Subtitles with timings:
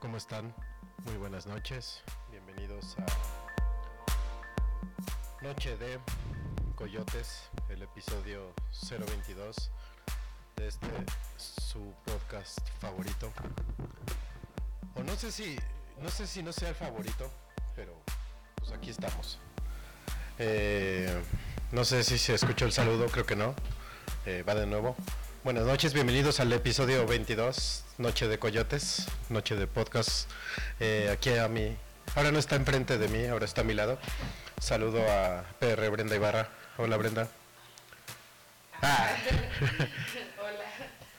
[0.00, 0.54] ¿cómo están?
[1.04, 2.02] Muy buenas noches.
[2.30, 3.04] Bienvenidos a
[5.42, 5.98] Noche de
[6.74, 8.54] Coyotes, el episodio
[8.88, 9.70] 022
[10.56, 10.88] de este
[11.36, 13.30] su podcast favorito.
[14.94, 15.58] O no sé si
[16.00, 17.30] no sé si no sea el favorito,
[17.76, 18.00] pero
[18.54, 19.38] pues aquí estamos.
[20.38, 21.22] Eh,
[21.70, 23.54] no sé si se escuchó el saludo, creo que no.
[24.24, 24.96] Eh, va de nuevo.
[25.44, 30.30] Buenas noches, bienvenidos al episodio 22, Noche de Coyotes, Noche de Podcast.
[30.80, 31.76] Eh, aquí a mí,
[32.14, 33.98] ahora no está enfrente de mí, ahora está a mi lado.
[34.58, 36.48] Saludo a PR Brenda Ibarra.
[36.78, 37.28] Hola Brenda.
[38.80, 39.10] Ah,
[40.40, 40.64] Hola,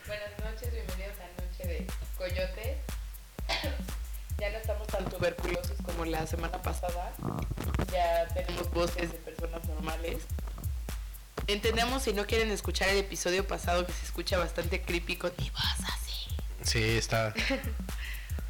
[0.08, 1.88] buenas noches, bienvenidos a Noche de
[2.18, 2.78] Coyotes.
[4.38, 7.14] Ya no estamos tan tuberculosos como la semana pasada.
[7.90, 10.18] Ya tenemos voces de personas normales.
[11.48, 15.50] Entendemos si no quieren escuchar el episodio pasado que se escucha bastante creepy con mi
[15.52, 16.14] voz así.
[16.64, 17.34] sí, está.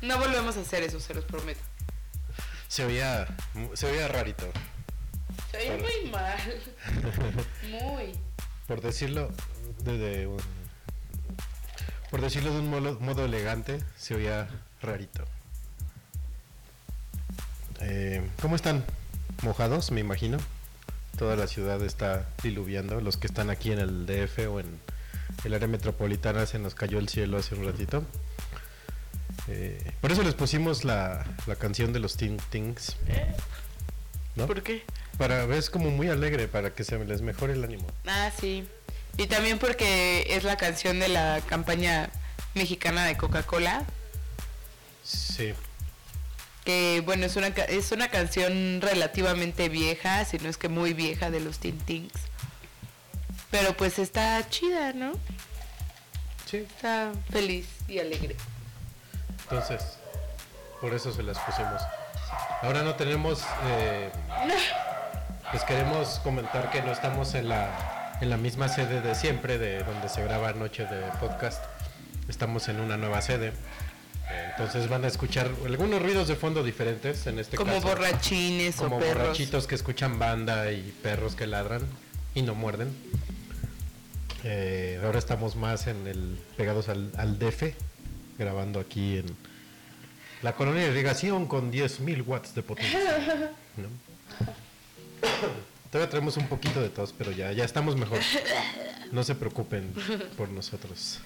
[0.01, 1.61] No volvemos a hacer eso, se los prometo.
[2.67, 3.25] Se oía,
[3.73, 4.45] se oía rarito.
[5.51, 5.83] Se Bueno.
[5.83, 6.61] muy mal.
[7.71, 8.13] Muy.
[8.67, 9.31] Por decirlo
[9.79, 10.37] de, de un,
[12.11, 14.47] por decirlo de un modo, modo elegante, se oía
[14.81, 15.23] rarito.
[17.79, 18.85] Eh, ¿Cómo están?
[19.41, 20.37] ¿Mojados, me imagino?
[21.17, 22.99] Toda la ciudad está diluviando.
[23.01, 24.79] Los que están aquí en el DF o en
[25.43, 28.03] el área metropolitana se nos cayó el cielo hace un ratito.
[29.47, 32.97] Eh, por eso les pusimos la, la canción de los Teen Things.
[34.35, 34.47] ¿no?
[34.47, 34.83] ¿Por qué?
[35.17, 37.87] Para, es como muy alegre, para que se les mejore el ánimo.
[38.05, 38.67] Ah, sí.
[39.17, 42.09] Y también porque es la canción de la campaña
[42.53, 43.85] mexicana de Coca-Cola.
[45.03, 45.53] Sí.
[46.65, 51.29] Que bueno, es una, es una canción relativamente vieja, si no es que muy vieja
[51.29, 52.11] de los Teen Tings.
[53.51, 55.13] Pero pues está chida, ¿no?
[56.49, 58.35] Sí, Está feliz y alegre.
[59.43, 59.97] entonces,
[60.81, 61.81] por eso se las pusimos.
[62.61, 64.11] Ahora no tenemos, eh,
[65.51, 69.83] pues queremos comentar que no estamos en la, en la misma sede de siempre, de
[69.83, 71.63] donde se graba Noche de Podcast.
[72.27, 73.53] Estamos en una nueva sede.
[74.51, 77.87] Entonces van a escuchar algunos ruidos de fondo diferentes en este Como caso.
[77.89, 79.17] borrachines como o perros.
[79.17, 81.81] borrachitos que escuchan banda y perros que ladran
[82.33, 82.89] y no muerden.
[84.43, 87.63] Eh, ahora estamos más en el pegados al, al DF,
[88.37, 89.25] grabando aquí en
[90.41, 92.99] la colonia de irrigación con 10.000 watts de potencia.
[93.77, 93.87] ¿no?
[95.91, 98.19] Todavía traemos un poquito de tos, pero ya, ya estamos mejor.
[99.11, 99.93] No se preocupen
[100.37, 101.19] por nosotros.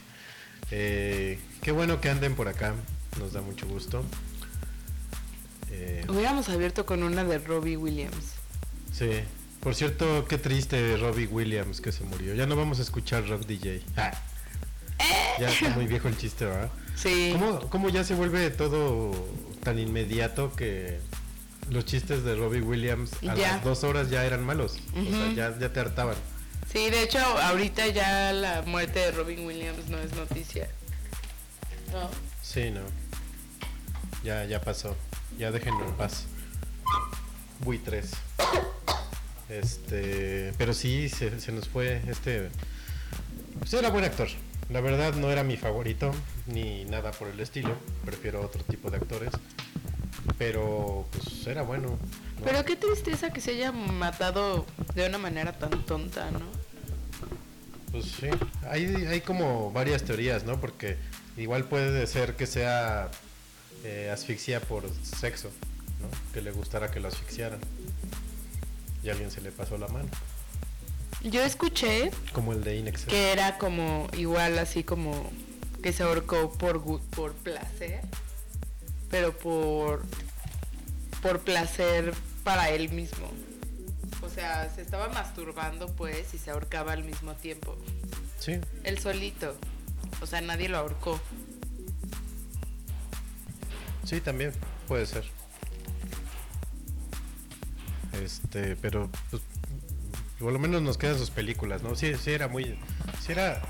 [0.72, 2.74] Eh, qué bueno que anden por acá,
[3.20, 4.04] nos da mucho gusto.
[5.72, 8.34] Eh, Hubiéramos abierto con una de Robbie Williams.
[8.92, 9.10] Sí.
[9.60, 12.34] Por cierto, qué triste Robbie Williams que se murió.
[12.34, 13.82] Ya no vamos a escuchar Rock DJ.
[13.98, 14.12] Ah.
[15.40, 16.70] Ya está muy viejo el chiste, ¿verdad?
[16.96, 17.30] Sí.
[17.34, 19.12] ¿Cómo, cómo ya se vuelve todo
[19.64, 21.00] tan inmediato que
[21.70, 23.54] los chistes de Robbie Williams a Ya.
[23.54, 24.78] las dos horas ya eran malos?
[24.96, 26.16] O sea, ya, ya te hartaban.
[26.72, 30.70] Sí, de hecho, ahorita ya la muerte de Robin Williams no es noticia.
[31.92, 32.10] No.
[32.44, 32.82] Sí, no.
[34.24, 34.96] Ya, ya pasó.
[35.38, 36.26] Ya déjenlo en paz.
[37.60, 38.12] Buitres.
[39.50, 42.50] Este, pero sí, se, se nos fue este...
[43.58, 44.28] Pues era buen actor.
[44.70, 46.12] La verdad no era mi favorito,
[46.46, 47.76] ni nada por el estilo.
[48.06, 49.32] Prefiero otro tipo de actores.
[50.38, 51.90] Pero pues era bueno.
[51.90, 52.00] ¿no?
[52.46, 56.59] Pero qué tristeza que se haya matado de una manera tan tonta, ¿no?
[57.92, 58.28] Pues sí,
[58.70, 60.60] hay, hay como varias teorías, ¿no?
[60.62, 60.98] Porque
[61.38, 63.10] igual puede ser que sea
[63.84, 65.50] eh, asfixia por sexo,
[66.02, 66.08] ¿no?
[66.34, 67.60] Que le gustara que lo asfixiaran.
[69.04, 70.10] Y a alguien se le pasó la mano.
[71.24, 73.06] Yo escuché Como el de Inex.
[73.06, 75.30] que era como igual así como
[75.84, 78.02] que se ahorcó por por placer,
[79.10, 80.04] pero por
[81.22, 82.14] por placer
[82.44, 83.30] para él mismo.
[84.22, 87.78] O sea, se estaba masturbando pues y se ahorcaba al mismo tiempo.
[88.40, 89.56] Sí, Él solito.
[90.22, 91.20] O sea, nadie lo ahorcó.
[94.04, 94.52] sí, también
[94.88, 95.24] puede ser.
[98.24, 99.42] Este, pero pues,
[100.40, 101.96] por lo menos nos quedan sus películas, ¿no?
[101.96, 102.78] Sí, sí era muy...
[103.22, 103.62] Sí era...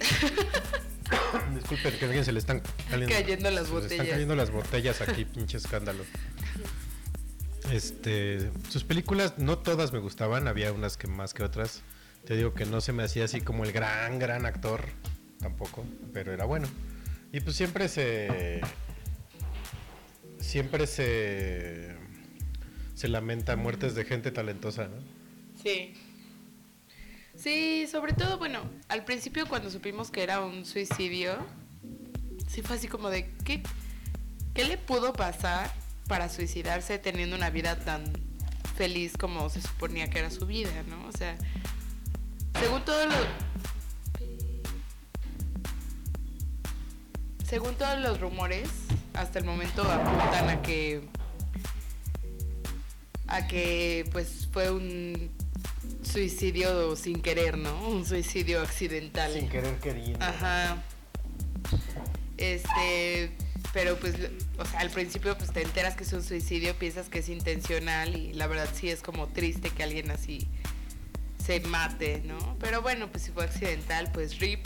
[1.54, 3.92] Disculpen que a alguien se le están cayendo, Cayendo las se le botellas.
[3.92, 6.04] están cayendo las botellas aquí, pinche escándalo.
[7.72, 11.82] Este, sus películas no todas me gustaban, había unas que más que otras.
[12.24, 14.84] Te digo que no se me hacía así como el gran, gran actor,
[15.38, 16.68] tampoco, pero era bueno.
[17.32, 18.60] Y pues siempre se.
[20.38, 21.96] Siempre se.
[22.94, 24.96] Se lamenta muertes de gente talentosa, ¿no?
[25.62, 25.94] Sí.
[27.36, 31.38] Sí, sobre todo, bueno, al principio cuando supimos que era un suicidio,
[32.48, 33.62] sí fue así como de, ¿qué,
[34.52, 35.72] qué le pudo pasar
[36.10, 38.02] para suicidarse teniendo una vida tan
[38.76, 41.06] feliz como se suponía que era su vida, ¿no?
[41.06, 41.36] O sea,
[42.60, 43.14] según todo lo...
[47.46, 48.68] Según todos los rumores,
[49.14, 51.02] hasta el momento apuntan a que
[53.28, 55.30] a que pues fue un
[56.02, 57.88] suicidio sin querer, ¿no?
[57.88, 59.32] Un suicidio accidental.
[59.32, 60.24] Sin querer queriendo.
[60.24, 60.82] Ajá.
[62.36, 63.30] Este,
[63.72, 64.14] pero pues,
[64.58, 68.16] o sea, al principio pues te enteras que es un suicidio, piensas que es intencional
[68.16, 70.48] y la verdad sí es como triste que alguien así
[71.44, 72.56] se mate, ¿no?
[72.60, 74.64] Pero bueno, pues si fue accidental, pues rip.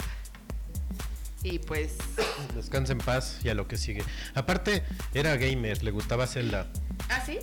[1.43, 1.97] Y pues,
[2.55, 4.03] Descansa en paz y a lo que sigue.
[4.33, 4.83] Aparte,
[5.13, 6.67] era gamer, le gustaba Zelda.
[7.09, 7.39] ¿ah, sí?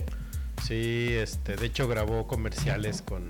[0.65, 3.29] Sí, este, de hecho grabó comerciales con,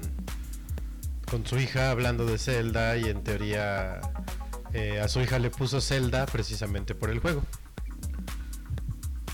[1.29, 4.01] con su hija hablando de Zelda y en teoría
[4.73, 7.43] eh, a su hija le puso Zelda precisamente por el juego.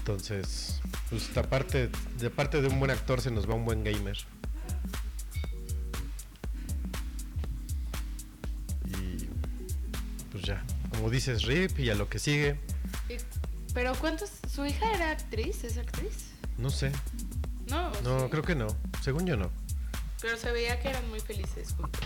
[0.10, 1.88] Entonces, pues aparte,
[2.18, 4.18] de parte de un buen actor se nos va un buen gamer.
[8.88, 9.26] Y
[10.32, 12.60] pues ya, como dices, RIP y a lo que sigue,
[13.76, 14.32] Pero ¿cuántos?
[14.52, 15.64] ¿Su hija era actriz?
[15.64, 16.32] ¿Es actriz?
[16.58, 16.92] no sé,
[17.68, 18.30] No, no, sí.
[18.32, 18.68] creo que no,
[19.04, 19.52] según yo no.
[20.22, 22.02] Pero se veía que eran muy felices juntos.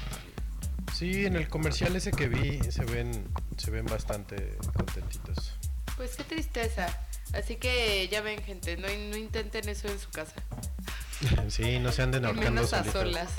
[0.93, 3.24] Sí, en el comercial ese que vi se ven,
[3.57, 5.53] se ven bastante contentitos.
[5.95, 6.88] Pues qué tristeza.
[7.34, 10.34] Así que ya ven, gente, no, no intenten eso en su casa.
[11.48, 13.02] Sí, no se anden Y ahorcando menos a solitos.
[13.02, 13.30] solas.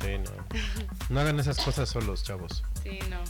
[0.00, 0.30] Sí, no.
[1.10, 2.64] No hagan esas cosas solos, chavos.
[2.82, 3.22] Sí, no.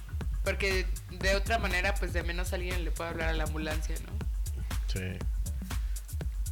[0.45, 4.13] Porque de otra manera, pues de menos alguien le puede hablar a la ambulancia, ¿no?
[4.87, 5.01] Sí.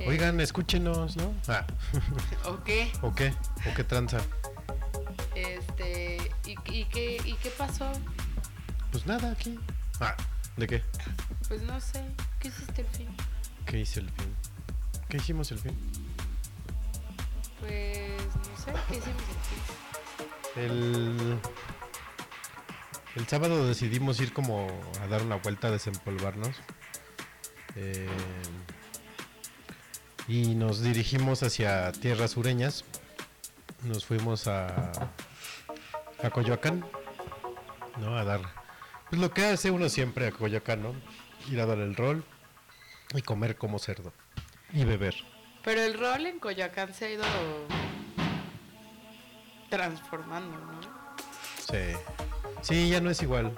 [0.00, 1.32] Eh, Oigan, escúchenos, ¿no?
[1.46, 1.64] Ah,
[2.46, 2.90] ¿O qué?
[3.02, 3.32] ¿o qué?
[3.70, 4.18] ¿O qué tranza?
[5.36, 6.16] Este,
[6.46, 7.90] ¿Y, y qué, ¿Y qué pasó?
[8.90, 9.58] Pues nada, aquí.
[10.00, 10.16] Ah,
[10.56, 10.82] ¿de qué?
[11.48, 12.02] Pues no sé.
[12.40, 13.08] ¿Qué hiciste el fin?
[13.74, 14.36] ¿Qué hice el fin?
[15.08, 15.76] ¿Qué hicimos el fin?
[17.58, 18.72] Pues no sé.
[18.88, 19.22] ¿Qué hicimos
[20.54, 20.62] el fin?
[20.62, 21.40] El,
[23.16, 24.68] el sábado decidimos ir como
[25.02, 26.54] a dar una vuelta a desempolvarnos.
[27.74, 28.06] Eh,
[30.28, 32.84] y nos dirigimos hacia tierras sureñas.
[33.82, 34.92] Nos fuimos a,
[36.22, 36.86] a Coyoacán,
[37.98, 38.16] ¿no?
[38.16, 38.40] A dar
[39.10, 40.94] pues lo que hace uno siempre a Coyoacán, ¿no?
[41.50, 42.24] Ir a dar el rol
[43.18, 44.12] y comer como cerdo
[44.72, 45.14] y beber.
[45.62, 47.24] Pero el rol en Coyoacán se ha ido
[49.70, 50.80] transformando, ¿no?
[51.58, 51.96] Sí.
[52.60, 53.56] Sí, ya no es igual.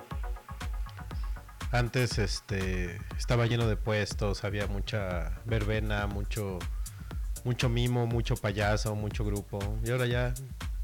[1.73, 6.59] Antes este estaba lleno de puestos, había mucha verbena, mucho
[7.45, 9.59] mucho mimo, mucho payaso, mucho grupo.
[9.85, 10.35] Y ahora ya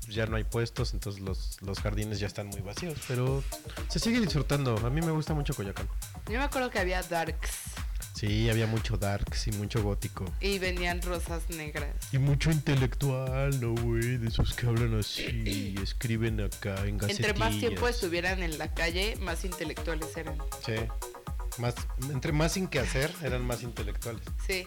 [0.09, 3.43] ya no hay puestos, entonces los, los jardines ya están muy vacíos, pero
[3.89, 4.77] se sigue disfrutando.
[4.85, 5.89] A mí me gusta mucho Coyoacán.
[6.27, 7.75] Yo me acuerdo que había darks
[8.15, 10.25] Sí, había mucho darks y mucho gótico.
[10.41, 11.95] y venían rosas negras.
[12.13, 14.19] Y mucho intelectual, ¿no, güey?
[14.19, 17.11] De esos que hablan así, escriben acá en gacetillas.
[17.31, 20.37] Entre más tiempo estuvieran en la calle, más intelectuales eran.
[20.65, 20.75] Sí.
[21.59, 21.75] Más,
[22.11, 24.23] entre más sin que hacer, eran más intelectuales.
[24.47, 24.67] Sí.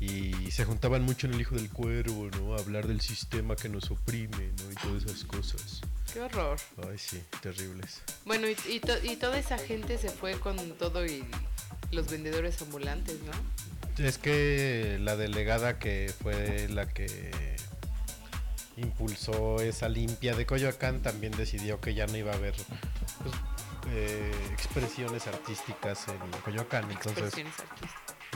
[0.00, 2.54] Y se juntaban mucho en el Hijo del Cuervo, ¿no?
[2.54, 4.70] A hablar del sistema que nos oprime, ¿no?
[4.70, 5.80] Y todas esas cosas.
[6.12, 6.56] Qué horror.
[6.88, 8.00] Ay, sí, terribles.
[8.24, 11.24] Bueno, y, y to- y toda esa gente se fue con todo y
[11.90, 14.04] los vendedores ambulantes, ¿no?
[14.04, 17.30] Es que la delegada que fue la que
[18.76, 23.34] impulsó esa limpia de Coyoacán también decidió que ya no iba a haber pues,
[23.90, 26.90] eh, expresiones artísticas en Coyoacán.
[26.90, 27.32] Entonces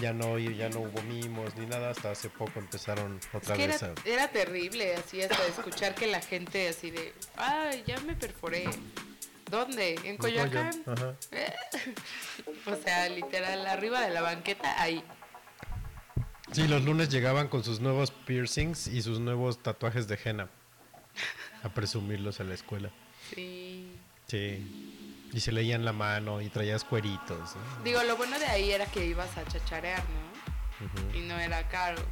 [0.00, 1.90] ya no, ya no hubo mimos ni nada.
[1.90, 4.08] Hasta hace poco empezaron otra Es que vez era, a...
[4.08, 8.64] era terrible, así hasta escuchar que la gente así de, ay, ya me perforé.
[9.52, 10.00] ¿Dónde?
[10.04, 10.70] ¿En Coyoacán?
[10.86, 11.14] Ajá.
[12.72, 15.04] o sea, literal, arriba de la banqueta, ahí.
[16.52, 20.48] Sí, los lunes llegaban con sus nuevos piercings y sus nuevos tatuajes de henna
[21.62, 22.90] a presumirlos a la escuela.
[23.34, 23.94] Sí.
[24.26, 25.28] Sí.
[25.34, 27.54] Y se leían la mano y traías cueritos.
[27.54, 27.84] ¿no?
[27.84, 31.18] Digo, lo bueno de ahí era que ibas a chacharear, ¿no?
[31.18, 32.02] Y no era caro,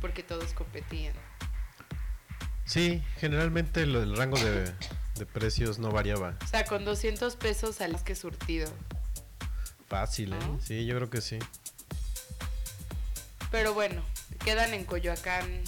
[0.00, 1.12] porque todos competían.
[2.64, 4.72] Sí, generalmente lo- el rango de,
[5.18, 6.36] de precios no variaba.
[6.44, 8.70] O sea, con 200 pesos salís que surtido.
[9.88, 10.38] Fácil, ¿eh?
[10.40, 10.60] ¿No?
[10.60, 11.38] Sí, yo creo que sí.
[13.50, 14.02] Pero bueno,
[14.44, 15.62] quedan en Coyoacán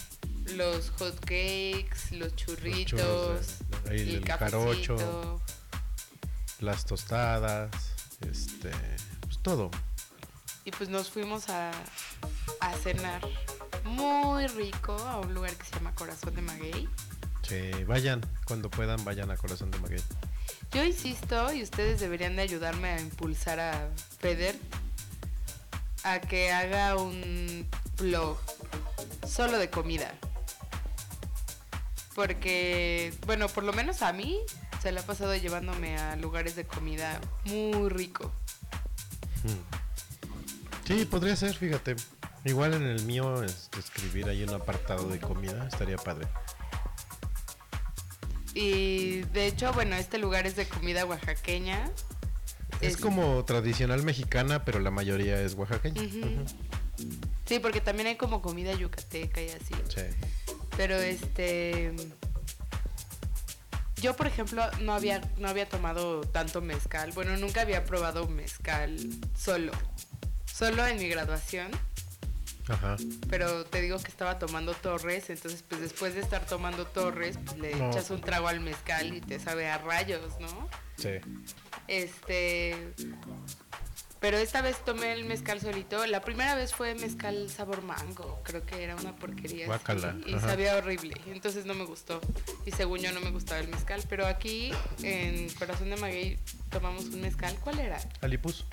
[0.57, 5.41] los hot cakes, los churritos, de- ahí el, el jarocho.
[6.61, 7.71] Las tostadas,
[8.29, 8.71] este,
[9.21, 9.71] pues todo.
[10.65, 11.71] Y pues nos fuimos a,
[12.61, 13.23] a cenar
[13.85, 16.89] muy rico a un lugar que se llama Corazón de Maguey.
[17.49, 20.03] Sí, vayan, cuando puedan, vayan a Corazón de Maguey.
[20.73, 23.89] Yo insisto, y ustedes deberían de ayudarme a impulsar a
[24.19, 24.55] Feder
[26.05, 27.67] a que haga un
[27.99, 28.39] blog
[29.27, 30.15] solo de comida.
[32.15, 34.39] Porque, bueno, por lo menos a mí
[34.83, 38.31] se le ha pasado llevándome a lugares de comida muy rico.
[40.87, 41.97] Sí, podría ser, fíjate.
[42.45, 46.27] Igual en el mío, este, escribir ahí un apartado de comida estaría padre.
[48.61, 51.91] Y de hecho, bueno, este lugar es de comida oaxaqueña.
[52.81, 56.03] Es Es- como tradicional mexicana, pero la mayoría es oaxaqueña.
[57.47, 59.75] Sí, porque también hay como comida yucateca y así.
[59.95, 60.03] Sí.
[60.77, 61.95] Pero este.
[64.03, 67.13] Yo, por ejemplo, no había, no había tomado tanto mezcal.
[67.13, 68.97] Bueno, nunca había probado mezcal
[69.37, 69.73] solo.
[70.53, 71.71] Solo en mi graduación.
[72.69, 72.97] Ajá.
[73.31, 75.31] Pero te digo que estaba tomando torres.
[75.31, 77.91] Entonces, pues después de estar tomando torres, pues, le No.
[77.91, 80.69] echas un trago al mezcal y te sabe a rayos, ¿no?
[80.97, 81.11] Sí.
[81.87, 82.93] Este.
[84.21, 86.05] Pero esta vez tomé el mezcal solito.
[86.07, 88.41] La primera vez fue mezcal sabor mango.
[88.43, 89.65] Creo que era una porquería.
[89.65, 91.15] así, Guácala, y sabía horrible.
[91.27, 92.21] Entonces no me gustó.
[92.67, 94.03] Y según yo no me gustaba el mezcal.
[94.09, 94.73] Pero aquí
[95.03, 96.39] en Corazón de Maguey
[96.71, 97.55] tomamos un mezcal.
[97.61, 98.01] ¿Cuál era?
[98.21, 98.65] Alipus.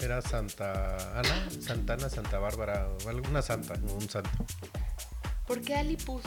[0.00, 4.30] Era Santa Ana, Santana, Santa Bárbara, o alguna santa, un santo.
[5.46, 6.22] ¿Por qué Alipus?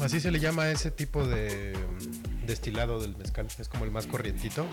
[0.00, 3.46] Así se le llama a ese tipo de mm, destilado del mezcal.
[3.58, 4.66] Es como el más corrientito.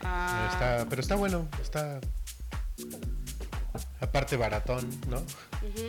[0.00, 2.00] Ah, Está, pero está bueno, está
[4.00, 5.22] aparte baratón, ¿no?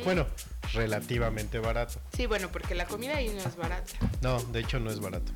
[0.04, 0.26] Bueno,
[0.74, 2.00] relativamente barato.
[2.16, 3.94] Sí, bueno, porque la comida ahí no es barata.
[4.22, 5.32] No, de hecho no es barato.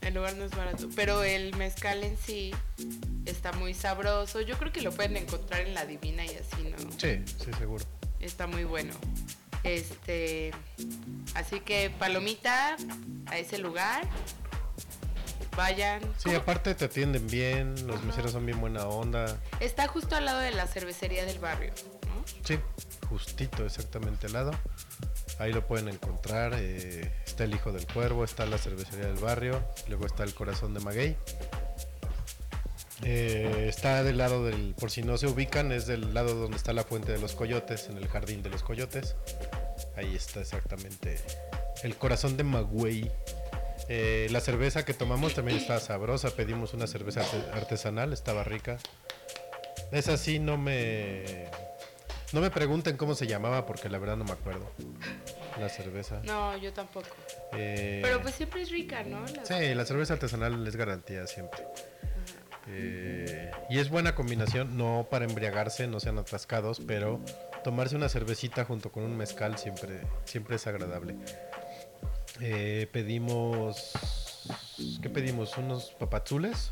[0.00, 0.88] El lugar no es barato.
[0.94, 2.54] Pero el mezcal en sí
[3.26, 4.40] está muy sabroso.
[4.40, 6.92] Yo creo que lo pueden encontrar en la Divina y así, ¿no?
[6.92, 7.84] Sí, sí, seguro.
[8.20, 8.94] Está muy bueno.
[9.64, 10.52] Este,
[11.34, 12.76] así que palomita
[13.26, 14.06] a ese lugar.
[15.58, 16.00] Vayan.
[16.18, 16.36] Sí, ¿Cómo?
[16.36, 18.06] aparte te atienden bien, los Ajá.
[18.06, 19.36] meseros son bien buena onda.
[19.58, 21.72] Está justo al lado de la cervecería del barrio.
[22.06, 22.24] ¿no?
[22.44, 22.60] Sí,
[23.08, 24.52] justito, exactamente al lado.
[25.40, 26.52] Ahí lo pueden encontrar.
[26.56, 30.74] eh, está el Hijo del Cuervo, está la cervecería del barrio, luego está el Corazón
[30.74, 31.16] de Maguey.
[33.02, 36.72] Eh, está del lado del, por si no se ubican, es del lado donde está
[36.72, 39.16] la fuente de los coyotes, en el jardín de los coyotes.
[39.96, 41.16] Ahí está exactamente
[41.82, 43.10] el Corazón de Maguey.
[43.88, 46.30] Eh, la cerveza que tomamos también está sabrosa.
[46.30, 48.78] Pedimos una cerveza arte- artesanal, estaba rica.
[49.92, 51.46] Esa sí no me.
[52.34, 54.70] No me pregunten cómo se llamaba porque la verdad no me acuerdo.
[55.58, 56.20] La cerveza.
[56.24, 57.08] No, yo tampoco.
[57.54, 59.24] Eh, Pero pues siempre es rica, ¿no?
[59.26, 61.64] La- Sí, la cerveza artesanal es garantía siempre.
[62.70, 67.18] Eh, y es buena combinación, no para embriagarse, no sean atascados, pero
[67.64, 71.16] tomarse una cervecita junto con un mezcal siempre, siempre es agradable.
[72.40, 73.92] Eh, pedimos.
[75.02, 75.56] ¿Qué pedimos?
[75.58, 76.70] Unos papazules.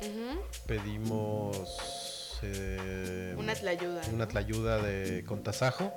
[0.00, 0.40] Ujú.
[0.66, 2.38] Pedimos.
[2.42, 4.02] eh, Una tlayuda.
[4.12, 5.92] una tlayuda de con tasajo.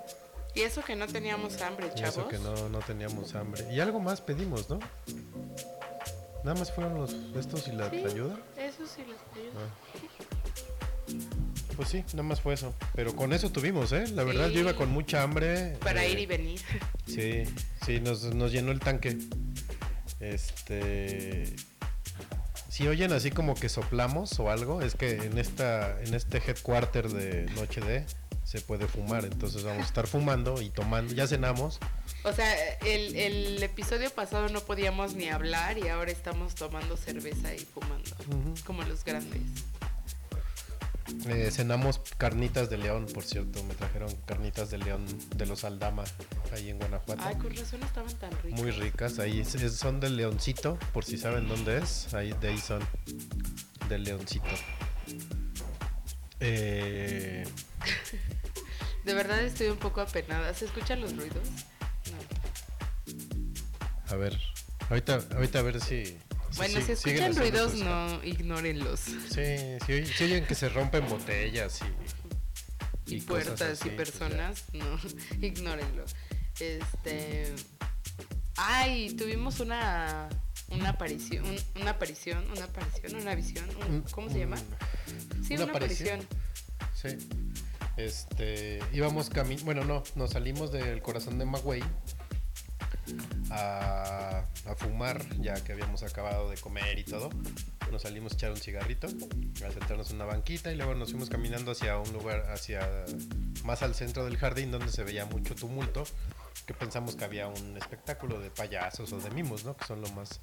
[0.56, 2.18] Y eso que no teníamos hambre, Y chavos.
[2.18, 3.66] eso que no, no teníamos hambre.
[3.72, 4.80] Y algo más pedimos, ¿no?
[6.44, 8.02] Nada más fueron los estos y la Sí.
[8.02, 8.38] tlayuda.
[8.58, 9.70] Eso sí, las tlayudas.
[11.78, 12.74] Pues sí, nada más fue eso.
[12.96, 14.06] Pero con eso tuvimos, ¿eh?
[14.10, 14.56] La verdad, Sí.
[14.56, 15.78] yo iba con mucha hambre.
[15.80, 16.60] Para eh, ir y venir.
[17.06, 17.44] Sí,
[17.86, 19.18] sí, nos, nos llenó el tanque.
[20.20, 21.56] Este.
[22.70, 27.10] Si oyen así como que soplamos o algo, es que en esta, en este headquarter
[27.10, 28.06] de Noche D
[28.44, 29.26] se puede fumar.
[29.26, 31.14] Entonces vamos a estar fumando y tomando.
[31.14, 31.80] Ya cenamos.
[32.24, 32.54] O sea,
[32.86, 38.12] el, el episodio pasado no podíamos ni hablar y ahora estamos tomando cerveza y fumando.
[38.66, 39.42] Como los grandes.
[41.28, 43.64] Eh, cenamos carnitas de león, por cierto.
[43.64, 46.04] Me trajeron carnitas de león de los Aldama,
[46.54, 47.22] ahí en Guanajuato.
[47.26, 48.60] Ay, con razón estaban tan ricas.
[48.60, 49.20] Muy ricas.
[49.20, 52.14] Ahí es- son del leoncito, por si saben dónde es.
[52.14, 52.82] Ahí de ahí son.
[53.90, 54.46] Del leoncito.
[56.40, 57.46] Eh,
[59.06, 60.54] De verdad estoy un poco apenada.
[60.54, 61.48] ¿Se escuchan los ruidos?
[62.12, 64.14] No.
[64.14, 64.38] a ver.
[64.90, 66.18] Ahorita, ahorita a ver si.
[66.58, 69.00] Bueno, si escuchan ruidos, no ignórenlos.
[69.00, 73.16] Sí, si, si oyen que se rompen botellas y.
[73.16, 75.00] Y, puertas así, y personas, no,
[75.42, 76.04] ignórenlo.
[76.60, 77.54] Este.
[78.56, 80.30] Ay, tuvimos una.
[80.70, 84.58] Una aparición, un- una aparición, una aparición, una visión, un- ¿cómo se llama?
[85.48, 86.20] Sí, una una, aparición.
[86.92, 87.20] aparición.
[87.22, 87.30] Sí.
[87.96, 91.82] Este, íbamos caminando, bueno, no, nos salimos del corazón de Magüey
[93.50, 97.30] a, a fumar, ya que habíamos acabado de comer y todo.
[97.92, 101.30] Nos salimos a echar un cigarrito, a sentarnos en una banquita y luego nos fuimos
[101.30, 103.06] caminando hacia un lugar, hacia
[103.64, 106.04] más al centro del jardín donde se veía mucho tumulto,
[106.66, 109.78] que pensamos que había un espectáculo de payasos o de mimos, ¿no?
[109.78, 110.42] Que son lo más,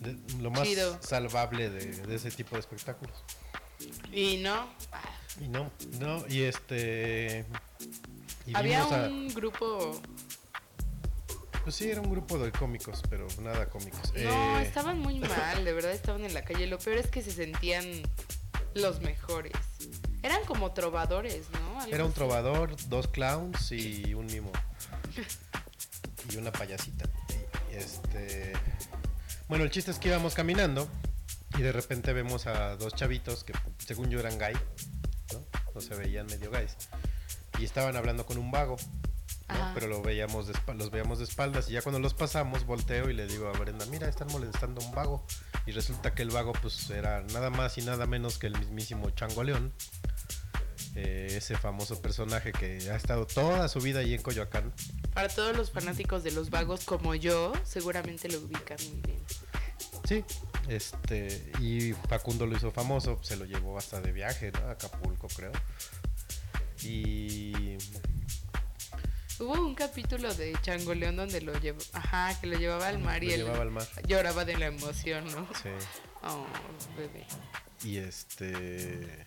[0.00, 0.98] de- lo más Chido.
[1.02, 3.16] salvable de, de ese tipo de espectáculos.
[4.12, 4.68] Y no,
[5.40, 7.46] Y no, no, y este.
[8.46, 9.98] y había a- un grupo.
[11.62, 14.12] Pues sí, era un grupo de cómicos, pero nada cómicos.
[14.14, 16.66] No, Eh, estaban muy mal, de verdad estaban en la calle.
[16.66, 17.84] Lo peor es que se sentían
[18.74, 19.52] los mejores.
[20.22, 21.80] Eran como trovadores, ¿no?
[21.80, 22.16] Algo Era un así.
[22.16, 24.52] trovador, dos clowns y un mimo.
[26.32, 27.04] y una payasita.
[27.72, 28.52] Este.
[29.48, 30.88] Bueno, el chiste es que íbamos caminando
[31.58, 34.54] y de repente vemos a dos chavitos que, según yo, eran gay,
[35.32, 35.44] ¿no?
[35.74, 36.76] No se veían medio gays.
[37.58, 38.76] Y estaban hablando con un vago.
[39.74, 43.14] Pero lo veíamos de los veíamos de espaldas y ya cuando los pasamos volteo y
[43.14, 45.24] le digo a Brenda, mira, están molestando a un vago.
[45.66, 49.10] Y resulta que el vago pues era nada más y nada menos que el mismísimo
[49.10, 49.72] Chango León.
[50.96, 54.72] Eh, ese famoso personaje que ha estado toda su vida ahí en Coyoacán.
[55.14, 59.20] Para todos los fanáticos de los vagos como yo, seguramente lo ubican muy bien.
[60.04, 60.24] Sí,
[60.68, 64.68] este, y Facundo lo hizo famoso, se lo llevó hasta de viaje, ¿no?
[64.68, 65.52] A Acapulco, creo.
[66.82, 67.76] Y
[69.40, 73.32] Hubo un capítulo de Changoleón donde lo llevó, ajá, que lo llevaba al mar y
[73.32, 73.86] él llevaba al mar.
[74.06, 75.48] lloraba de la emoción, ¿no?
[75.62, 75.68] Sí.
[76.22, 76.46] Oh,
[76.98, 77.24] bebé.
[77.82, 79.24] Y este.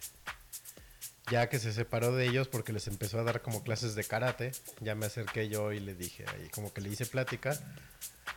[1.31, 4.51] Ya que se separó de ellos porque les empezó a dar como clases de karate,
[4.79, 7.59] ya me acerqué yo y le dije ahí, como que le hice plática.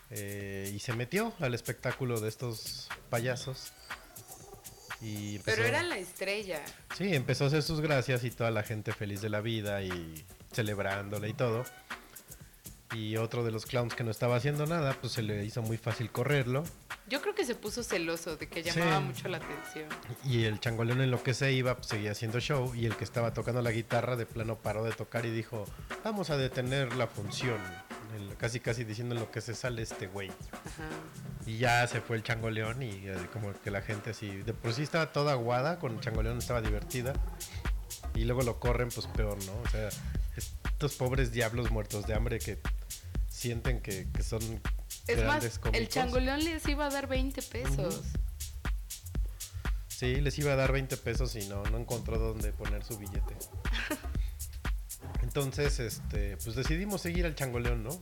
[0.09, 3.73] eh, y se metió al espectáculo de estos payasos.
[5.03, 6.63] Y empezó- Pero era la estrella.
[6.97, 10.25] Sí, empezó a hacer sus gracias y toda la gente feliz de la vida y
[10.53, 11.65] celebrándole y todo.
[12.95, 15.77] Y otro de los clowns que no estaba haciendo nada, pues se le hizo muy
[15.77, 16.63] fácil correrlo.
[17.09, 18.71] Yo creo que se puso celoso de que Sí.
[18.71, 19.89] llamaba mucho la atención.
[20.25, 22.73] Y el changoleón en lo que se iba, pues, seguía haciendo show.
[22.75, 25.67] Y el que estaba tocando la guitarra de plano paró de tocar y dijo,
[26.05, 27.59] vamos a detener la función.
[28.17, 30.29] El- casi casi diciendo en lo que se sale este güey.
[30.31, 30.89] Ajá.
[31.45, 34.73] Y ya se fue el changoleón y eh, como que la gente así, de por
[34.73, 37.13] sí estaba toda aguada, con el changoleón estaba divertida.
[38.15, 39.53] Y luego lo corren, pues peor, ¿no?
[39.65, 39.89] O sea,
[40.37, 42.59] estos pobres diablos muertos de hambre que
[43.29, 44.43] sienten que, que son
[45.07, 45.89] Es más, grandes el cómicos.
[45.89, 48.03] changoleón les iba a dar 20 pesos.
[49.89, 53.37] Sí, les iba a dar 20 pesos y no, no encontró dónde poner su billete.
[55.23, 58.01] Entonces, este, pues decidimos seguir al changoleón, ¿no?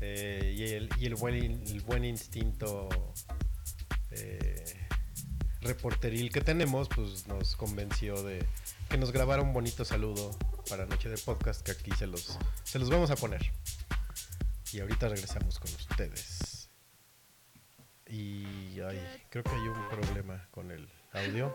[0.00, 2.88] Eh, y el, y el buen, el buen instinto
[4.10, 4.64] eh,
[5.60, 8.44] reporteril que tenemos, pues nos convenció de
[8.88, 10.36] que nos grabara un bonito saludo
[10.72, 13.52] para Noche de Podcast, que aquí se los, se los vamos a poner.
[14.72, 16.70] Y ahorita regresamos con ustedes.
[18.06, 21.54] Y ay, creo que hay un problema con el audio.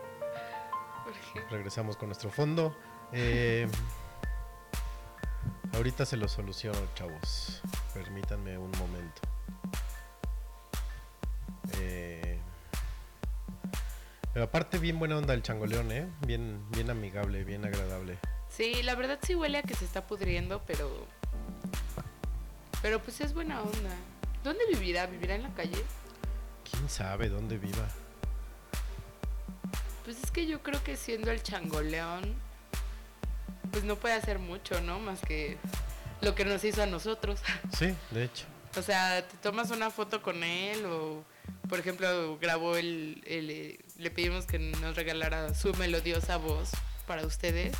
[1.50, 2.78] Regresamos con nuestro fondo.
[3.12, 3.66] Eh,
[5.72, 7.60] ahorita se lo soluciono, chavos.
[7.94, 9.20] Permítanme un momento.
[11.80, 12.38] Eh,
[14.32, 16.08] pero aparte, bien buena onda el changoleón, ¿eh?
[16.24, 18.16] Bien, bien amigable, bien agradable.
[18.58, 21.06] Sí, la verdad sí huele a que se está pudriendo, pero.
[22.82, 23.94] Pero pues es buena onda.
[24.42, 25.06] ¿Dónde vivirá?
[25.06, 25.84] ¿Vivirá en la calle?
[26.68, 27.86] ¿Quién sabe dónde viva?
[30.04, 32.34] Pues es que yo creo que siendo el changoleón,
[33.70, 34.98] pues no puede hacer mucho, ¿no?
[34.98, 35.56] Más que
[36.20, 37.40] lo que nos hizo a nosotros.
[37.78, 38.46] Sí, de hecho.
[38.76, 41.22] O sea, te tomas una foto con él o,
[41.68, 46.72] por ejemplo, grabó el, el, eh, le pedimos que nos regalara su melodiosa voz
[47.06, 47.76] para ustedes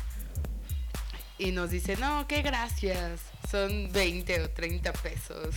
[1.39, 5.55] y nos dice, no, qué gracias, son 20 o 30 pesos.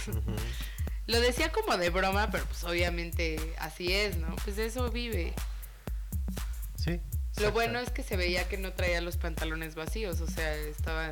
[1.06, 4.34] Lo decía como de broma, pero pues obviamente así es, ¿no?
[4.44, 5.34] Pues eso vive.
[6.76, 7.00] Sí.
[7.38, 11.10] Lo bueno es que se veía que no traía los pantalones vacíos, o sea, estaba...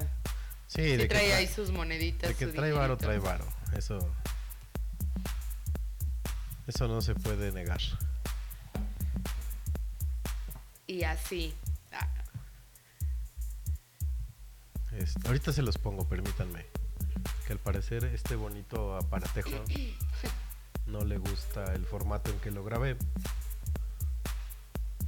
[0.69, 2.29] Sí, Sí de que traía tra- ahí sus moneditas.
[2.31, 3.45] De que su trae varo, trae varo.
[3.77, 3.99] Eso.
[6.69, 7.81] Eso no se puede negar.
[10.87, 11.55] Y así.
[14.93, 16.67] Ah, Es- ahorita se los pongo, permítanme.
[17.47, 19.51] Que al parecer este bonito aparatejo
[20.87, 22.97] no le gusta el formato en que lo grabé.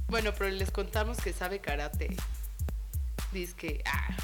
[0.07, 2.15] Bueno, pero les contamos que sabe karate.
[3.31, 3.83] Dice que.
[3.85, 4.15] Ah.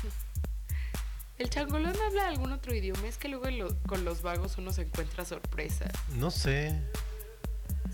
[1.38, 3.08] ¿El changolón habla algún otro idioma?
[3.08, 5.92] Es que luego lo- con los vagos uno se encuentra sorpresas.
[6.16, 6.80] No sé.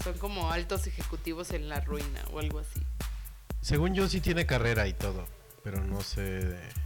[0.03, 2.81] Son como altos ejecutivos en la ruina o algo así.
[3.61, 5.25] Según yo sí tiene carrera y todo.
[5.63, 6.21] Pero no sé.
[6.21, 6.84] de-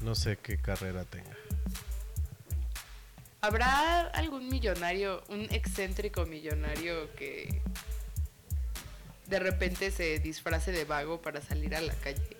[0.00, 1.36] No sé qué carrera tenga.
[3.42, 7.62] ¿Habrá algún millonario, un excéntrico millonario que
[9.26, 12.36] de repente se disfrace de vago para salir a la calle?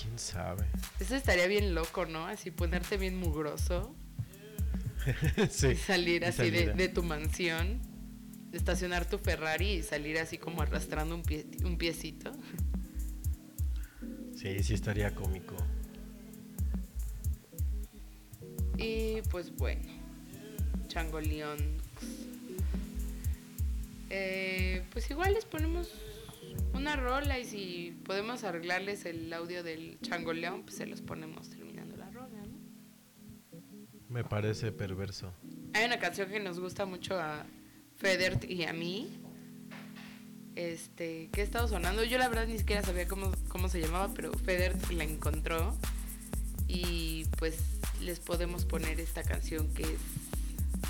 [0.00, 0.64] ¿Quién sabe?
[1.00, 2.26] Eso estaría bien loco, ¿no?
[2.26, 3.94] Así ponerte bien mugroso
[5.50, 5.68] sí.
[5.68, 7.80] y salir así de, tu mansión,
[8.52, 12.32] estacionar tu Ferrari y salir así como arrastrando un, pie, un piecito.
[14.34, 15.56] Sí, sí estaría cómico.
[18.78, 19.82] Y pues bueno,
[20.86, 21.58] changoleón.
[24.10, 25.92] Eh, pues igual les ponemos
[26.72, 31.96] una rola y si podemos arreglarles el audio del changoleón, pues se los ponemos terminando
[31.96, 32.58] la rola, ¿no?
[34.08, 35.32] Me parece perverso.
[35.74, 37.44] Hay una canción que nos gusta mucho a
[37.96, 39.20] Federt y a mí.
[40.54, 42.02] Este, que ha estado sonando.
[42.02, 45.76] Yo la verdad ni siquiera sabía cómo, cómo se llamaba, pero Federt la encontró.
[46.68, 47.56] Y pues
[48.00, 50.00] les podemos poner esta canción que es.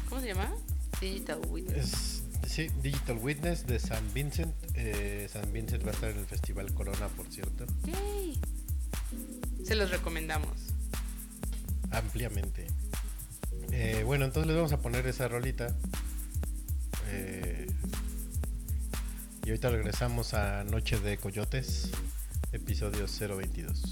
[0.08, 0.52] ¿Cómo se llama?
[1.00, 1.76] Digital Witness.
[1.84, 4.52] Es, sí, Digital Witness de San Vincent.
[4.74, 7.64] Eh, San Vincent va a estar en el Festival Corona, por cierto.
[7.84, 8.40] Yay.
[9.64, 10.52] Se los recomendamos.
[11.90, 12.66] Ampliamente.
[13.70, 15.74] Eh, bueno, entonces les vamos a poner esa rolita.
[17.10, 17.66] Eh,
[19.44, 21.90] y ahorita regresamos a Noche de Coyotes,
[22.52, 23.82] episodio 022.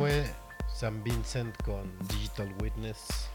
[0.00, 0.24] Fue
[0.72, 3.28] San Vincent con Digital Witness.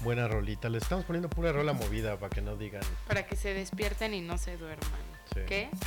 [0.00, 0.68] Buena rolita.
[0.68, 2.82] Le estamos poniendo pura rola movida para que no digan.
[3.08, 5.00] Para que se despierten y no se duerman.
[5.34, 5.40] Sí.
[5.46, 5.70] ¿Qué?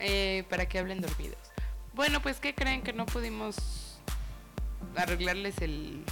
[0.00, 1.40] Eh, para que hablen dormidos.
[1.92, 3.98] Bueno, pues ¿qué creen que no pudimos
[4.94, 6.04] arreglarles el,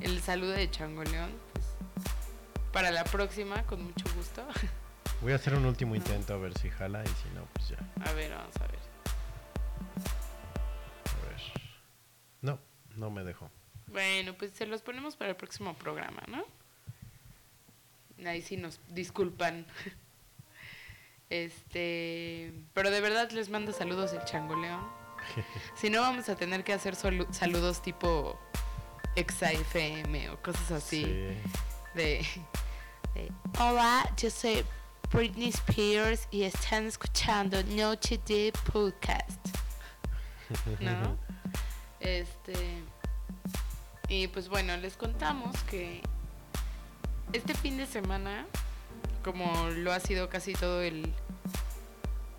[0.00, 1.30] el saludo de Changoleón?
[1.52, 1.66] Pues,
[2.72, 4.46] para la próxima, con mucho gusto.
[5.20, 8.10] Voy a hacer un último intento a ver si jala y si no, pues ya.
[8.10, 8.95] A ver, vamos a ver.
[12.96, 13.50] No, me dejó.
[13.88, 16.44] Bueno, pues se los ponemos para el próximo programa, ¿no?
[18.28, 19.66] Ahí sí nos disculpan.
[21.28, 24.80] Este, pero de verdad les mando saludos el Changoleón.
[25.74, 28.38] Si no vamos a tener que hacer saludos tipo
[29.16, 32.24] XAFM o cosas así de,
[33.14, 34.64] de, Hola, yo soy
[35.10, 39.44] Britney Spears y están escuchando Noche de Podcast.
[40.80, 41.18] ¿No?
[42.00, 42.84] Este.
[44.08, 46.00] Y pues bueno, les contamos que
[47.32, 48.46] este fin de semana,
[49.24, 51.12] como lo ha sido casi todo el.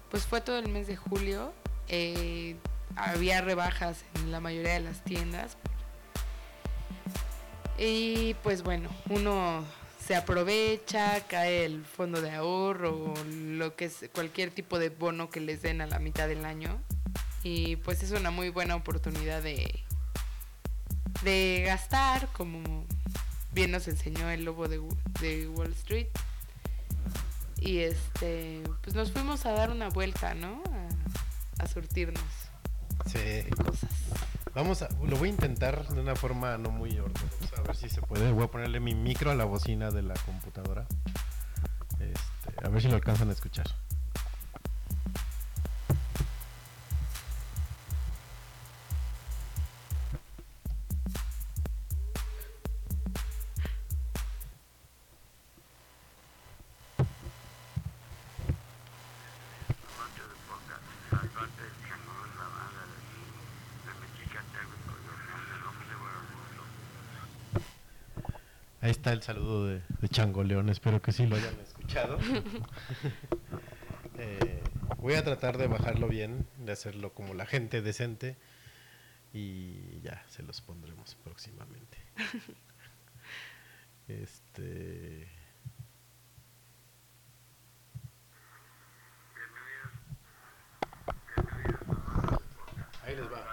[0.10, 1.54] Pues fue todo el mes de julio,
[1.90, 2.56] eh,
[2.96, 5.58] había rebajas en la mayoría de las tiendas.
[7.78, 9.66] Y pues bueno, uno
[10.04, 15.42] se aprovecha, cae el fondo de ahorro, lo que es cualquier tipo de bono que
[15.42, 16.82] les den a la mitad del año.
[17.44, 19.84] Y pues es una muy buena oportunidad de,
[21.24, 22.86] de gastar, como
[23.54, 26.08] bien nos enseñó el lobo de, Wa- de Wall Street.
[27.60, 30.62] Y este, pues nos fuimos a dar una vuelta, ¿no?
[31.60, 32.22] A, a surtirnos
[33.08, 33.44] Sí.
[33.64, 33.90] cosas.
[34.54, 37.90] Vamos a, lo voy a intentar de una forma no muy ortodoxa, a ver si
[37.90, 38.32] se puede.
[38.32, 40.86] Voy a ponerle mi micro a la bocina de la computadora.
[42.00, 43.66] Este, a ver si lo alcanzan a escuchar.
[69.08, 72.18] Está el saludo de, de Changoleón, espero que sí lo hayan escuchado.
[74.20, 74.64] Eh,
[74.98, 78.36] voy a tratar de bajarlo bien, de hacerlo como la gente decente
[79.32, 82.00] y ya se los pondremos próximamente.
[84.08, 85.28] Este.
[93.04, 93.47] Ahí les va.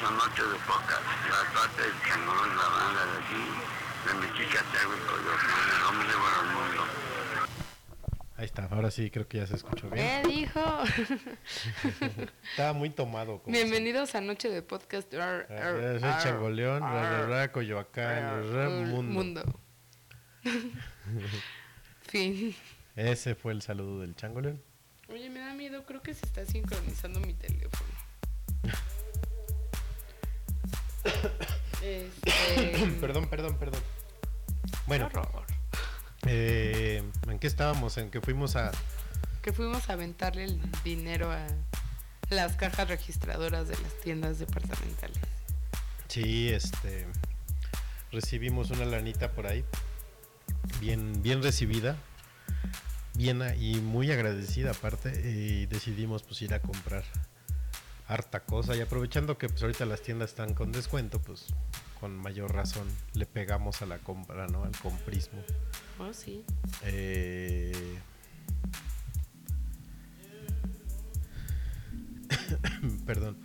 [0.00, 3.42] Bienvenidos a Noche de Pocas, la parte del changón, la banda de aquí,
[4.06, 6.82] de mi chica Terry Coyoacán, el hombre para el mundo.
[8.36, 10.22] Ahí está, ahora sí creo que ya se escuchó bien.
[10.22, 10.60] ¿Qué dijo?
[12.52, 13.42] Estaba muy tomado.
[13.46, 15.12] Bienvenidos a Noche de Podcast.
[15.14, 16.82] Ar- ar- ar- Changoleón,
[17.52, 19.60] Coyoacán, mundo.
[22.08, 22.56] fin.
[22.96, 24.62] Ese fue el saludo del Changoleón.
[25.10, 27.90] Oye, me da miedo, creo que se está sincronizando mi teléfono.
[31.82, 33.80] Este, perdón, perdón, perdón.
[34.86, 35.46] Bueno, horror.
[36.26, 37.96] eh, ¿en qué estábamos?
[37.98, 38.70] En que fuimos a...
[39.42, 41.46] Que fuimos a aventarle el dinero a
[42.28, 45.18] las cajas registradoras de las tiendas departamentales.
[46.08, 47.06] Sí, este...
[48.12, 49.64] Recibimos una lanita por ahí.
[50.80, 51.96] Bien, bien recibida.
[53.14, 55.10] Bien y muy agradecida aparte.
[55.10, 57.04] Y decidimos pues ir a comprar
[58.12, 58.76] harta cosa.
[58.76, 61.46] Y aprovechando que pues ahorita las tiendas están con descuento, pues
[62.00, 64.64] con mayor razón le pegamos a la compra, ¿no?
[64.64, 65.42] Al comprismo.
[65.98, 66.44] Oh, sí.
[66.84, 67.98] Eh,
[73.06, 73.36] Perdón.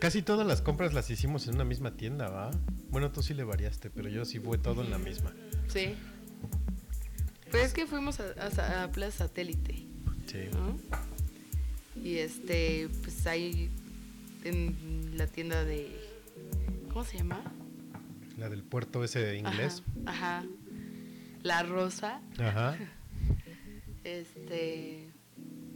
[0.00, 2.50] Casi todas las compras las hicimos en una misma tienda, ¿va?
[2.90, 5.32] Bueno, tú sí le variaste, pero yo sí fue todo en la misma.
[5.68, 5.94] Sí.
[7.50, 9.86] Pues es que fuimos a, a- a Plaza Satélite.
[10.26, 10.48] Sí.
[10.52, 10.78] ¿no?
[12.04, 13.70] Y este, pues ahí
[14.44, 15.90] en la tienda de.
[16.92, 17.42] ¿Cómo se llama?
[18.36, 19.82] La del puerto ese de inglés.
[20.04, 20.40] Ajá.
[20.40, 20.46] ajá.
[21.42, 22.20] La Rosa.
[22.38, 22.76] Ajá.
[24.04, 25.08] Este.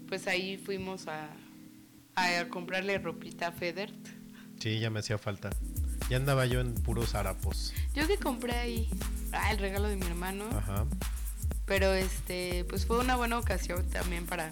[0.06, 1.30] Pues ahí fuimos a,
[2.14, 3.96] a comprarle ropita a Federt.
[4.58, 5.48] Sí, ya me hacía falta.
[6.10, 7.72] Ya andaba yo en puros harapos.
[7.94, 8.90] Yo que compré ahí.
[9.32, 10.44] Ah, el regalo de mi hermano.
[10.50, 10.84] Ajá.
[11.64, 14.50] Pero este, pues fue una buena ocasión también para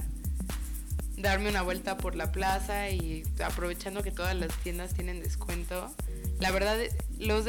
[1.27, 5.93] darme una vuelta por la plaza y aprovechando que todas las tiendas tienen descuento.
[6.39, 6.79] La verdad,
[7.19, 7.45] los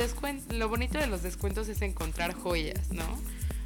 [0.50, 3.20] lo bonito de los descuentos es encontrar joyas, ¿no?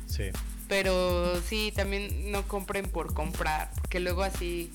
[0.08, 0.26] Sí.
[0.68, 4.72] Pero sí, también no compren por comprar, porque luego así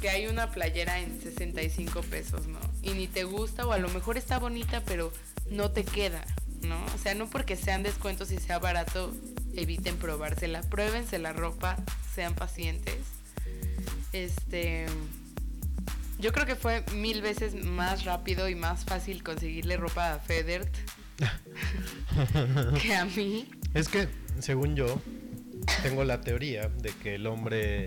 [0.00, 2.58] que hay una playera en 65 pesos, ¿no?
[2.82, 5.12] Y ni te gusta o a lo mejor está bonita, pero
[5.50, 6.24] no te queda,
[6.62, 6.82] ¿no?
[6.94, 9.14] O sea, no porque sean descuentos y sea barato,
[9.54, 10.62] eviten probársela.
[10.62, 11.76] Pruébense la ropa,
[12.14, 12.96] sean pacientes.
[14.14, 14.86] Este.
[16.20, 20.72] Yo creo que fue mil veces más rápido y más fácil conseguirle ropa a Federt
[22.80, 23.50] que a mí.
[23.74, 25.00] Es que, según yo,
[25.82, 27.86] tengo la teoría de que el hombre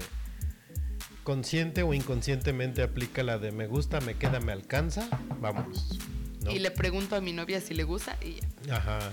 [1.23, 5.09] consciente o inconscientemente aplica la de me gusta, me queda, me alcanza,
[5.39, 5.97] vamos.
[6.43, 6.51] ¿no?
[6.51, 8.77] Y le pregunto a mi novia si le gusta y ya.
[8.77, 9.11] Ajá.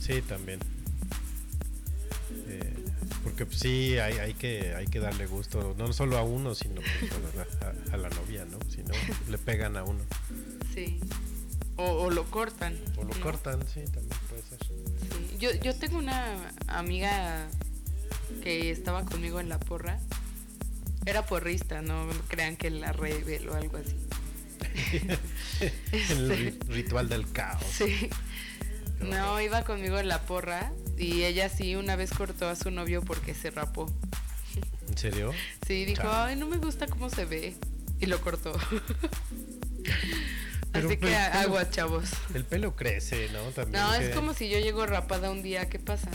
[0.00, 0.60] Sí, también.
[2.48, 2.77] Eh,
[3.28, 6.76] porque pues, sí, hay, hay, que, hay que darle gusto, no solo a uno, sino
[6.76, 8.58] pues, a, la- a- a la novia, ¿no?
[8.70, 8.94] Si no,
[9.30, 10.00] le pegan a uno.
[10.74, 10.98] Sí.
[11.76, 12.76] O, o lo cortan.
[12.96, 13.20] O lo ¿no?
[13.20, 14.58] cortan, sí, también puede ser.
[14.66, 15.36] Sí.
[15.38, 17.46] Yo, yo tengo una amiga
[18.42, 19.98] que estaba conmigo en la porra.
[21.06, 23.96] Era porrista, no crean que la rebel o algo así.
[26.10, 27.62] El ri- ritual del caos.
[27.70, 28.10] Sí.
[29.00, 33.02] No, iba conmigo en la porra y ella sí una vez cortó a su novio
[33.02, 33.86] porque se rapó.
[34.88, 35.32] ¿En serio?
[35.66, 37.54] Sí, dijo, ay, no me gusta cómo se ve.
[38.00, 38.52] Y lo cortó.
[40.72, 42.10] Pero, Así pues, que agua, chavos.
[42.34, 43.40] El pelo crece, ¿no?
[43.52, 43.82] También.
[43.82, 46.10] No, es que- como si yo llego rapada un día, ¿qué pasa?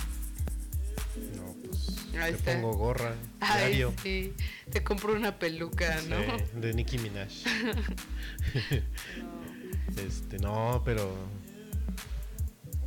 [1.35, 1.87] No, pues.
[2.21, 2.53] Ahí te está.
[2.53, 3.15] pongo gorra.
[3.39, 3.93] Ay, diario.
[4.03, 4.33] sí,
[4.71, 6.17] te compro una peluca, ¿no?
[6.59, 7.29] De Nicki Minaj.
[9.97, 11.13] Este, no, pero.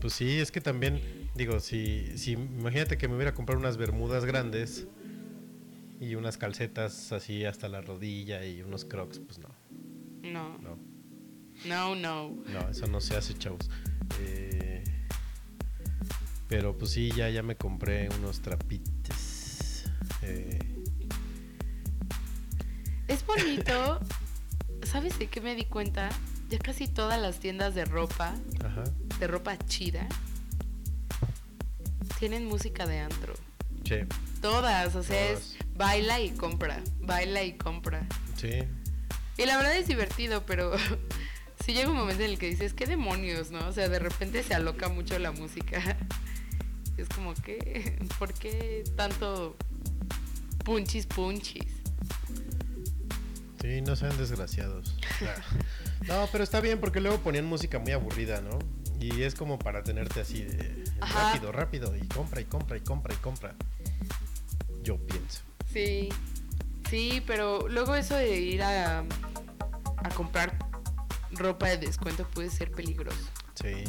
[0.01, 1.01] Pues sí, es que también,
[1.37, 4.87] digo, si, si imagínate que me hubiera comprado unas bermudas grandes
[6.01, 9.49] y unas calcetas así hasta la rodilla y unos crocs, pues no,
[10.22, 10.76] No, no,
[11.66, 12.30] no, no.
[12.53, 13.68] no, eso no se hace, chavos.
[14.20, 14.82] Eh,
[16.49, 19.84] pero pues sí, ya, ya me compré unos trapites.
[20.22, 20.59] Eh,
[23.09, 24.01] Es bonito.
[24.82, 26.09] ¿Sabes de qué me di cuenta?
[26.51, 28.34] Ya casi todas las tiendas de ropa,
[28.64, 28.84] ajá,
[29.18, 30.07] de ropa chida,
[32.19, 33.35] tienen música de antro.
[33.85, 34.07] che,
[34.41, 38.07] Todas, o sea, es baila y compra, baila y compra.
[38.37, 38.62] sí.
[39.39, 40.73] Y la verdad es divertido, pero
[41.64, 43.69] sí llega un momento en el que dices, ¿qué demonios, no?
[43.69, 45.97] O sea, de repente se aloca mucho la música.
[46.97, 49.55] Es como que, ¿por qué tanto
[50.64, 51.83] punchis punchis?
[53.61, 54.97] Sí, no sean desgraciados.
[56.09, 58.59] No, pero está bien porque luego ponían música muy aburrida, ¿no?
[59.01, 61.32] Y es como para tenerte así de Ajá.
[61.32, 63.55] rápido, rápido, y compra, y compra, y compra, y compra.
[64.82, 65.40] Yo pienso.
[65.72, 66.09] Sí,
[66.88, 70.57] sí, pero luego eso de ir a, a comprar
[71.32, 73.18] ropa de descuento puede ser peligroso.
[73.55, 73.84] Sí.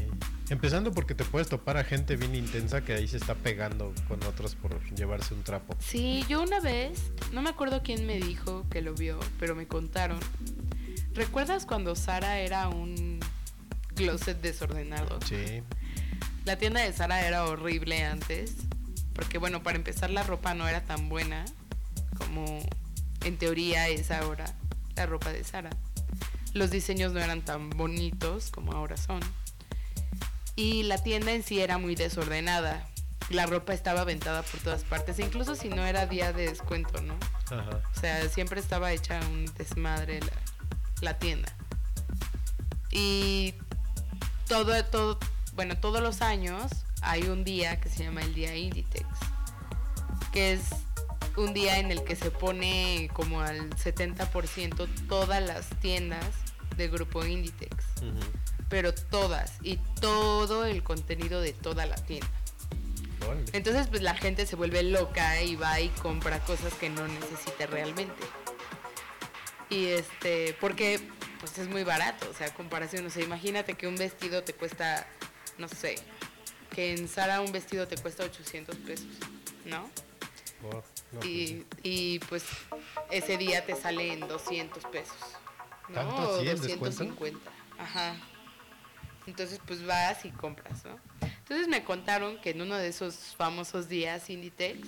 [0.50, 4.24] Empezando porque te puedes topar a gente bien intensa que ahí se está pegando con
[4.24, 5.76] otros por llevarse un trapo.
[5.80, 9.68] Sí, yo una vez, no me acuerdo quién me dijo que lo vio, pero me
[9.68, 10.20] contaron.
[11.14, 13.20] ¿Recuerdas cuando Sara era un
[13.98, 15.20] closet desordenado?
[15.28, 15.62] Sí.
[16.46, 18.56] La tienda de Sara era horrible antes,
[19.14, 21.46] porque bueno, para empezar la ropa no era tan buena
[22.18, 22.66] como
[23.24, 24.46] en teoría es ahora
[24.96, 25.70] la ropa de Sara.
[26.54, 29.20] Los diseños no eran tan bonitos como ahora son.
[30.56, 32.88] Y la tienda en sí era muy desordenada.
[33.30, 37.16] La ropa estaba aventada por todas partes, incluso si no era día de descuento, ¿no?
[37.52, 37.82] Ajá.
[37.96, 40.32] O sea, siempre estaba hecha un desmadre la,
[41.02, 41.54] la tienda.
[42.90, 43.54] Y
[44.48, 45.20] todo, todo,
[45.56, 46.72] bueno, todos los años
[47.02, 49.06] hay un día que se llama el Día Inditex,
[50.32, 50.62] que es
[51.36, 56.26] un día en el que se pone como al 70% todas las tiendas
[56.78, 57.86] de grupo Inditex,
[58.70, 62.28] pero todas y todo el contenido de toda la tienda.
[63.52, 67.66] Entonces, pues la gente se vuelve loca y va y compra cosas que no necesita
[67.66, 68.24] realmente.
[69.70, 71.02] Y este, porque
[71.40, 75.08] pues es muy barato, o sea, comparación, o sea, imagínate que un vestido te cuesta,
[75.58, 75.96] no sé,
[76.74, 79.08] que en Sara un vestido te cuesta 800 pesos,
[79.66, 79.90] ¿no?
[80.62, 82.44] No, pues y, y pues
[83.12, 85.16] ese día te sale en 200 pesos.
[85.90, 85.96] ¿no?
[85.96, 87.04] ¿Tanto O así el descuento?
[87.04, 87.52] 250.
[87.78, 88.16] Ajá.
[89.28, 91.00] Entonces pues vas y compras, ¿no?
[91.22, 94.80] Entonces me contaron que en uno de esos famosos días Inditex,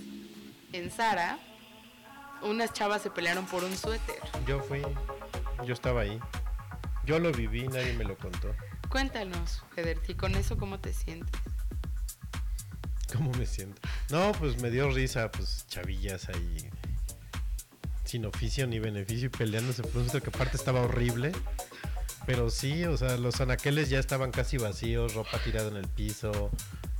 [0.74, 1.39] en Sara,
[2.41, 4.20] unas chavas se pelearon por un suéter.
[4.45, 4.82] Yo fui,
[5.66, 6.20] yo estaba ahí.
[7.05, 8.53] Yo lo viví, nadie me lo contó.
[8.89, 11.41] Cuéntanos, Federti, con eso cómo te sientes.
[13.14, 13.82] ¿Cómo me siento?
[14.10, 16.70] No, pues me dio risa, pues chavillas ahí.
[18.05, 21.32] Sin oficio ni beneficio y peleándose por un que aparte estaba horrible.
[22.26, 26.51] Pero sí, o sea, los anaqueles ya estaban casi vacíos, ropa tirada en el piso.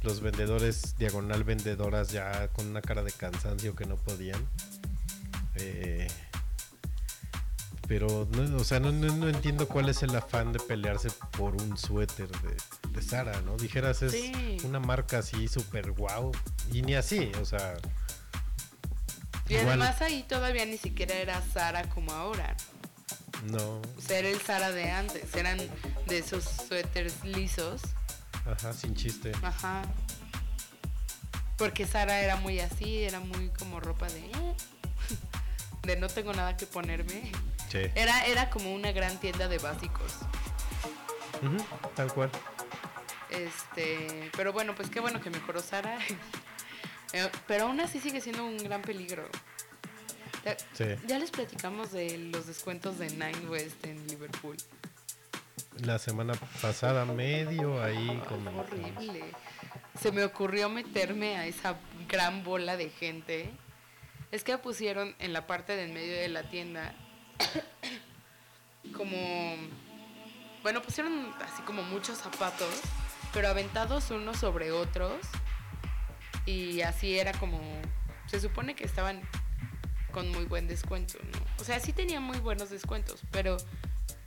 [0.01, 4.43] los vendedores, diagonal vendedoras, ya con una cara de cansancio que no podían.
[5.55, 6.07] Eh,
[7.90, 11.56] pero, no, o sea, no, no- no entiendo cuál es el afán de pelearse por
[11.62, 12.56] un suéter de,
[12.92, 13.58] de Sara, ¿no?
[13.58, 14.58] Dijeras, es Sí.
[14.64, 16.32] una marca así súper guau.
[16.72, 17.74] Y ni así, o sea,
[19.50, 22.56] Y igual, además ahí todavía ni siquiera era Sara como ahora.
[23.46, 25.34] no, O sea, era el Sara de antes.
[25.36, 25.58] Eran
[26.08, 27.82] de esos suéteres lisos.
[28.46, 29.32] ajá, sin chiste.
[29.42, 29.82] Ajá.
[31.58, 34.30] Porque Sara era muy así, era muy como ropa de...
[35.84, 37.32] De no tengo nada que ponerme.
[37.70, 37.80] Sí.
[37.95, 40.15] Era, era como una gran tienda de básicos.
[41.95, 42.30] Tal cual.
[43.30, 45.97] Este, pero bueno, pues qué bueno que mejoró Sara.
[47.11, 49.28] Eh, pero aún así sigue siendo un gran peligro.
[50.45, 50.86] Ya, Sí.
[51.07, 54.55] ya les platicamos de los descuentos de Nine West en Liverpool.
[55.80, 58.59] La semana pasada, medio ahí Ay, como.
[58.61, 59.24] horrible.
[59.99, 63.49] Se me ocurrió meterme a esa gran bola de gente.
[64.32, 66.93] Es que pusieron en la parte del medio de la tienda
[68.96, 69.56] como
[70.62, 72.74] bueno, pusieron así como muchos zapatos,
[73.34, 75.20] pero aventados unos sobre otros.
[76.46, 77.60] Y así era como
[78.28, 79.22] se supone que estaban
[80.12, 81.40] con muy buen descuento, ¿no?
[81.60, 83.58] O sea, sí tenían muy buenos descuentos, pero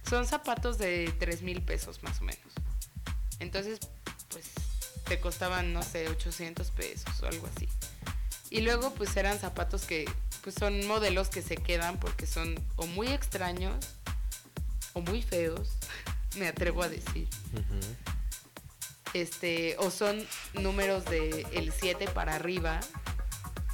[0.09, 2.53] son zapatos de 3 mil pesos más o menos.
[3.41, 3.81] Entonces,
[4.29, 4.51] pues
[5.05, 7.69] te costaban, no sé, 800 pesos o algo así.
[8.53, 10.05] Y luego, pues eran zapatos que,
[10.43, 13.75] pues son modelos que se quedan porque son o muy extraños
[14.93, 15.71] o muy feos,
[16.37, 17.29] me atrevo a decir.
[19.15, 20.23] Este, o son
[20.55, 22.81] números de el 7 para arriba,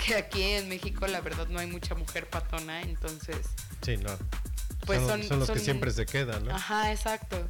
[0.04, 3.36] que aquí en México la verdad no hay mucha mujer patona, entonces
[3.82, 4.10] Sí, no.
[4.86, 6.54] Pues son, son- son los que siempre se quedan, ¿no?
[6.54, 7.48] Ajá, exacto.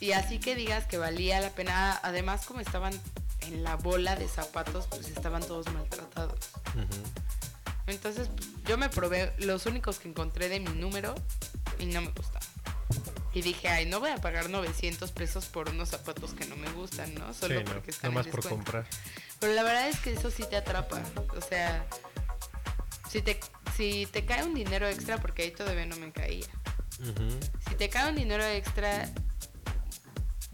[0.00, 2.92] Y así que digas que valía la pena, además como estaban
[3.42, 6.38] en la bola de zapatos, pues estaban todos maltratados.
[7.86, 11.14] Entonces pues, yo me probé los únicos que encontré de mi número
[11.78, 12.48] y no me gustaban.
[13.34, 16.70] Y dije, ay, no voy a pagar 900 pesos por unos zapatos que no me
[16.72, 17.32] gustan, ¿no?
[17.32, 17.72] Solo sí, no.
[17.72, 18.86] porque están más en por comprar.
[19.40, 21.00] Pero la verdad es que eso sí te atrapa.
[21.34, 21.86] O sea,
[23.10, 23.40] si te,
[23.74, 26.46] si te cae un dinero extra, porque ahí todavía no me caía.
[27.68, 29.10] Si te cae un dinero extra,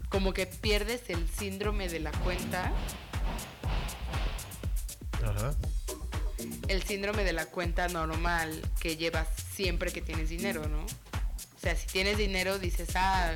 [0.09, 2.73] como que pierdes el síndrome de la cuenta.
[5.23, 5.55] Ajá.
[6.67, 10.83] El síndrome de la cuenta normal que llevas siempre que tienes dinero, ¿no?
[10.83, 13.35] O sea, si tienes dinero dices, ah,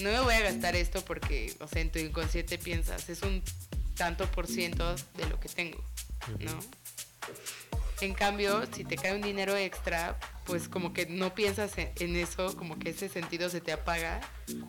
[0.00, 3.42] no me voy a gastar esto porque, o sea, en tu inconsciente piensas, es un
[3.94, 5.82] tanto por ciento de lo que tengo,
[6.38, 6.58] ¿no?
[8.00, 12.56] En cambio, si te cae un dinero extra, pues como que no piensas en, eso,
[12.56, 14.20] como que ese sentido se te apaga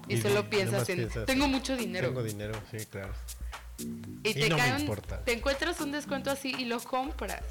[0.08, 2.08] y, Y solo piensas en, piensas, tengo mucho dinero.
[2.08, 3.14] Tengo dinero, sí, claro.
[4.24, 7.44] Y Y te no cae un- te encuentras un descuento así y lo compras.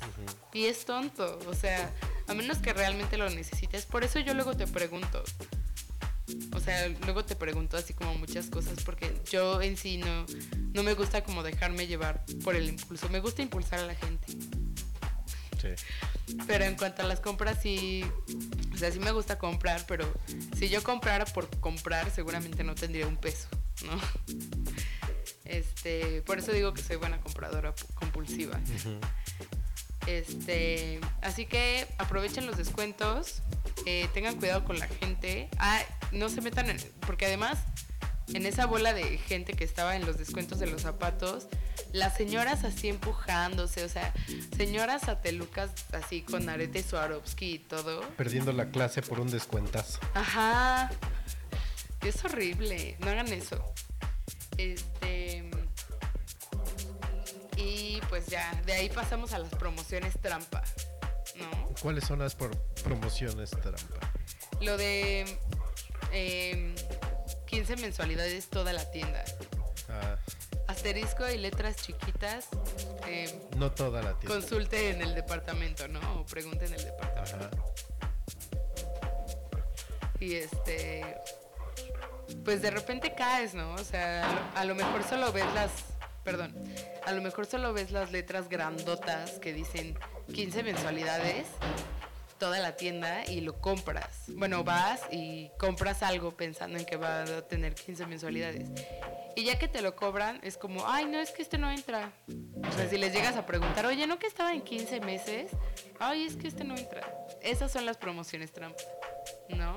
[0.53, 1.91] Y es tonto, o sea,
[2.27, 3.87] a menos que realmente lo necesites.
[3.87, 5.23] Por eso yo luego te pregunto.
[6.55, 10.27] O sea, luego te pregunto así como muchas cosas porque yo en sí no,
[10.75, 13.09] no me gusta como dejarme llevar por el impulso.
[13.09, 14.27] Me gusta impulsar a la gente.
[15.61, 15.69] Sí.
[16.47, 18.05] Pero en cuanto a las compras, sí.
[18.73, 20.13] O sea, sí me gusta comprar, pero
[20.57, 23.49] si yo comprara por comprar, seguramente no tendría un peso,
[23.85, 24.01] ¿no?
[25.45, 28.61] Este, por eso digo que soy buena compradora pu- compulsiva.
[30.07, 33.43] Este, así que aprovechen los descuentos,
[33.85, 35.49] eh, tengan cuidado con la gente.
[35.59, 35.81] Ah,
[36.13, 37.59] no se metan en, porque además
[38.35, 41.49] en esa bola de gente que estaba en los descuentos de los zapatos,
[41.93, 44.13] las señoras así empujándose, o sea,
[44.57, 48.01] señoras satelucas así con arete Swarovski y todo.
[48.17, 49.99] Perdiendo la clase por un descuentazo.
[50.15, 50.91] Ajá.
[52.05, 52.97] Es horrible.
[53.01, 53.65] No hagan eso.
[54.57, 55.49] Este.
[57.57, 60.63] Y pues ya, de ahí pasamos a las promociones trampa.
[61.37, 61.69] ¿No?
[61.83, 62.37] ¿Cuáles son las
[62.85, 64.13] promociones trampa?
[64.61, 65.39] Lo de.
[66.13, 66.75] em,
[67.59, 69.25] 15 mensualidades toda la tienda.
[69.89, 70.17] Ah,
[70.69, 72.47] Asterisco y letras chiquitas.
[73.05, 74.39] em, no toda la tienda.
[74.39, 76.21] consulte en el departamento, ¿no?
[76.21, 77.37] O pregunte en el departamento.
[77.37, 77.51] Ajá.
[80.21, 81.17] Y este.
[82.45, 83.75] Pues de repente caes, ¿no?
[83.75, 85.73] O sea, a lo, a lo mejor solo ves las.
[86.23, 86.55] Perdón.
[87.07, 89.99] A lo mejor solo ves las letras grandotas que dicen
[90.33, 91.49] 15 mensualidades,
[92.39, 94.25] toda la tienda y lo compras.
[94.29, 98.71] Bueno, vas y compras algo pensando en que va a tener 15 mensualidades.
[99.37, 102.13] Y ya que te lo cobran, es como, ay, no, es que este no entra.
[102.69, 105.53] O sea, si les llegas a preguntar, oye, ¿no que estaba en 15 meses?
[105.99, 107.03] Ay, es que este no entra.
[107.43, 108.83] Esas son las promociones trampa,
[109.49, 109.75] ¿no?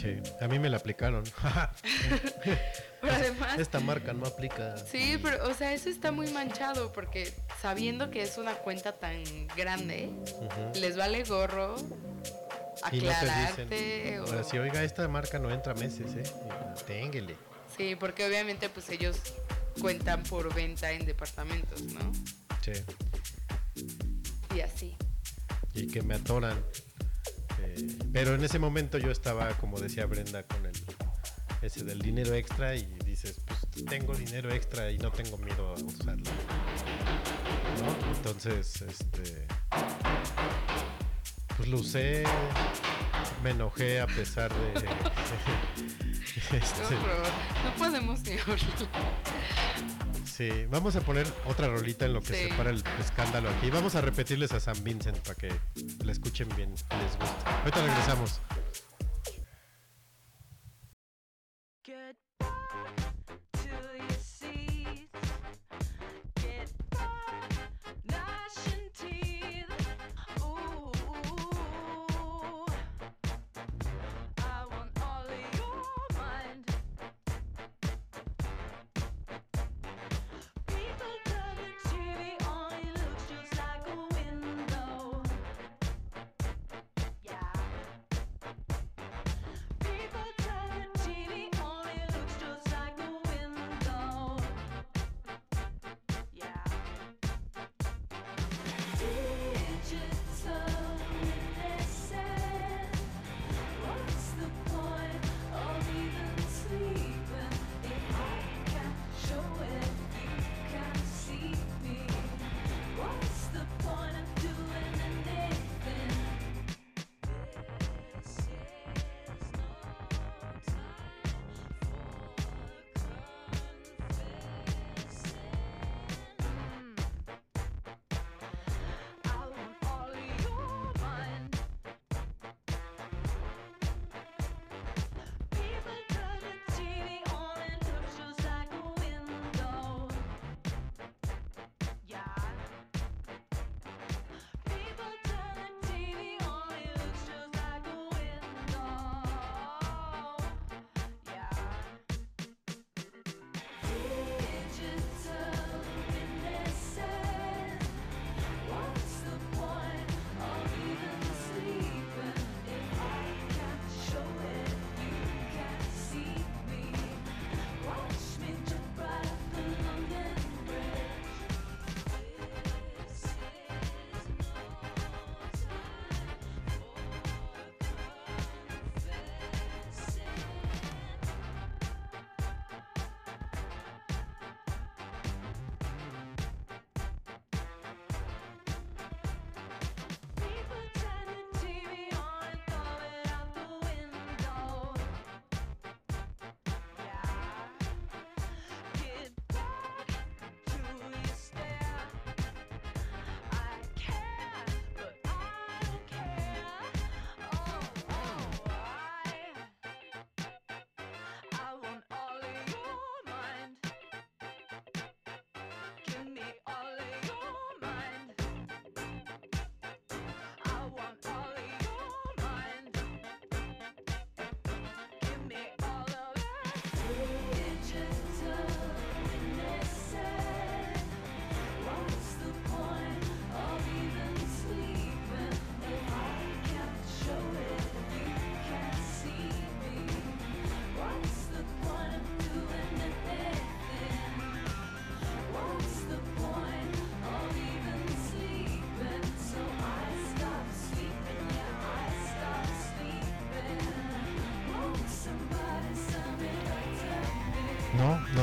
[0.00, 1.22] Sí, a mí me la aplicaron.
[3.00, 4.76] Pero además, esta marca no aplica.
[4.78, 9.22] sí, pero, o sea, eso está muy manchado porque sabiendo que es una cuenta tan
[9.56, 10.10] grande,
[10.74, 11.76] les vale gorro
[12.90, 13.64] Y no aclararte.
[13.66, 16.22] dicen, o- ahora sí, oiga, esta marca no entra meses, ¿eh?
[16.80, 17.36] Y, Ténguele.
[17.76, 19.18] Sí, porque obviamente pues ellos
[19.80, 22.12] cuentan por venta en departamentos, ¿no?
[22.62, 22.72] Sí.
[24.56, 24.96] Y así.
[25.74, 26.58] y que me atoran.
[28.12, 30.72] Pero en ese momento yo estaba, como decía Brenda, con el
[31.62, 33.40] ese del dinero extra y dices,
[33.72, 36.30] pues tengo dinero extra y no tengo miedo a usarlo.
[37.80, 38.16] ¿No?
[38.16, 39.46] Entonces, este
[41.56, 42.22] pues lo usé,
[43.42, 44.72] me enojé a pesar de
[46.56, 47.26] este, horror.
[47.64, 48.58] No podemos ni hablar.
[50.36, 52.48] Sí, vamos a poner otra rolita en lo que Sí.
[52.50, 53.70] se para el escándalo aquí.
[53.70, 55.48] Vamos a repetirles a San Vincent para que
[56.04, 57.48] la escuchen bien, les guste.
[57.62, 58.40] Ahorita regresamos.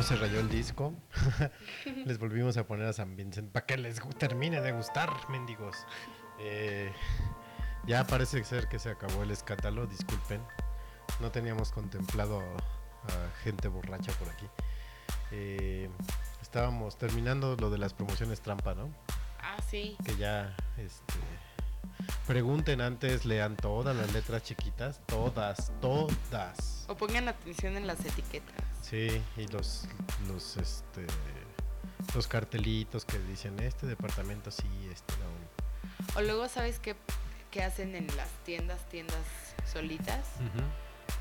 [0.03, 0.93] No, se rayó el disco.
[2.05, 5.77] les volvimos a poner a San Vincent para que les termine de gustar, mendigos.
[6.41, 6.91] Eh,
[7.87, 10.41] ya parece ser que se acabó el escándalo, disculpen.
[11.21, 14.45] No teníamos contemplado a, a gente borracha por aquí.
[15.31, 15.89] Eh,
[16.41, 18.93] estábamos terminando lo de las promociones trampa, ¿no?
[19.39, 19.95] Ah, sí.
[20.03, 21.13] que ya este
[22.27, 26.85] pregunten antes, lean todas las letras chiquitas, todas, todas.
[26.89, 28.62] O pongan atención en las etiquetas.
[28.83, 29.87] Sí, y los
[30.27, 31.07] los este
[32.13, 36.19] los cartelitos que dicen este departamento sí, este no.
[36.19, 36.95] O luego, ¿sabes qué,
[37.49, 39.25] qué hacen en las tiendas, tiendas
[39.71, 40.25] solitas?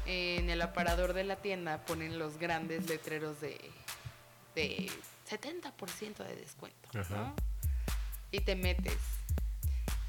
[0.04, 3.58] en el aparador de la tienda ponen los grandes letreros de,
[4.56, 4.90] de
[5.30, 6.88] 70% de descuento.
[7.10, 7.34] ¿no?
[8.32, 8.98] Y te metes.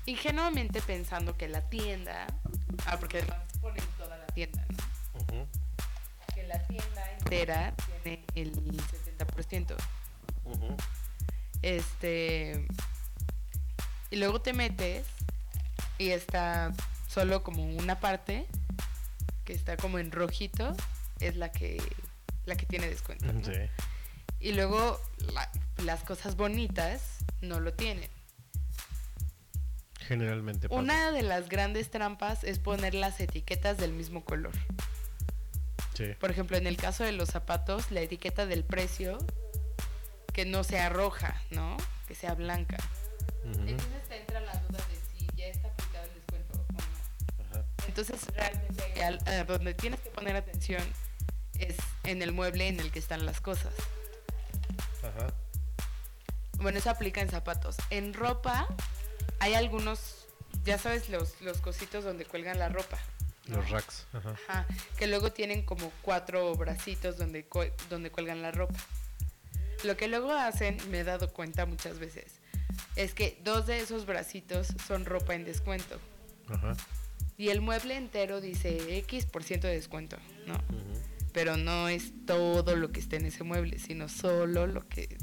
[0.06, 2.26] Ingenuamente pensando que la tienda.
[2.88, 5.26] Ah, porque además ponen toda la tienda, ¿no?
[5.28, 5.46] Que
[6.54, 7.74] la tienda entera
[8.04, 9.76] tiene el 70%.
[10.46, 10.78] ujú.
[11.62, 12.68] Este.
[14.10, 15.06] Y luego te metes
[15.98, 16.72] y está
[17.08, 18.48] solo como una parte
[19.46, 20.76] que está como en rojito,
[21.20, 21.82] es la que
[22.46, 23.32] la que tiene descuento.
[23.32, 23.44] ¿no?
[23.46, 23.54] Sí.
[24.40, 25.00] Y luego
[25.34, 28.10] la- las cosas bonitas no lo tienen.
[30.00, 30.82] Generalmente pasa.
[30.82, 34.52] Una de las grandes trampas es poner las etiquetas del mismo color.
[35.94, 36.14] Sí.
[36.20, 39.18] Por ejemplo, en el caso de los zapatos, la etiqueta del precio
[40.34, 41.78] que no sea roja, ¿no?
[42.08, 42.78] Que sea blanca.
[43.46, 46.80] Entonces te entra la duda de si ya está aplicado el descuento o no.
[47.60, 47.66] ajá.
[47.88, 50.82] Entonces realmente al- a donde tienes que poner atención
[51.60, 53.74] es en el mueble en el que están las cosas.
[55.04, 55.28] Ajá.
[56.58, 57.76] Bueno, eso aplica en zapatos.
[57.90, 58.68] En ropa
[59.40, 60.26] hay algunos,
[60.64, 62.98] ya sabes, los, los cositos donde cuelgan la ropa.
[63.48, 64.08] Los racks.
[64.14, 64.36] Ajá.
[64.48, 64.68] Ajá,
[64.98, 67.46] que luego tienen como cuatro bracitos donde,
[67.90, 68.80] donde cuelgan la ropa.
[69.84, 72.40] Lo que luego hacen, me he dado cuenta muchas veces,
[72.96, 76.00] es que dos de esos bracitos son ropa en descuento.
[76.48, 76.76] Ajá.
[77.38, 80.54] Y el mueble entero dice X por ciento de descuento, ¿no?
[80.54, 81.02] ujú.
[81.34, 85.18] Pero no es todo lo que está en ese mueble, sino solo lo que,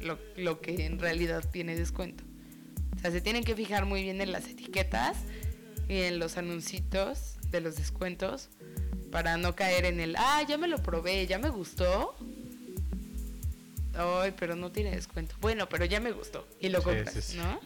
[0.00, 2.24] lo, lo que en realidad tiene descuento.
[2.94, 5.16] O sea, se tienen que fijar muy bien en las etiquetas
[5.88, 8.48] y en los anuncios de los descuentos
[9.10, 12.14] para no caer en el, ah, ya me lo probé, ya me gustó.
[13.94, 15.34] Ay, pero no tiene descuento.
[15.40, 16.46] Bueno, pero ya me gustó.
[16.60, 17.36] Y lo Sí, compras, sí, sí.
[17.38, 17.60] ¿no?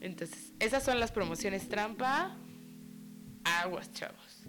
[0.00, 2.36] Entonces, esas son las promociones trampa.
[3.44, 4.42] Aguas, chavos.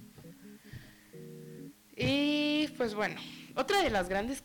[1.96, 3.20] Y pues bueno,
[3.56, 4.44] otra de las grandes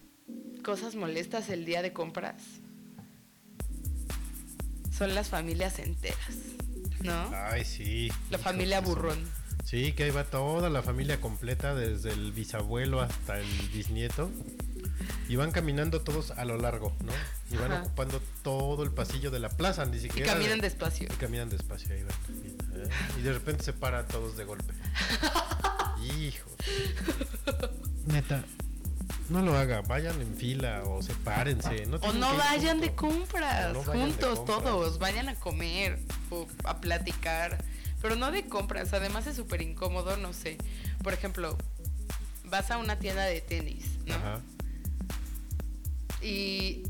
[0.63, 2.43] cosas molestas el día de compras
[4.97, 6.37] son las familias enteras,
[7.03, 7.31] ¿no?
[7.33, 8.11] Ay, sí.
[8.31, 9.19] La familia burrón.
[9.65, 14.31] Sí, que ahí va toda la familia completa, desde el bisabuelo hasta el bisnieto.
[15.29, 17.13] Y van caminando todos a lo largo, ¿no?
[17.51, 17.83] Y van Ajá.
[17.83, 20.33] ocupando todo el pasillo de la plaza, ni Y siquiera.
[20.35, 21.09] caminan de- despacio.
[21.11, 22.89] Y caminan despacio, ahí van.
[23.19, 24.75] Y de repente se paran todos de golpe.
[26.21, 26.51] Hijo.
[28.07, 28.45] Neta,
[29.31, 31.87] no lo haga, vayan en fila o sepárense.
[31.87, 34.63] No O no vayan de compras, O no vayan de juntos compras.
[34.65, 35.99] todos, vayan a comer
[36.31, 37.65] o a platicar,
[38.05, 40.59] pero no de compras, además es súper incómodo, no sé.
[41.03, 41.57] Por ejemplo,
[42.45, 44.15] vas a una tienda de tenis, ¿no?
[44.15, 44.43] Ajá.
[46.21, 46.83] y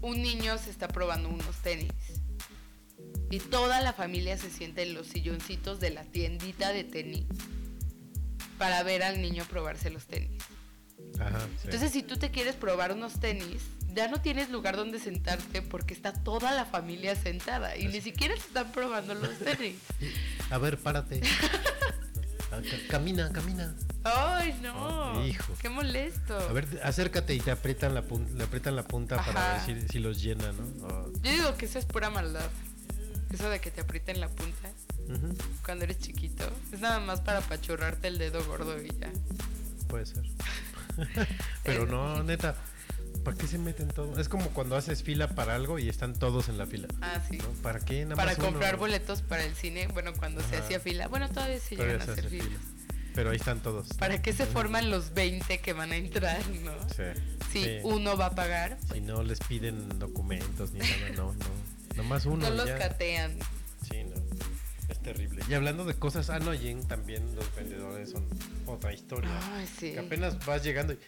[0.00, 1.92] un niño se está probando unos tenis.
[3.30, 7.26] Y toda la familia se sienta en los silloncitos de la tiendita de tenis
[8.58, 10.42] para ver al niño probarse los tenis.
[11.20, 11.38] Ajá.
[11.38, 11.66] sí.
[11.66, 13.62] Entonces, si tú te quieres probar unos tenis,
[13.94, 18.34] ya no tienes lugar donde sentarte porque está toda la familia sentada y ni siquiera
[18.34, 19.76] se están probando los tenis.
[20.50, 21.20] A ver, párate.
[22.52, 23.74] Ah, ca- Camina, camina.
[24.04, 25.12] ¡Ay, no!
[25.18, 25.54] Oh, hijo.
[25.60, 26.36] ¡Qué molesto!
[26.38, 29.88] A ver, acércate y te aprietan la punta, le aprietan la punta para ver si,
[29.88, 30.86] si los llena, ¿no?
[30.86, 32.48] Oh, Yo digo que eso es pura maldad.
[33.32, 34.70] Eso de que te aprieten la punta.
[35.64, 36.44] cuando eres chiquito.
[36.72, 39.10] Es nada más para apachurrarte el dedo gordo y ya.
[39.88, 40.22] puede ser.
[41.64, 42.54] Pero Eh, no, neta,
[43.24, 44.18] ¿para qué se meten todos?
[44.18, 46.86] Es como cuando haces fila para algo y están todos en la fila.
[47.00, 47.38] Ah, sí.
[47.38, 47.48] ¿no?
[47.62, 48.04] ¿Para qué?
[48.04, 48.48] Nada Para más uno.
[48.48, 51.08] comprar boletos para el cine, bueno, cuando se hacía fila.
[51.08, 52.46] Bueno, todavía Todavía llegan a se hacer hace filas.
[52.48, 52.60] fila.
[53.14, 53.88] Pero ahí están todos.
[53.98, 56.72] ¿Para qué se forman los 20 que van a entrar, no?
[56.90, 57.20] Sí.
[57.52, 57.78] Si sí.
[57.84, 61.94] uno va a pagar, Si no les piden documentos ni nada, no, no.
[61.96, 62.48] Nomás uno.
[62.50, 62.76] no los ya.
[62.78, 63.38] catean.
[63.88, 64.14] Sí, no.
[64.88, 65.42] Es terrible.
[65.48, 68.26] Y hablando de cosas, ah, no, y en- también los vendedores son
[68.66, 69.30] otra historia.
[69.54, 69.92] Ay, sí.
[69.92, 70.98] Que apenas vas llegando y.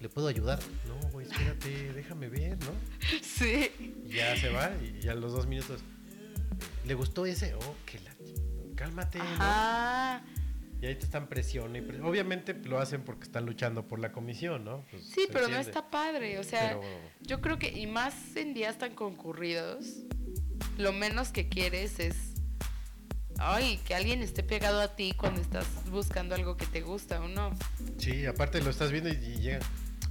[0.00, 0.58] ¿Le puedo ayudar?
[0.86, 2.72] No, güey, espérate, déjame ver, ¿no?
[3.22, 3.70] Sí.
[4.04, 5.80] Y ya se va y ya a los dos minutos.
[6.84, 7.54] ¿Le gustó ese?
[7.54, 8.10] Oh, que la.
[8.76, 9.24] Cálmate, ¿no?
[9.24, 10.22] Ajá.
[10.82, 14.12] Y ahí te están presión y pre- Obviamente lo hacen porque están luchando por la
[14.12, 14.84] comisión, ¿no?
[14.90, 16.38] Pues, Sí, pero no está padre.
[16.38, 16.82] O sea, Pero-
[17.22, 19.86] yo creo que, y más en días tan concurridos,
[20.76, 22.16] lo menos que quieres es.
[23.38, 27.28] Ay, que alguien esté pegado a ti cuando estás buscando algo que te gusta o
[27.28, 27.50] no.
[27.98, 29.62] Sí, aparte lo estás viendo y, y llegan.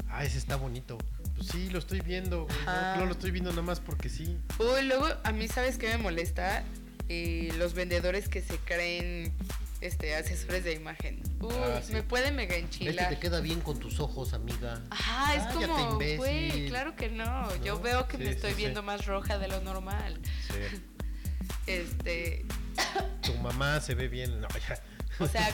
[0.10, 0.98] Ah, ese está bonito.
[1.36, 2.46] Pues sí, lo estoy viendo.
[2.46, 2.58] güey.
[2.66, 4.38] No, no lo estoy viendo nomás porque sí.
[4.60, 6.64] Uy, luego a mí, ¿sabes qué me molesta?
[7.10, 9.34] Eh, los vendedores que se creen
[9.82, 11.22] este, asesores de imagen.
[11.42, 11.92] Uy, Ah, sí.
[11.94, 13.10] me puede mega Este enchilar.
[13.10, 14.82] te queda bien con tus ojos, amiga.
[14.90, 17.54] Ajá, es Cállate, como, güey, claro que no.
[17.64, 18.58] Yo veo que Sí, me estoy sí.
[18.58, 20.20] viendo más roja de lo normal.
[20.48, 20.78] Sí.
[21.68, 22.46] Este,
[23.22, 24.42] Tu mamá se ve bien.
[24.42, 24.82] No, ya.
[25.20, 25.52] O sea,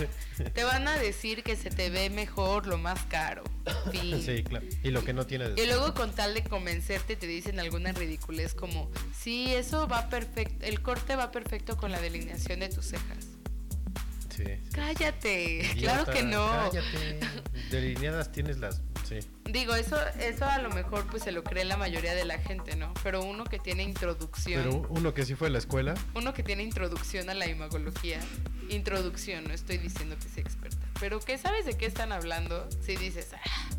[0.54, 3.44] te van a decir que se te ve mejor lo más caro.
[3.92, 4.22] Fin.
[4.22, 4.66] Sí, claro.
[4.84, 8.54] Y lo que no tiene Y luego con tal de convencerte te dicen alguna ridiculez
[8.54, 13.28] como, sí, eso va perfecto, el corte va perfecto con la delineación de tus cejas.
[14.36, 14.46] Sí.
[14.72, 16.48] Cállate, claro que no.
[16.48, 17.20] Cállate.
[17.72, 18.82] Delineadas tienes las.
[19.10, 19.20] Sí.
[19.46, 22.76] Digo, eso, eso a lo mejor pues se lo cree la mayoría de la gente,
[22.76, 22.94] ¿no?
[23.04, 25.96] Pero uno que tiene introducción, Pero uno que sí fue a la escuela.
[26.14, 28.20] uno que tiene introducción a la imagología,
[28.70, 32.96] introducción, no estoy diciendo que sea experta, pero que sabes de qué están hablando, si
[32.98, 33.70] dices, "Ah,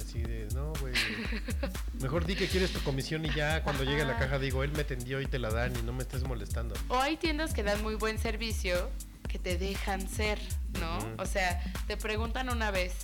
[0.00, 0.94] Así de, no, güey.
[2.00, 4.72] Mejor di que quieres tu comisión y ya cuando llegue a la caja digo, él
[4.72, 6.74] me tendió y te la dan y no me estés molestando.
[6.88, 8.90] O hay tiendas que dan muy buen servicio
[9.28, 10.38] que te dejan ser,
[10.80, 10.98] ¿no?
[11.22, 12.94] O sea, te preguntan una vez,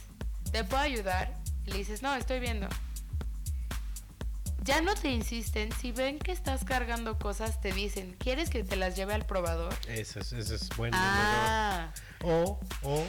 [0.51, 1.35] ¿te puedo ayudar?
[1.67, 2.69] Le dices, no, estoy viendo.
[4.63, 8.77] Ya no te insisten, si ven que estás cargando cosas, te dicen, ¿quieres que te
[8.77, 9.75] las lleve al probador?
[9.89, 11.93] Ese es, ese es buen Ah.
[12.23, 13.05] O, o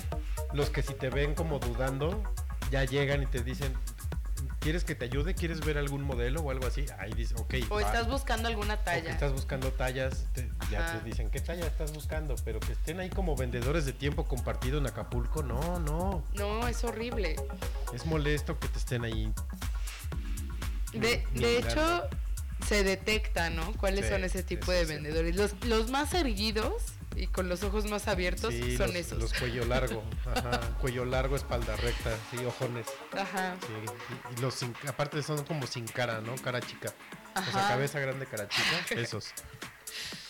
[0.54, 2.22] los que si te ven como dudando,
[2.72, 3.74] ya llegan y te dicen,
[4.66, 5.36] ¿quieres que te ayude?
[5.36, 6.88] ¿Quieres ver algún modelo o algo así?
[6.98, 7.54] Ahí dice, ok.
[7.70, 7.82] o va".
[7.84, 9.12] estás buscando alguna O talla.
[9.12, 12.34] estás buscando tallas, te- ya te dicen, ¿qué talla estás buscando?
[12.44, 16.24] Pero que estén ahí como vendedores de tiempo compartido en Acapulco, no, no.
[16.34, 17.36] No, es horrible.
[17.94, 19.32] Es molesto que te estén ahí.
[20.94, 22.02] De, de hecho,
[22.68, 23.72] se detecta, ¿no?
[23.74, 24.94] ¿Cuáles Sí, son ese tipo de sí.
[24.94, 25.36] vendedores?
[25.36, 26.74] Los, los más erguidos
[27.16, 29.18] y con los ojos más abiertos Sí, son los, esos.
[29.20, 30.04] los cuello largo,
[30.36, 32.88] ajá, cuello largo, espalda recta, sí, ojones.
[33.14, 33.56] Ajá.
[33.62, 33.74] Sí,
[34.34, 36.36] y, y los sin- aparte son como sin cara, ¿no?
[36.36, 36.94] Cara chica.
[37.36, 37.68] O sea, Ajá.
[37.70, 39.32] cabeza grande, cara chica, esos.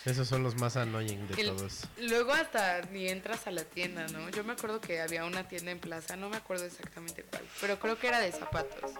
[0.04, 1.80] Esos son los más annoying de El- todos.
[1.98, 4.28] Luego hasta ni entras a la tienda, ¿no?
[4.30, 7.78] Yo me acuerdo que había una tienda en plaza, no me acuerdo exactamente cuál, pero
[7.80, 8.92] creo que era de zapatos.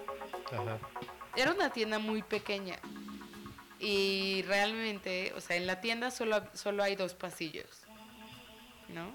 [0.52, 0.78] Ajá.
[1.36, 2.76] Era una tienda muy pequeña
[3.78, 7.66] y realmente, o sea, en la tienda solo, solo hay dos pasillos,
[8.88, 9.14] ¿no?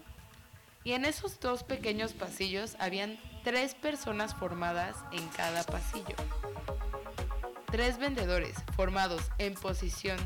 [0.84, 6.16] Y en esos dos pequeños pasillos habían tres personas formadas en cada pasillo.
[7.72, 10.18] Tres vendedores formados en posición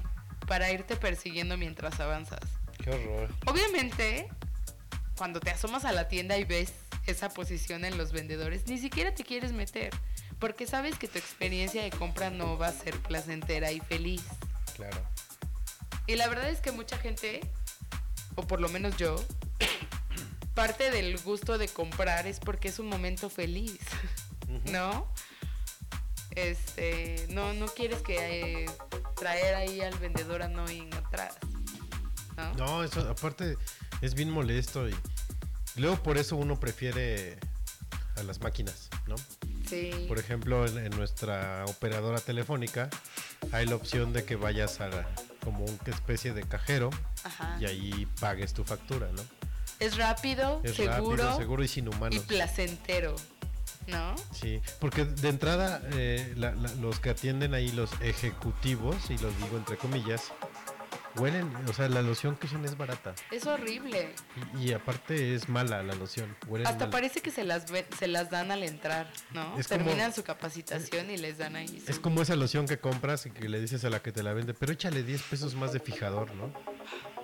[0.47, 2.39] para irte persiguiendo mientras avanzas.
[2.83, 3.33] Qué horror.
[3.45, 4.29] Obviamente,
[5.17, 6.73] cuando te asomas a la tienda y ves
[7.05, 9.93] esa posición en los vendedores, ni siquiera te quieres meter,
[10.39, 14.23] porque sabes que tu experiencia de compra no va a ser placentera y feliz.
[14.75, 15.01] Claro.
[16.07, 17.41] Y la verdad es que mucha gente,
[18.35, 19.15] o por lo menos yo,
[20.53, 23.79] parte del gusto de comprar es porque es un momento feliz.
[24.65, 25.07] ¿no?
[26.31, 28.65] Este, no, no quieres que eh,
[29.15, 31.35] traer ahí al vendedor annoying atrás,
[32.35, 32.53] ¿no?
[32.55, 33.57] No, eso aparte
[34.01, 34.95] es bien molesto y
[35.77, 37.37] luego por eso uno prefiere
[38.17, 39.15] a las máquinas, ¿no?
[39.67, 40.05] Sí.
[40.07, 42.89] Por ejemplo, en, en nuestra operadora telefónica
[43.51, 45.07] hay la opción de que vayas a la-
[45.43, 46.89] como una especie de cajero
[47.23, 47.57] Ajá.
[47.59, 49.21] y ahí pagues tu factura, ¿no?
[49.79, 52.23] Es rápido, Es seguro, rápido, seguro y sin y humanos.
[52.27, 53.15] placentero,
[53.87, 54.15] ¿no?
[54.31, 59.37] Sí, porque de entrada eh, la- la- los que atienden ahí, los ejecutivos, y los
[59.37, 60.31] digo entre comillas,
[61.17, 63.13] huelen, o sea, la loción que usan es barata.
[63.31, 64.13] Es horrible.
[64.59, 66.35] Y, y aparte es mala la loción.
[66.47, 66.89] Huelen Hasta mal.
[66.91, 69.57] parece que se las ve- se las dan al entrar, ¿no?
[69.57, 71.83] Es como- Terminan su capacitación y les dan ahí.
[71.87, 74.33] Es como esa loción que compras y que le dices a la que te la
[74.33, 76.51] vende, pero échale 10 pesos más de fijador, ¿no?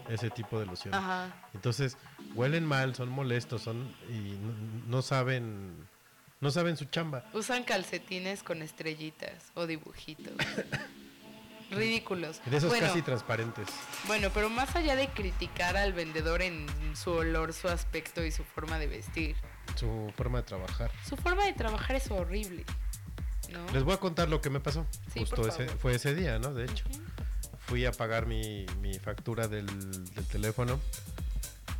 [0.10, 0.94] Ese tipo de loción.
[0.94, 1.34] Ajá.
[1.54, 1.98] Entonces,
[2.36, 4.54] huelen mal, son molestos, son y no,
[4.88, 5.88] no saben
[6.39, 7.24] no saben su chamba.
[7.34, 10.34] Usan calcetines con estrellitas o dibujitos.
[11.72, 12.42] Ridículos.
[12.46, 13.68] De esos bueno, casi transparentes.
[14.08, 18.44] bueno, pero más allá de criticar al vendedor en su olor, su aspecto y su
[18.44, 19.36] forma de vestir,
[19.76, 20.92] Su forma de trabajar.
[21.08, 22.66] su forma de trabajar es horrible.
[23.52, 23.66] ¿no?
[23.74, 24.86] Les voy a contar lo que me pasó.
[25.14, 26.54] Sí, Justo ese, fue ese día, ¿no?
[26.54, 26.86] De hecho.
[27.68, 29.66] Fui a pagar mi, mi factura del,
[30.14, 30.80] del teléfono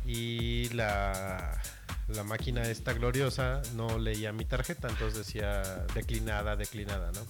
[0.06, 1.60] y la,
[2.08, 5.62] la máquina esta gloriosa no leía mi tarjeta, entonces decía
[5.94, 7.20] declinada, declinada, ¿no?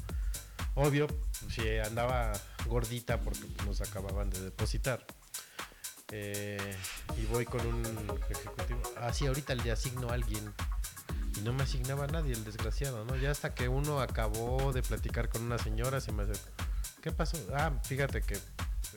[0.74, 1.06] Obvio,
[1.50, 2.32] si andaba
[2.66, 5.04] gordita porque nos acababan de depositar.
[6.10, 6.76] Eh,
[7.16, 7.84] y voy con un
[8.28, 8.82] ejecutivo.
[8.98, 10.52] Ah, sí, ahorita le asigno a alguien.
[11.36, 13.16] Y no me asignaba a nadie, el desgraciado, ¿no?
[13.16, 16.50] Ya hasta que uno acabó de platicar con una señora, se me acercó.
[17.00, 17.38] ¿Qué pasó?
[17.54, 18.38] Ah, fíjate que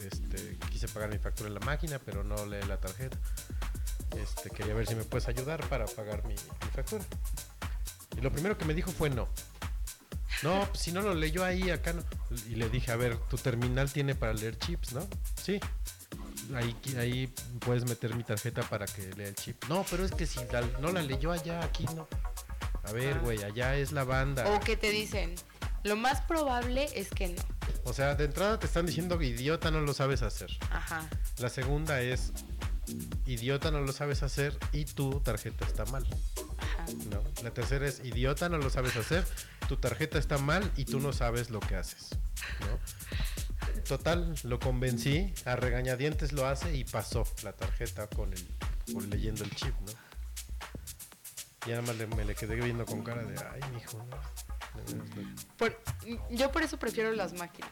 [0.02, 3.18] este, quise pagar mi factura en la máquina, pero no lee la tarjeta.
[4.18, 6.36] Este, quería ver si me puedes ayudar para pagar mi
[6.74, 7.04] factura.
[8.18, 9.28] Y lo primero que me dijo fue no.
[10.44, 12.04] No, pues si no lo leyó ahí, acá no.
[12.50, 15.08] Y le dije, a ver, tu terminal tiene para leer chips, ¿no?
[15.42, 15.60] Sí.
[16.54, 19.64] Ahí, ahí puedes meter mi tarjeta para que lea el chip.
[19.70, 22.08] No, pero es que si la- no la leyó allá, aquí no.
[22.84, 23.22] A ver, Ah.
[23.24, 24.48] güey, allá es la banda.
[24.54, 25.34] O que te dicen,
[25.84, 27.42] lo más probable es que no.
[27.86, 30.50] O sea, de entrada te están diciendo que idiota no lo sabes hacer.
[30.72, 31.08] Ajá.
[31.38, 32.32] La segunda es,
[33.26, 36.06] idiota no lo sabes hacer y tu tarjeta está mal.
[36.58, 36.86] Ajá.
[37.10, 37.22] ¿no?
[37.44, 39.26] La tercera es idiota no lo sabes hacer,
[39.68, 42.10] tu tarjeta está mal y tú no sabes lo que haces.
[42.62, 43.82] ¿no?
[43.84, 48.48] Total, lo convencí, a regañadientes lo hace y pasó la tarjeta con el,
[48.94, 49.92] con leyendo el chip, ¿no?
[51.68, 54.18] Y nada más le- me le quedé viendo con cara de, ay, mijo, ¿no?
[55.58, 55.80] Por-
[56.30, 57.72] yo por eso prefiero las máquinas.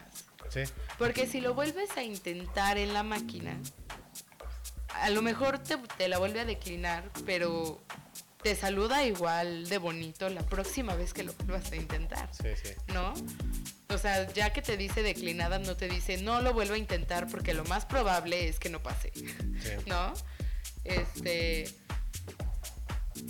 [0.49, 0.61] Sí,
[0.97, 3.57] Porque si lo vuelves a intentar en la máquina,
[5.01, 7.81] a lo mejor te, te la vuelve a declinar, pero
[8.41, 12.73] te saluda igual de bonito la próxima vez que lo vuelvas a intentar, sí, sí.
[12.93, 13.13] ¿no?
[13.89, 17.27] O sea, ya que te dice declinada, no te dice no lo vuelvo a intentar
[17.29, 19.25] porque lo más probable es que no pase, sí.
[19.85, 20.13] ¿no?
[20.83, 21.73] Este.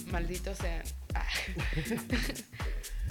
[0.08, 0.84] Malditos sean.
[1.14, 1.26] Ah.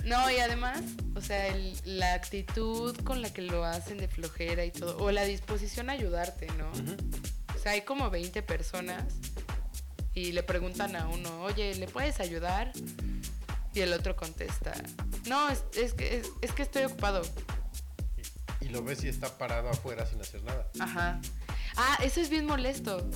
[0.04, 0.80] No, y además,
[1.14, 5.12] o sea, el- la actitud con la que lo hacen de flojera y todo, o
[5.12, 6.72] la disposición a ayudarte, ¿no?
[7.62, 9.04] Sea, hay como 20 personas
[10.14, 12.72] y le preguntan a uno, oye, ¿le puedes ayudar?
[13.74, 14.74] Y el otro contesta,
[15.26, 17.22] no, es, es que, es, es que estoy ocupado.
[18.60, 20.66] Y, y lo ves y está parado afuera sin hacer nada.
[20.78, 21.20] Ajá.
[21.76, 23.08] Ah, eso es bien molesto.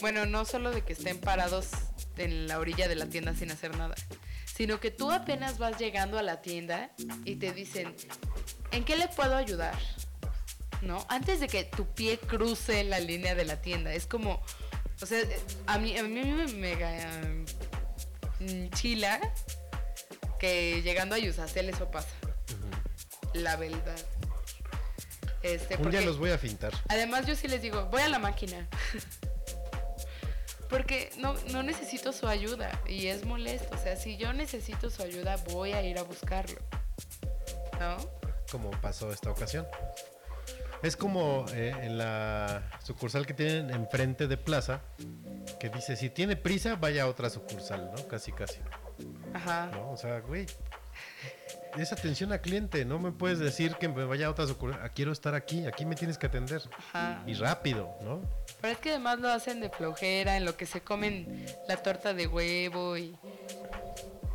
[0.00, 1.70] Bueno, no solo de que estén parados
[2.18, 3.94] en la orilla de la tienda sin hacer nada,
[4.44, 6.90] sino que tú apenas vas llegando a la tienda
[7.24, 7.94] y te dicen,
[8.72, 9.78] ¿en qué le puedo ayudar?
[10.82, 11.04] ¿No?
[11.08, 13.92] Antes de que tu pie cruce la línea de la tienda.
[13.92, 14.42] Es como,
[15.00, 15.20] o sea,
[15.66, 17.20] a mí, a mí me mega
[18.40, 19.20] mm, chila
[20.38, 22.08] que llegando a Yusacel eso pasa.
[23.32, 23.98] La verdad.
[25.42, 26.72] Este, Un día los voy a fintar.
[26.88, 28.66] Además, yo sí les digo, voy a la máquina.
[30.68, 33.74] Porque no, no necesito su ayuda y es molesto.
[33.74, 36.60] O sea, si yo necesito su ayuda, voy a ir a buscarlo.
[37.78, 37.96] ¿No?
[38.50, 39.66] como pasó esta ocasión.
[40.82, 44.80] Es como eh, en la sucursal que tienen enfrente de plaza,
[45.58, 48.06] que dice, si tiene prisa, vaya a otra sucursal, ¿no?
[48.08, 48.60] Casi, casi.
[49.34, 49.70] Ajá.
[49.72, 49.90] ¿no?
[49.90, 50.46] O sea, güey,
[51.78, 54.80] es atención al cliente, no me puedes decir que me vaya a otra sucursal.
[54.82, 56.62] Ah, Quiero estar aquí, aquí me tienes que atender.
[56.78, 57.22] Ajá.
[57.26, 58.20] Y rápido, ¿no?
[58.60, 62.14] Pero es que además lo hacen de flojera, en lo que se comen la torta
[62.14, 63.16] de huevo y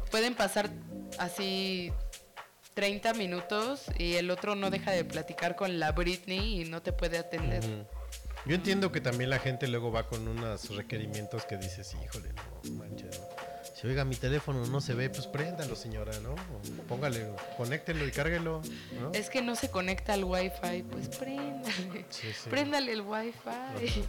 [0.10, 0.70] pueden pasar
[1.18, 1.92] así
[2.74, 6.94] 30 minutos y el otro no deja de platicar con la Britney y no te
[6.94, 7.64] puede atender.
[8.46, 12.74] Yo entiendo que también la gente luego va con unos requerimientos que dices, híjole, no
[12.74, 13.20] manches.
[13.20, 13.52] ¿no?
[13.76, 16.34] Si oiga mi teléfono no se ve, pues préndalo, señora, ¿no?
[16.34, 18.62] O póngale, conéctelo y cárguelo,
[19.00, 19.12] ¿no?
[19.14, 22.06] Es que no se conecta al wifi, pues préndale.
[22.10, 22.50] Sí, sí.
[22.50, 24.06] Préndale el wifi.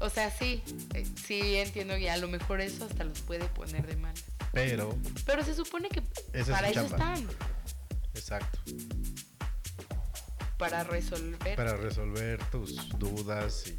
[0.00, 0.62] o sea, sí,
[0.94, 4.14] eh, sí entiendo que a lo mejor eso hasta los puede poner de mal.
[4.54, 4.96] Pero,
[5.26, 6.02] Pero se supone que
[6.50, 7.14] para eso chamba.
[7.14, 7.28] están,
[8.14, 8.58] exacto,
[10.56, 11.56] para resolver.
[11.56, 13.78] para resolver tus dudas y...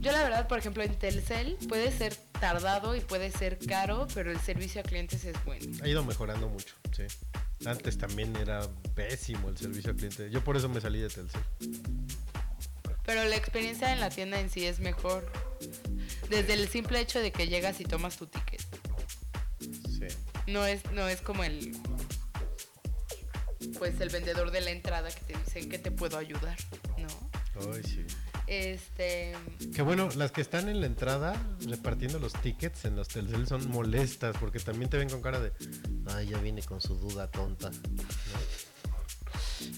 [0.00, 4.30] Yo la verdad, por ejemplo, en Telcel puede ser tardado y puede ser caro, pero
[4.30, 5.66] el servicio a clientes es bueno.
[5.82, 7.02] Ha ido mejorando mucho, sí.
[7.66, 8.60] Antes también era
[8.94, 10.30] pésimo el servicio al cliente.
[10.30, 11.40] Yo por eso me salí de Telcel.
[13.04, 15.24] Pero la experiencia en la tienda en sí es mejor.
[16.30, 18.62] Desde el simple hecho de que llegas y tomas tu ticket.
[20.48, 21.76] No es, no es como el
[23.78, 26.56] pues el vendedor de la entrada que te dicen que te puedo ayudar,
[26.96, 27.08] ¿no?
[27.72, 28.04] Ay, sí.
[28.46, 29.34] Este
[29.74, 31.34] Que bueno, las que están en la entrada
[31.66, 35.52] repartiendo los tickets en los Telcel son molestas porque también te ven con cara de,
[36.06, 37.70] ay, ya viene con su duda tonta.
[37.70, 37.76] ¿no?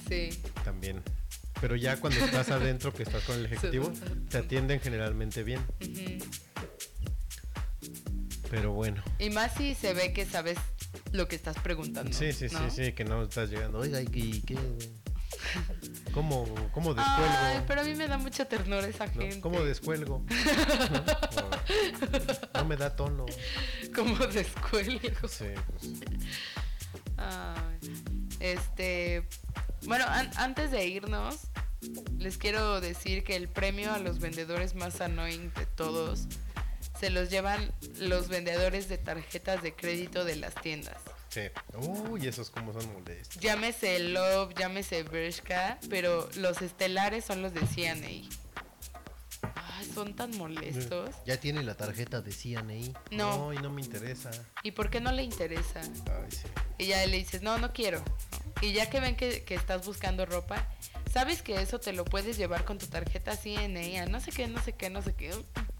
[0.09, 0.43] sí.
[0.64, 1.03] También.
[1.61, 3.93] Pero ya cuando estás adentro, que estás con el ejecutivo,
[4.29, 5.61] te atienden generalmente bien.
[8.51, 9.03] Pero bueno.
[9.18, 10.59] Y más si se ve que sabes
[11.12, 12.12] lo que estás preguntando.
[12.12, 12.68] Sí, sí, ¿no?
[12.70, 13.78] sí, sí, que no estás llegando.
[13.78, 14.59] Oiga, ¿y qué?
[16.12, 17.34] ¿Cómo, cómo descuelgo?
[17.40, 19.12] Ay, pero a mí me da mucha ternura esa ¿no?
[19.12, 19.40] gente.
[19.40, 20.24] ¿Cómo descuelgo?
[22.55, 23.26] No me da tono.
[23.94, 25.28] ¿Cómo descuelgo?
[25.28, 25.92] Sí, pues,
[27.16, 27.78] Ay,
[28.40, 29.26] este,
[29.84, 31.36] bueno, an- antes de irnos,
[32.18, 36.26] les quiero decir que el premio a los vendedores más annoying de todos
[37.01, 40.96] se los llevan los vendedores de tarjetas de crédito de las tiendas.
[41.30, 41.40] sí.
[41.74, 43.40] Uy, esos como son molestos.
[43.40, 48.28] Llámese Love, llámese Bershka, pero los estelares son los de CNA.
[49.95, 51.11] Son tan molestos.
[51.26, 52.93] Ya tiene la tarjeta de CNI.
[53.11, 53.36] No.
[53.36, 54.30] No, y no me interesa.
[54.62, 55.80] ¿Y por qué no le interesa?
[55.80, 56.47] Ay, sí.
[56.78, 58.03] Y ya le dices, no, no quiero.
[58.62, 60.66] Y ya que ven que, que estás buscando ropa,
[61.12, 64.62] sabes que eso te lo puedes llevar con tu tarjeta CNA, no sé qué, no
[64.62, 65.32] sé qué, no sé qué.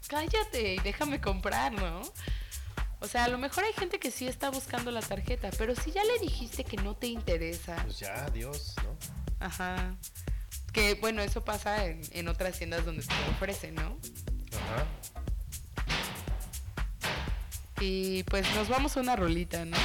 [0.07, 2.01] Cállate y déjame comprar, ¿no?
[2.99, 5.91] O sea, a lo mejor hay gente que sí está buscando la tarjeta, pero si
[5.91, 9.45] ya le dijiste que no te interesa, Pues ya, adiós, ¿no?
[9.45, 9.95] ajá.
[10.71, 13.97] Que bueno, eso pasa en, en otras tiendas donde te lo ofrecen, ¿no?
[14.53, 14.85] Ajá.
[17.81, 19.75] Y pues nos vamos a una rolita, ¿no?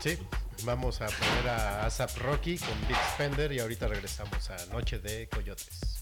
[0.00, 0.18] Sí,
[0.62, 5.28] vamos a poner a ASAP Rocky con Big Spender y ahorita regresamos a Noche de
[5.28, 5.95] Coyotes.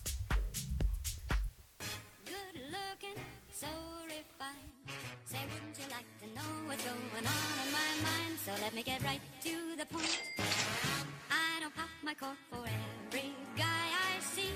[12.20, 14.50] My for every guy I see.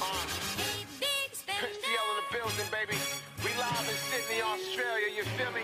[0.00, 0.04] Uh.
[0.56, 2.98] Hey, big spender, in the building, baby.
[3.42, 5.62] We live in Sydney, Australia, you feel me?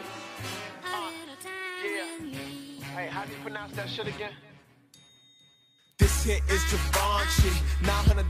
[0.84, 1.10] Uh,
[1.42, 2.86] time yeah.
[2.94, 4.32] Hey, how do you pronounce that shit again?
[6.22, 7.50] Here is Givenchy,
[7.82, 8.22] $900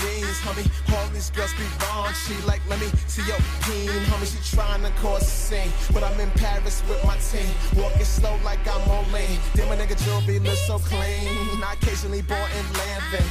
[0.00, 0.96] jeans, homie.
[0.96, 4.24] All these girls be raunchy, like let me see your peen, homie.
[4.24, 8.60] She tryna cause a scene, but I'm in Paris with my team, walking slow like
[8.66, 9.38] I'm lean.
[9.54, 11.60] Then my nigga jewelry look so clean.
[11.62, 13.26] I occasionally bought in Lanvin.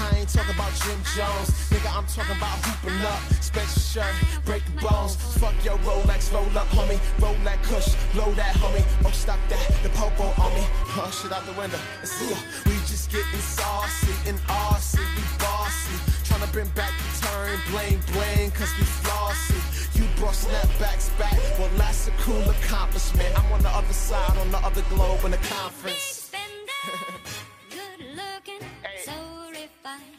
[0.00, 1.92] I ain't talking about Jim Jones, nigga.
[1.94, 4.14] I'm talking about hooping up, special shirt,
[4.46, 5.16] break the bones.
[5.36, 7.00] Fuck your Rolex, roll up, homie.
[7.20, 8.84] Roll that Kush, blow that, homie.
[9.04, 10.64] Oh stop that, the popo on me.
[10.96, 11.78] Oh shit out the window.
[12.02, 12.38] It's here.
[12.64, 15.96] We just getting saucy and RC, we bossy.
[16.26, 19.58] Tryna bring back the turn, blame, blame, cause we flossy.
[19.98, 23.30] You brought snapbacks back, well that's a cool accomplishment.
[23.38, 26.30] I'm on the other side, on the other globe in the Big conference.
[27.70, 29.02] good looking, Hey.
[29.04, 29.12] so
[29.50, 30.16] refined.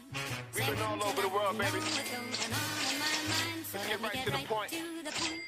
[0.54, 1.78] We've been all over the world, baby.
[1.78, 3.60] what's going on in my mind?
[3.70, 4.70] So Let's get right to the point.
[4.70, 5.40] to the point.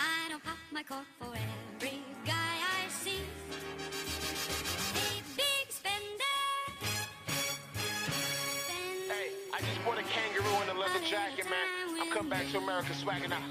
[0.00, 3.20] I don't pop my cork for every guy I see.
[9.66, 12.00] Just bought a kangaroo and a leather jacket, man.
[12.00, 13.42] I'm coming back to America swagging out.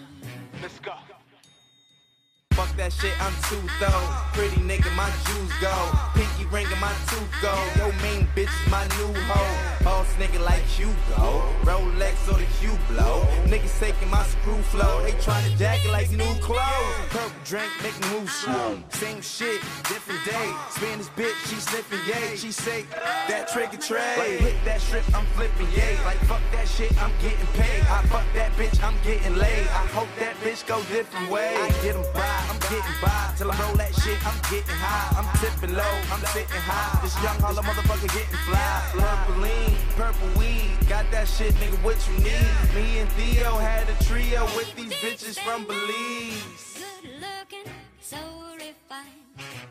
[0.62, 0.94] Let's go.
[2.52, 4.04] Fuck that shit, I'm too though.
[4.34, 5.74] Pretty nigga, my jewels go.
[6.14, 7.54] Pinky ring and my tooth go.
[7.78, 9.84] Yo, main bitch is my new hoe.
[9.84, 11.42] Boss nigga like Hugo.
[11.64, 13.26] Rolex or the Q blow.
[13.46, 15.02] Niggas taking my screw flow.
[15.04, 17.08] They tryna jack it like new clothes.
[17.10, 18.78] Purple drink, make me move slow.
[18.90, 20.54] Same shit, different day.
[20.70, 22.36] Spanish bitch, she sniffing yay.
[22.36, 22.86] She say
[23.28, 24.18] that trick or trade.
[24.18, 25.98] Like hit that strip, I'm flipping yay.
[26.04, 27.82] Like fuck that shit, I'm getting paid.
[27.90, 29.68] I fuck that bitch, I'm getting laid.
[29.68, 31.56] I hope that bitch go different way.
[31.56, 33.34] I get 'em by, I'm getting by.
[33.38, 35.20] Till I roll that shit, I'm getting high.
[35.20, 37.02] I'm tipping low, I'm sitting high.
[37.04, 38.72] This young holla motherfucker getting fly.
[38.96, 40.72] Purple lean, purple weed.
[40.88, 42.50] Got that shit, nigga, what you need?
[42.76, 46.71] Me and Theo had a trio with these bitches from Belize.
[46.82, 47.72] Good looking,
[48.02, 48.18] so
[48.56, 49.22] refined.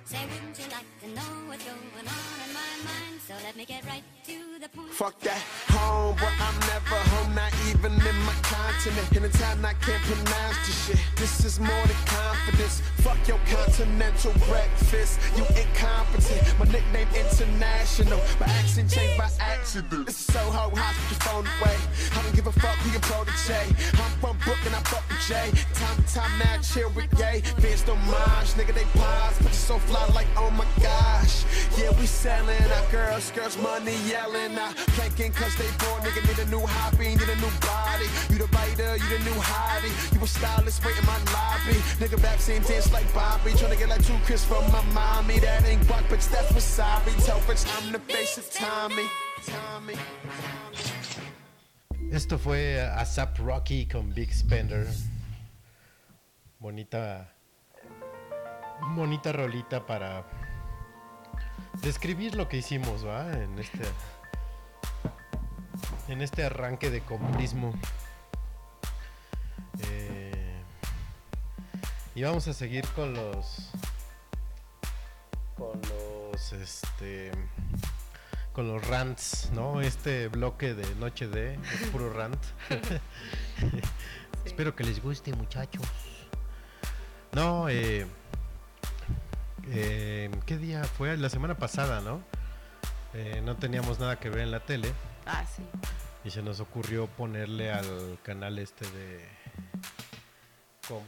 [0.04, 3.18] Say, wouldn't you like to know what's going on in my mind?
[3.26, 4.90] So let me get right to the point.
[4.90, 5.42] Fuck that
[5.74, 7.10] home, but I'm never ah, ah.
[7.14, 9.08] home, not even in my continent.
[9.10, 9.16] Ah.
[9.16, 10.98] In a time I can't pronounce this shit.
[11.16, 12.82] This is more than confidence.
[13.02, 15.18] Fuck your continental breakfast.
[15.36, 16.42] You incompetent.
[16.58, 18.20] My nickname international.
[18.38, 20.06] My accent changed by accident.
[20.06, 21.78] This is so hard, hot put your phone away.
[22.14, 23.66] I don't give a fuck who your protege.
[23.98, 25.50] I'm from Brooklyn, I fuck with Jay.
[25.74, 27.40] Time to time now, chill with gay.
[27.58, 29.36] Vince don't mind, nigga, they pause.
[29.38, 31.44] But you so fly like, oh my gosh.
[31.78, 34.58] Yeah, we selling our girls, girls money yelling.
[34.58, 38.08] Out planking cause they poor, nigga need a new hobby, need a new body.
[38.30, 39.92] You the writer, you the new hottie.
[40.14, 41.78] You a stylist, wait in my lobby.
[42.00, 43.52] Nigga back saying dance like Bobby.
[43.52, 45.38] Tryna get like two Chris from my mommy.
[45.40, 47.12] That ain't guac, bitch, that's wasabi.
[47.24, 49.06] Tell bitch I'm the face of Tommy.
[49.46, 49.94] Tommy.
[52.12, 54.86] Esto fue ASAP Rocky con Big Spender.
[56.60, 57.32] Bonita.
[58.94, 60.26] Bonita rolita para
[61.80, 63.32] describir lo que hicimos, ¿va?
[63.32, 63.82] En este.
[66.08, 67.72] En este arranque de comunismo.
[69.84, 70.62] Eh,
[72.14, 73.70] y vamos a seguir con los.
[75.56, 76.52] Con los.
[76.52, 77.32] Este
[78.52, 79.80] con los rants, ¿no?
[79.80, 82.36] Este bloque de Noche de es puro rant.
[84.44, 85.86] Espero que les guste, muchachos.
[87.32, 88.06] No, eh,
[89.68, 91.16] eh, ¿qué día fue?
[91.16, 92.22] La semana pasada, ¿no?
[93.14, 94.92] Eh, no teníamos nada que ver en la tele
[95.26, 95.62] Ah, sí.
[96.24, 99.40] y se nos ocurrió ponerle al canal este de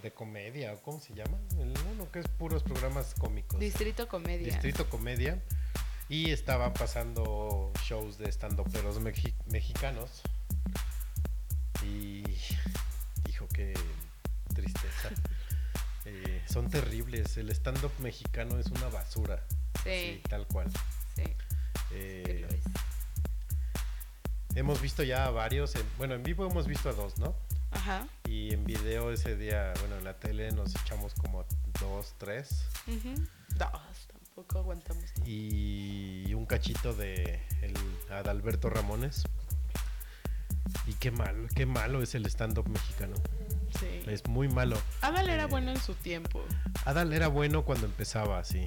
[0.01, 1.37] de comedia, ¿o ¿cómo se llama?
[1.59, 3.59] El uno que es puros programas cómicos.
[3.59, 4.47] Distrito Comedia.
[4.47, 5.43] Distrito Comedia.
[6.09, 10.23] Y estaban pasando shows de estandoperos mexi- mexicanos.
[11.85, 12.23] Y
[16.53, 17.37] son terribles.
[17.37, 19.43] El stand-up mexicano es una basura.
[19.85, 20.71] Sí, tal cual.
[21.17, 21.23] sí,
[21.93, 22.65] Eh, sí lo es.
[24.55, 25.75] hemos visto ya a varios.
[25.77, 27.35] en- bueno, en vivo hemos visto a dos, ¿no?
[27.71, 28.07] Ajá.
[28.29, 31.45] Y en video ese día, bueno, en la tele nos echamos como
[31.81, 32.65] dos, tres.
[32.87, 33.15] ujú.
[33.15, 34.23] Dos tampoco.
[34.35, 35.05] Poco aguantamos.
[35.27, 37.75] y un cachito de el
[38.11, 39.25] Adalberto Ramones.
[40.87, 43.15] Y qué malo, qué malo es el stand-up mexicano.
[43.79, 44.03] Sí.
[44.07, 44.77] Es muy malo.
[45.01, 46.45] Adal era Eh, bueno en su tiempo.
[46.85, 48.65] Adal era bueno cuando empezaba, sí.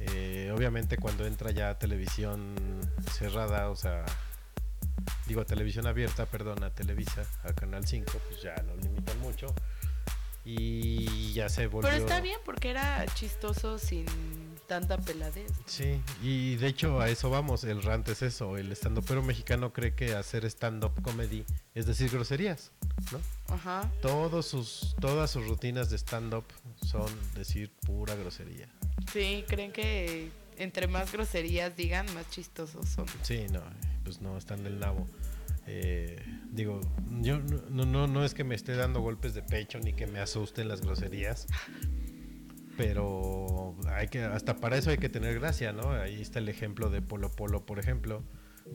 [0.00, 2.54] Eh, obviamente cuando entra ya a televisión
[3.12, 4.04] cerrada, o sea,
[5.26, 9.54] digo a televisión abierta, perdón, a Televisa, a Canal 5, pues ya lo limitan mucho.
[10.44, 11.90] Y ya se volvió...
[11.90, 14.04] Pero está bien porque era chistoso sin
[14.66, 15.50] tanta peladez.
[15.66, 18.72] Sí, y de hecho a eso vamos, el rant es eso, el
[19.02, 22.72] pero mexicano cree que hacer stand-up comedy es decir groserías,
[23.12, 23.20] ¿no?
[23.54, 23.90] Ajá.
[24.02, 26.44] Todos sus, todas sus rutinas de stand-up
[26.84, 28.68] son decir pura grosería.
[29.12, 33.06] Sí, creen que entre más groserías digan, más chistosos son.
[33.22, 33.60] Sí, no,
[34.04, 35.06] pues no, están del nabo.
[35.66, 36.80] Eh, digo,
[37.22, 40.06] yo no, no- no, no es que me esté dando golpes de pecho ni que
[40.06, 41.46] me asusten las groserías,
[42.76, 45.90] pero hay que, hasta para eso hay que tener gracia, ¿no?
[45.90, 48.22] Ahí está el ejemplo de Polo Polo, por ejemplo,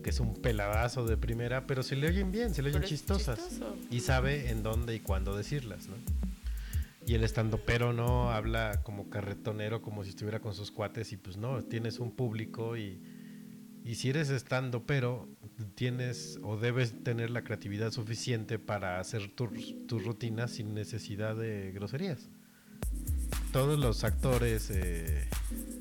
[0.04, 3.60] que es un peladazo de primera, pero se le oyen bien, se le oyen chistosas
[3.90, 5.96] y sabe en dónde y cuándo decirlas, ¿no?
[7.06, 7.26] Y el
[7.66, 11.98] pero no habla como carretonero, como si estuviera con sus cuates, y pues no, tienes
[11.98, 13.02] un público y,
[13.84, 15.28] y si eres estando pero
[15.74, 19.50] tienes o debes tener la creatividad suficiente para hacer tus
[19.88, 22.30] tus rutinas sin necesidad de groserías.
[23.52, 25.28] Todos los actores eh,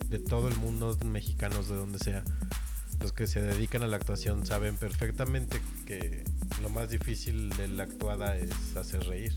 [0.09, 2.25] de todo el mundo, mexicanos de donde sea,
[3.01, 6.25] los que se dedican a la actuación saben perfectamente que
[6.63, 9.33] lo más difícil de la actuada es hacer reír.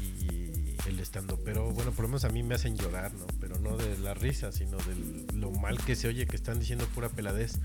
[0.00, 3.58] Y el estando pero bueno por lo menos a mí me hacen llorar no pero
[3.58, 7.08] no de la risa sino de lo mal que se oye que están diciendo pura
[7.08, 7.58] peladez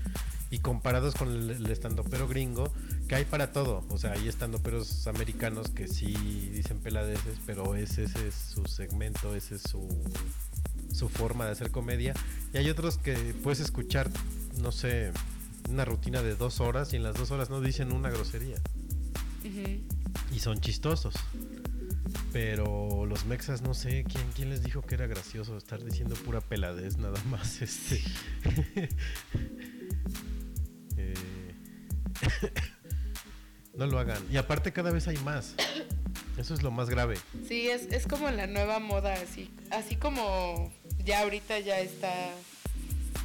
[0.52, 2.72] y comparados con el, el estando pero gringo
[3.08, 6.12] que hay para todo o sea hay estando peros americanos que sí
[6.52, 9.88] dicen peladeces pero ese, ese es su segmento ese es su
[10.92, 12.14] su forma de hacer comedia
[12.52, 14.10] y hay otros que puedes escuchar
[14.60, 15.10] no sé
[15.68, 18.56] una rutina de dos horas y en las dos horas no dicen una grosería
[20.32, 21.14] y son chistosos.
[22.32, 26.40] Pero los mexas, no sé, ¿quién, quién les dijo que era gracioso estar diciendo pura
[26.40, 27.60] peladez nada más?
[27.62, 28.02] Este.
[33.74, 34.22] No lo hagan.
[34.30, 35.54] Y aparte cada vez hay más.
[36.36, 37.16] Eso es lo más grave.
[37.48, 40.70] Sí, es, es como la nueva moda, así, así como
[41.04, 42.12] ya ahorita ya está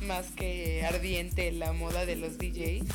[0.02, 2.86] más que ardiente la moda de los DJs.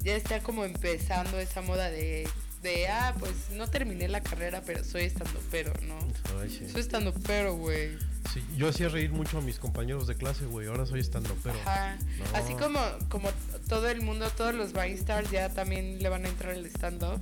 [0.00, 2.28] Ya está como empezando esa moda de,
[2.62, 5.96] de ah, pues no terminé la carrera, pero soy estando pero, ¿no?
[6.40, 6.68] Ay, sí.
[6.68, 7.96] Soy estando pero, güey.
[8.32, 10.66] Sí, yo hacía reír mucho a mis compañeros de clase, güey.
[10.66, 11.56] Ahora soy estando pero.
[11.60, 11.96] Ajá.
[12.18, 12.36] No.
[12.36, 13.28] Así como, como
[13.68, 17.20] todo el mundo, todos los Vine Stars ya también le van a entrar al stand-up.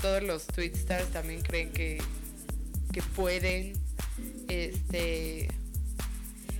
[0.00, 2.02] Todos los Tweet Stars también creen que,
[2.92, 3.72] que pueden.
[4.48, 5.48] Este.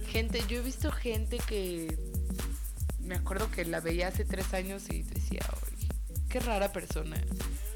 [0.08, 1.96] Gente, yo he visto gente que.
[3.00, 5.88] Me acuerdo que la veía hace tres años y decía, "Ay,
[6.28, 7.16] qué rara persona.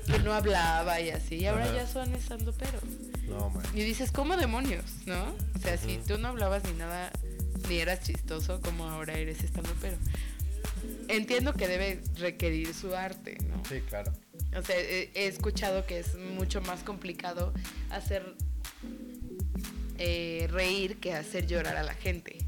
[0.07, 1.37] Que no hablaba y así.
[1.37, 1.75] Y ahora Ajá.
[1.75, 2.81] ya son estando pero.
[3.29, 3.65] No, man.
[3.75, 4.85] Y dices, ¿cómo demonios?
[5.07, 5.35] ¿No?
[5.55, 7.13] O sea, si tú no hablabas ni nada,
[7.69, 9.97] ni eras chistoso, como ahora eres estando, pero
[11.09, 13.63] entiendo que debe requerir su arte, ¿no?
[13.69, 14.13] Sí, claro.
[14.57, 17.53] O sea, he, escuchado que es mucho más complicado
[17.91, 18.35] hacer
[19.99, 22.39] eh, reír que hacer llorar a la gente.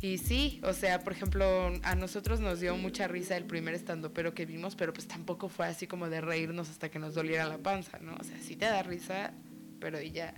[0.00, 4.12] Y sí, o sea, por ejemplo, a nosotros nos dio mucha risa el primer estando
[4.12, 7.46] pero que vimos, pero pues tampoco fue así como de reírnos hasta que nos doliera
[7.46, 8.14] la panza, ¿no?
[8.20, 9.32] O sea, sí te da risa,
[9.80, 10.34] pero y ya.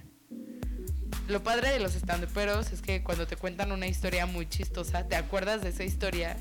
[1.28, 5.14] Lo padre de los estandoperos es que cuando te cuentan una historia muy chistosa, te
[5.14, 6.38] acuerdas de esa historia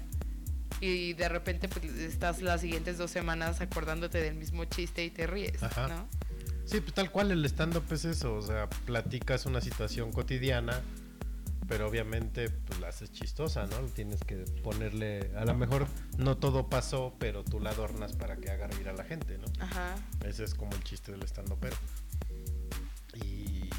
[0.79, 5.27] y de repente pues, estás las siguientes dos semanas acordándote del mismo chiste y te
[5.27, 5.89] ríes, Ajá.
[5.89, 6.07] ¿no?
[6.65, 10.81] Sí, pues tal cual el stand-up es eso, o sea, platicas una situación cotidiana,
[11.67, 13.77] pero obviamente pues la haces chistosa, ¿no?
[13.87, 15.87] Tienes que ponerle, a lo mejor
[16.17, 19.47] no todo pasó, pero tú la adornas para que haga reír a la gente, ¿no?
[19.59, 19.95] Ajá.
[20.25, 21.75] Ese es como el chiste del stand pero
[23.15, 23.69] Y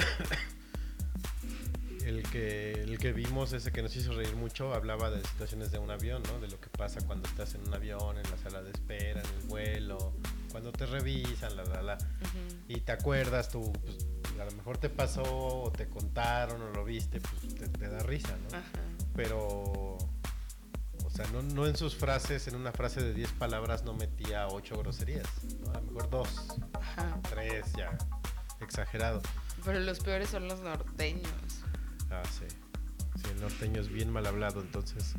[2.04, 5.78] el que el que vimos ese que nos hizo reír mucho hablaba de situaciones de
[5.78, 6.40] un avión, ¿no?
[6.40, 9.40] De lo que pasa cuando estás en un avión, en la sala de espera, en
[9.40, 10.14] el vuelo,
[10.50, 11.98] cuando te revisan, la la la.
[12.68, 14.06] Y te acuerdas tú, pues,
[14.40, 18.00] a lo mejor te pasó o te contaron o lo viste, pues te, te da
[18.00, 18.58] risa, ¿no?
[19.14, 19.98] Pero
[21.10, 24.46] o sea, no, no en sus frases, en una frase de 10 palabras no metía
[24.46, 25.26] ocho groserías,
[25.60, 25.72] ¿no?
[25.72, 26.28] A lo mejor dos,
[26.72, 27.18] Ajá.
[27.28, 27.98] tres ya,
[28.60, 29.20] exagerado.
[29.64, 31.32] Pero los peores son los norteños.
[32.10, 32.46] Ah, sí.
[33.16, 35.14] Sí, el norteño es bien mal hablado, entonces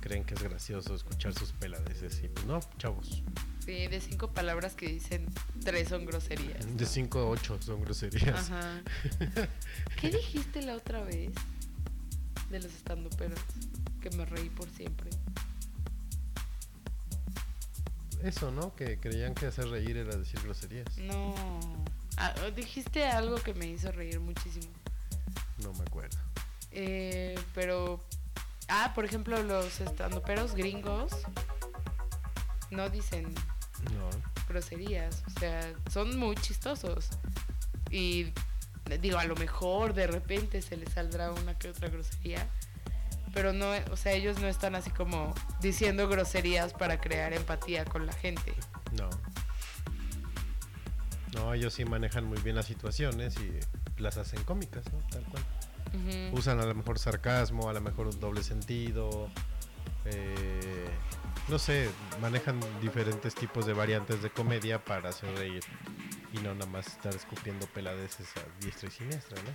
[0.00, 2.22] creen que es gracioso escuchar sus peladeces.
[2.22, 3.22] Y pues no, chavos.
[3.64, 5.26] Sí, de cinco palabras que dicen,
[5.64, 6.76] tres son groserías.
[6.76, 8.50] De 5 a 8 son groserías.
[8.50, 8.82] Ajá.
[10.00, 11.30] ¿Qué dijiste la otra vez
[12.50, 13.38] de los estandoperos?
[14.00, 15.10] Que me reí por siempre.
[18.24, 18.74] Eso, ¿no?
[18.74, 20.96] Que creían que hacer reír era decir groserías.
[20.98, 21.34] No.
[22.16, 24.68] Ah, dijiste algo que me hizo reír muchísimo.
[25.58, 26.18] No me acuerdo.
[26.70, 28.00] Eh, pero.
[28.68, 31.12] Ah, por ejemplo, los estandoperos gringos
[32.70, 33.34] no dicen
[33.94, 34.08] No.
[34.48, 35.22] groserías.
[35.34, 37.08] O sea, son muy chistosos.
[37.90, 38.32] Y
[39.00, 42.46] digo, a lo mejor de repente se les saldrá una que otra grosería.
[43.34, 48.06] Pero no, o sea, ellos no están así como diciendo groserías para crear empatía con
[48.06, 48.54] la gente.
[48.92, 49.08] No.
[51.34, 54.98] No, ellos sí manejan muy bien las situaciones y las hacen cómicas, ¿no?
[55.10, 55.42] Tal cual.
[56.32, 59.30] Usan a lo mejor sarcasmo, a lo mejor un doble sentido.
[60.04, 60.88] eh,
[61.48, 61.88] no sé,
[62.20, 65.62] manejan diferentes tipos de variantes de comedia para hacer reír.
[66.32, 69.50] Y no nada más estar escupiendo peladeces a diestra y siniestra, ¿no?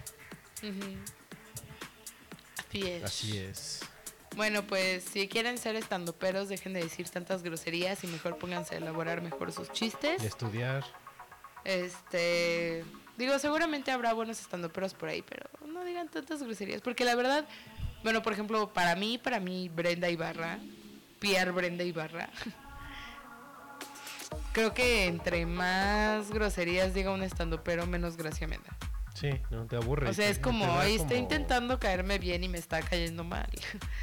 [2.67, 3.03] Así es.
[3.03, 3.79] Así es.
[4.35, 8.77] Bueno, pues si quieren ser estandoperos, dejen de decir tantas groserías y mejor pónganse a
[8.77, 10.21] elaborar mejor sus chistes.
[10.21, 10.83] Y estudiar.
[11.67, 12.85] Este,
[13.17, 17.45] digo, seguramente habrá buenos estandoperos por ahí, pero no digan tantas groserías, porque la verdad,
[18.03, 20.59] bueno, por ejemplo, para mí, para mí Brenda Ibarra,
[21.19, 22.29] Pierre Brenda Ibarra.
[24.53, 28.77] Creo que entre más groserías diga un estandopero, menos gracia me da.
[29.13, 30.09] Sí, no te aburre.
[30.09, 33.49] O sea, es como, ahí está como- intentando caerme bien y me está cayendo mal.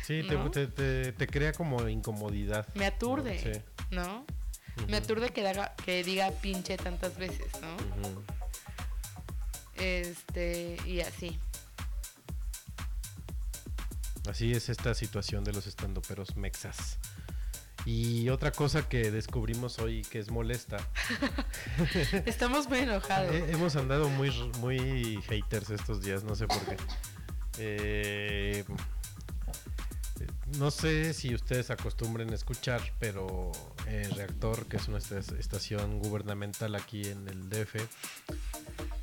[0.02, 0.50] Sí, te, ¿no?
[0.50, 2.66] te, te- te crea como incomodidad.
[2.74, 3.60] Me aturde, Sí.
[3.90, 4.24] ¿no?
[4.88, 7.76] Me aturde que, haga- que diga pinche tantas veces, ¿no?
[9.76, 11.38] Este, y así.
[14.28, 16.98] Así es esta situación de los estandoperos mexas.
[17.86, 20.78] Y otra cosa que descubrimos hoy que es molesta.
[22.24, 23.34] Estamos muy enojados.
[23.34, 24.30] eh, hemos andado muy,
[24.60, 26.76] muy haters estos días, no sé por qué.
[27.58, 28.64] Eh,
[30.58, 33.52] no sé si ustedes acostumbren a escuchar, pero
[33.86, 37.76] el Reactor, que es una esta- estación gubernamental aquí en el DF,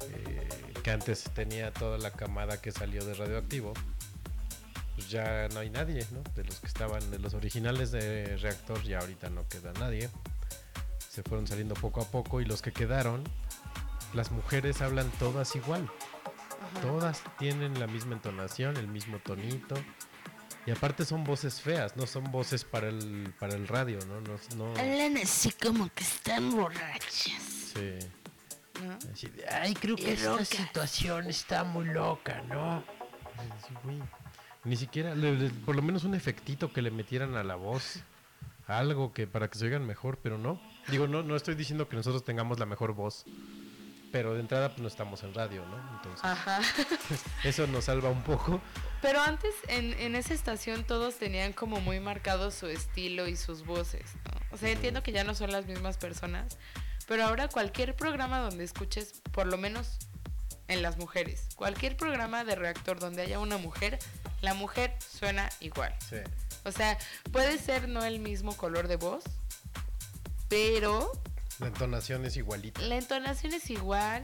[0.09, 0.47] eh,
[0.83, 3.73] que antes tenía toda la camada que salió de radioactivo,
[4.95, 6.21] pues ya no hay nadie, ¿no?
[6.35, 10.09] De los que estaban, de los originales de Reactor, ya ahorita no queda nadie.
[11.09, 13.23] Se fueron saliendo poco a poco y los que quedaron,
[14.13, 15.89] las mujeres hablan todas igual.
[16.81, 19.75] Todas tienen la misma entonación, el mismo tonito.
[20.65, 24.21] Y aparte son voces feas, no son voces para el, para el radio, ¿no?
[24.21, 27.41] no, no Hablan así como que están borrachas.
[27.73, 27.97] sí.
[28.83, 28.97] ¿no?
[29.13, 30.47] Así de, ay, creo que esta locas".
[30.47, 32.83] situación está muy loca, ¿no?
[33.37, 33.99] Ay, sí, güey.
[34.63, 37.99] Ni siquiera, le- le- por lo menos un efectito que le metieran a la voz.
[38.67, 40.61] Algo que para que se oigan mejor, pero no.
[40.87, 43.25] Digo, no, no estoy diciendo que nosotros tengamos la mejor voz.
[44.11, 45.77] Pero de entrada pues no estamos en radio, ¿no?
[45.97, 46.59] Entonces, Ajá.
[47.43, 48.61] eso nos salva un poco.
[49.01, 53.65] Pero antes en, en esa estación todos tenían como muy marcado su estilo y sus
[53.65, 54.55] voces, ¿no?
[54.55, 56.57] O sea, entiendo que ya no son las mismas personas,
[57.07, 59.97] pero ahora cualquier programa donde escuches, por lo menos
[60.67, 63.97] en las mujeres, cualquier programa de reactor donde haya una mujer,
[64.41, 65.95] la mujer suena igual.
[66.07, 66.17] Sí.
[66.63, 66.97] O sea,
[67.31, 69.23] puede ser no el mismo color de voz,
[70.47, 71.11] pero
[71.59, 72.81] La entonación es igualita.
[72.81, 74.23] la entonación es igual.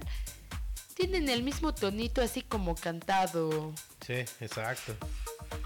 [0.98, 3.72] Tienen el mismo tonito así como cantado.
[4.04, 4.96] Sí, exacto.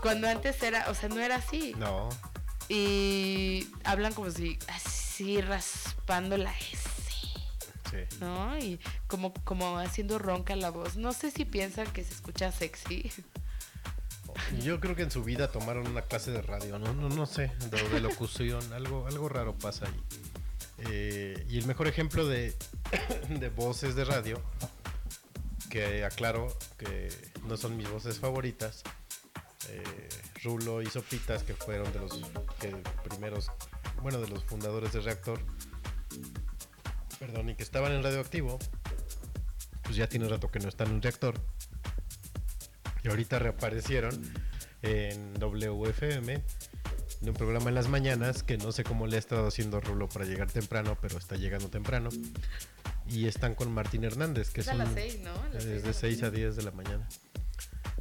[0.02, 1.74] Cuando antes era, o sea, no era así.
[1.78, 2.10] No,
[2.68, 6.78] Y hablan como si así raspando la S,
[7.08, 8.18] sí.
[8.20, 8.58] ¿no?
[8.60, 8.78] Y
[9.08, 10.98] como, como haciendo ronca la voz.
[10.98, 13.10] No sé si piensan que se escucha sexy.
[14.62, 17.54] Yo creo que en su vida tomaron una clase de radio, no, no, no sé,
[17.70, 20.04] de, de locución, algo, algo raro pasa ahí.
[20.90, 22.54] Eh, y el mejor ejemplo de,
[23.30, 24.42] de voces de radio,
[25.72, 27.10] que aclaro que
[27.48, 28.84] no son mis voces favoritas,
[29.70, 30.10] eh,
[30.44, 32.22] Rulo y Sopitas, que fueron de los
[33.10, 33.50] primeros,
[34.02, 35.40] bueno, de los fundadores de Reactor,
[37.20, 38.60] perdón, y que estaban en Radioactivo,
[39.84, 41.40] pues ya tiene rato que no están en Reactor.
[43.04, 44.22] Y ahorita reaparecieron
[44.82, 49.48] en WFM, en un programa en las mañanas, que no sé cómo le ha estado
[49.48, 52.10] haciendo Rulo para llegar temprano, pero está llegando temprano.
[53.08, 55.32] Y están con Martín Hernández, que es, Es a las un- seis, ¿no?
[55.54, 57.08] Las es de 6 a 10 de la mañana.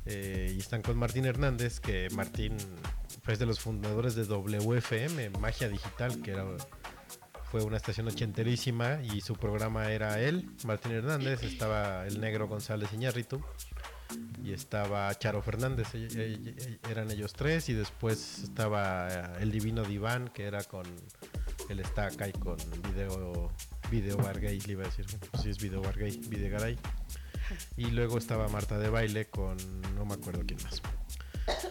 [0.06, 2.56] Eh, y están con Martín Hernández, que Martín
[3.22, 6.44] fue de los fundadores de WFM, Magia Digital, que era
[7.51, 12.93] fue una estación ochenterísima y su programa era él, Martín Hernández, estaba el negro González
[12.93, 13.43] Iñárritu
[14.44, 15.89] y estaba Charo Fernández,
[16.89, 20.85] eran ellos tres y después estaba eh, el Divino Diván que era con
[21.68, 22.56] el Estaca y con
[22.89, 23.51] Video
[23.90, 26.78] Video Vargay, le iba a decir, bueno, pues sí es Video Vargay, Videgaray.
[27.76, 29.56] Y luego estaba Marta de Baile con
[29.96, 30.80] no me acuerdo quién más.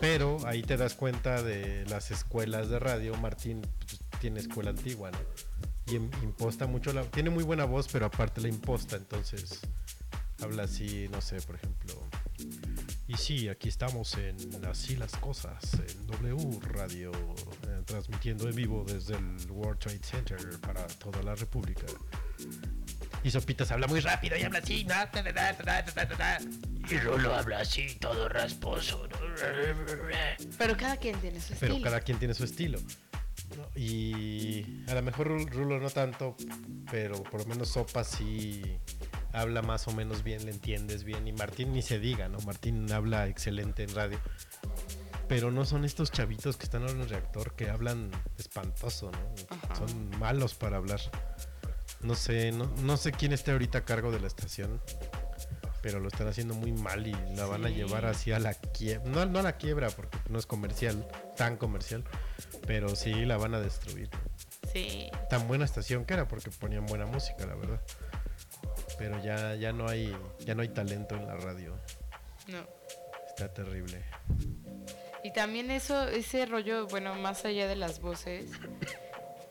[0.02, 3.16] Pero ahí te das cuenta de las escuelas de radio.
[3.18, 5.18] Martín pues, tiene escuela antigua, ¿no?
[5.88, 7.04] Y im- imposta mucho la...
[7.04, 9.62] Tiene muy buena voz, pero aparte la imposta, entonces
[10.42, 11.94] habla así, no sé, por ejemplo.
[13.10, 14.38] Y sí, aquí estamos en
[14.70, 17.12] Así las Cosas, en W Radio,
[17.68, 21.88] eh, transmitiendo en vivo desde el World Trade Center para toda la República.
[23.24, 25.10] Y Sopitas habla muy rápido y habla así, ta.
[26.88, 29.10] Y Rulo habla así, todo rasposo.
[30.60, 31.84] Pero cada quien tiene su pero estilo.
[31.84, 32.80] cada quien tiene su estilo.
[33.76, 36.36] Y a lo mejor Ru- Rulo no tanto,
[36.92, 38.62] pero por lo menos Sopa sí
[39.34, 41.28] habla más o menos bien, le entiendes bien.
[41.28, 42.40] Y Martín ni se diga, ¿no?
[42.40, 44.20] Martín habla excelente en radio.
[45.28, 49.36] Pero no son estos chavitos que están en el reactor que hablan espantoso, ¿no?
[49.50, 49.76] Ajá.
[49.76, 51.00] Son malos para hablar.
[52.02, 54.82] No sé, no, no sé quién esté ahorita a cargo de la estación,
[55.82, 59.10] pero lo están haciendo muy mal y la van a llevar hacia la quiebra.
[59.10, 61.08] No, no a la quiebra, porque no es comercial,
[61.38, 62.04] tan comercial,
[62.68, 64.10] pero sí la van a destruir.
[64.74, 65.10] Sí.
[65.30, 67.82] Tan buena estación que era, porque ponían buena música, la verdad.
[68.98, 71.78] Pero ya, ya no hay, ya no hay talento en la radio.
[72.48, 72.68] No.
[73.28, 74.04] Está terrible.
[75.24, 78.52] Y también eso, ese rollo, bueno, más allá de las voces,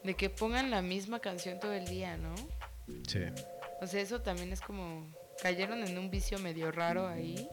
[0.03, 2.35] de que pongan la misma canción todo el día, ¿no?
[3.07, 3.21] Sí.
[3.81, 5.07] O sea, eso también es como
[5.43, 7.49] cayeron en un vicio medio raro ahí.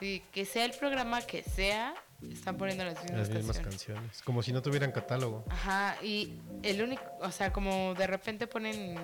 [0.00, 1.94] Y que sea el programa que sea,
[2.28, 3.84] están poniendo las mismas, Las mismas canciones.
[3.84, 4.22] canciones.
[4.22, 5.44] Como si no tuvieran catálogo.
[5.48, 8.96] Ajá, y el único, o sea, como de repente ponen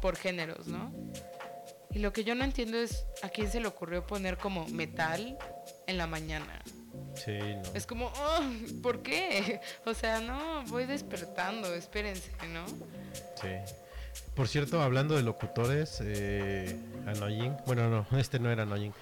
[0.00, 0.92] por géneros, ¿no?
[1.90, 5.36] Y lo que yo no entiendo es a quién se le ocurrió poner como metal
[5.86, 6.62] en la mañana.
[7.14, 7.62] Sí, no.
[7.74, 8.40] Es como, oh,
[8.82, 9.60] ¿por qué?
[9.86, 12.66] O sea, no, voy despertando, espérense, ¿no?
[13.40, 13.48] Sí.
[14.36, 18.92] Por cierto, hablando de locutores, eh, Annoying, bueno, no, este no era Annoying.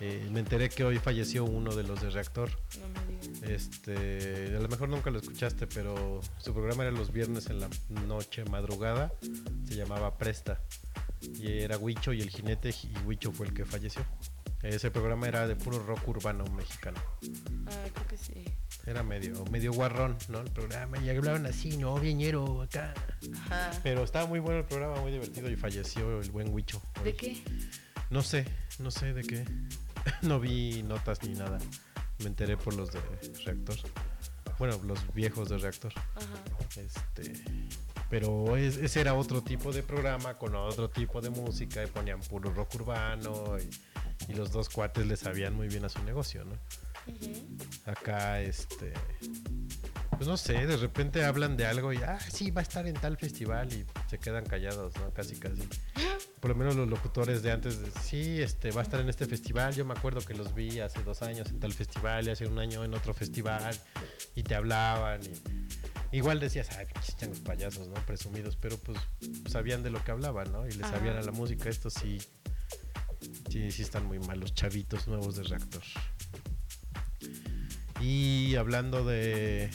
[0.00, 2.50] Eh, me enteré que hoy falleció uno de los de Reactor.
[2.78, 2.88] No
[3.40, 3.54] me.
[3.54, 7.70] Este, a lo mejor nunca lo escuchaste, pero su programa era los viernes en la
[8.06, 9.12] noche, madrugada.
[9.66, 10.60] Se llamaba Presta.
[11.20, 14.04] Y era Huicho y el jinete, y Huicho fue el que falleció.
[14.62, 17.00] Ese programa era de puro rock urbano mexicano.
[17.66, 18.44] Ah, creo que sí.
[18.86, 20.40] Era medio, medio guarrón, ¿no?
[20.40, 20.98] El programa.
[20.98, 21.94] Y hablaban así, ¿no?
[22.00, 22.92] Viñero, acá.
[23.46, 23.70] Ajá.
[23.82, 26.82] Pero estaba muy bueno el programa, muy divertido y falleció el buen Huicho.
[27.04, 27.42] ¿De qué?
[28.10, 28.44] No sé,
[28.80, 29.44] no sé de qué.
[30.22, 31.58] no vi notas ni nada.
[32.18, 33.00] Me enteré por los de
[33.44, 33.76] Reactor.
[34.58, 35.92] Bueno, los viejos de Reactor.
[36.16, 36.80] Ajá.
[36.80, 37.32] Este,
[38.10, 42.20] pero es- ese era otro tipo de programa con otro tipo de música y ponían
[42.20, 46.44] puro rock urbano y, y los dos cuates le sabían muy bien a su negocio,
[46.44, 46.52] ¿no?
[47.86, 48.92] Acá, este,
[50.10, 52.94] pues no sé, de repente hablan de algo y, ah, sí, va a estar en
[52.94, 55.12] tal festival y se quedan callados, ¿no?
[55.12, 55.62] Casi, casi.
[56.40, 59.26] Por lo menos los locutores de antes, de, sí, este, va a estar en este
[59.26, 59.74] festival.
[59.74, 62.58] Yo me acuerdo que los vi hace dos años en tal festival y hace un
[62.58, 63.76] año en otro festival
[64.34, 67.94] y te hablaban y igual decías, ay, changos payasos, ¿no?
[68.06, 68.98] Presumidos, pero pues
[69.48, 70.66] sabían de lo que hablaban, ¿no?
[70.66, 70.98] Y le Ajá.
[70.98, 71.68] sabían a la música.
[71.68, 72.18] Estos sí,
[73.50, 75.82] sí, sí están muy malos, chavitos nuevos de reactor.
[78.02, 79.70] Y hablando de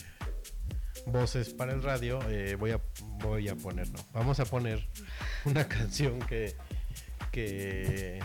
[1.06, 2.82] voces para el radio, eh, voy, a,
[3.20, 4.86] voy a poner, no, vamos a poner
[5.46, 6.56] una canción que,
[7.32, 8.20] que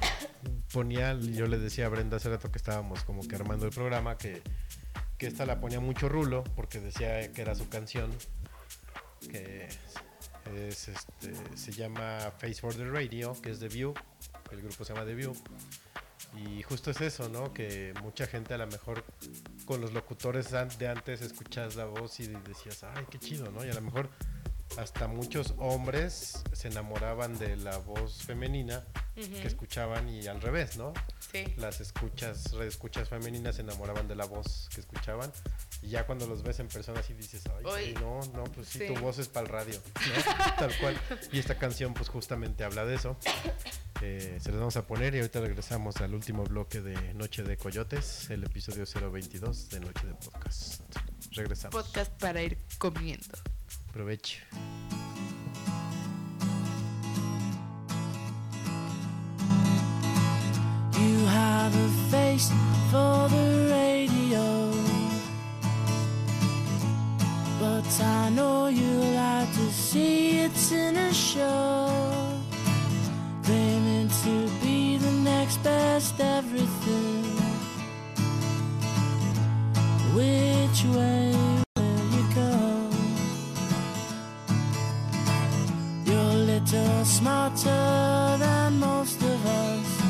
[0.72, 4.18] ponía, yo le decía a Brenda hace rato que estábamos como que armando el programa,
[4.18, 4.42] que,
[5.18, 8.10] que esta la ponía mucho Rulo, porque decía que era su canción,
[9.30, 9.68] que
[10.56, 13.94] es, este, se llama Face for the Radio, que es The View,
[14.50, 15.32] el grupo se llama The View.
[16.34, 17.52] Y justo es eso, ¿no?
[17.52, 19.04] Que mucha gente a lo mejor
[19.66, 23.64] con los locutores de antes escuchas la voz y decías, ay, qué chido, ¿no?
[23.64, 24.08] Y a lo mejor
[24.78, 28.84] hasta muchos hombres se enamoraban de la voz femenina
[29.14, 30.94] que escuchaban y al revés, ¿no?
[31.32, 31.44] Sí.
[31.56, 35.30] Las escuchas, escuchas femeninas se enamoraban de la voz que escuchaban
[35.82, 37.42] y ya cuando los ves en persona así dices,
[37.74, 38.86] ay, sí, no, no, pues sí, Sí.
[38.86, 40.54] tu voz es para el radio, ¿no?
[40.58, 40.98] Tal cual.
[41.30, 43.16] Y esta canción pues justamente habla de eso.
[44.00, 47.56] Eh, se las vamos a poner y ahorita regresamos al último bloque de Noche de
[47.56, 50.80] Coyotes, el episodio 022 de Noche de Podcast.
[51.32, 51.74] Regresamos.
[51.84, 53.38] Podcast para ir comiendo.
[53.92, 54.38] Provecho.
[60.98, 62.50] You have a face
[62.90, 64.72] for the radio,
[67.60, 71.90] but I know you like to see it in a show,
[73.44, 77.24] claiming to be the next best everything.
[80.14, 81.62] Which way?
[86.62, 90.02] Little smarter than most of us.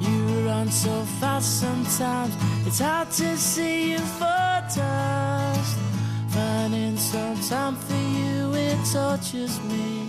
[0.00, 2.34] You run so fast sometimes,
[2.66, 5.78] it's hard to see you for dust.
[6.28, 10.08] Finding some time for you, it tortures me.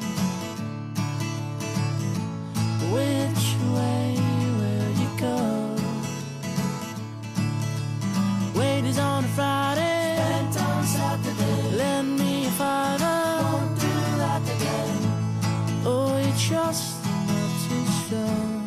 [2.92, 4.16] Which way
[4.60, 5.76] will you go?
[8.60, 9.99] Wait is on a Friday.
[16.52, 18.66] Not too strong.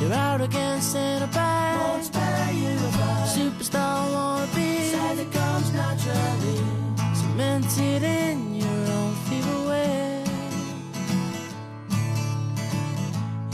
[0.00, 1.78] You're out against in a bag.
[1.80, 3.28] Won't spare you a bag.
[3.28, 4.72] Superstar wanna be.
[5.20, 6.64] It comes naturally.
[7.14, 10.24] Cemented in your own feeble way.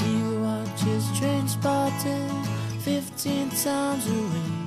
[0.05, 2.45] He watches train spotting
[2.83, 4.59] 15 times a week.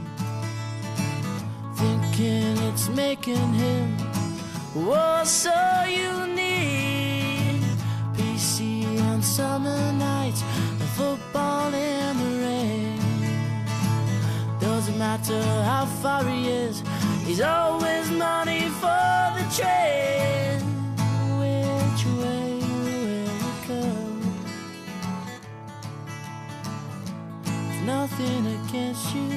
[1.77, 3.95] Thinking it's making him
[4.75, 6.40] oh so unique.
[9.21, 10.41] Summer nights,
[10.79, 12.99] and football in the rain.
[14.59, 16.83] Doesn't matter how far he is,
[17.23, 20.59] he's always money for the train.
[21.39, 24.11] Which way will you go?
[27.85, 29.29] nothing against you.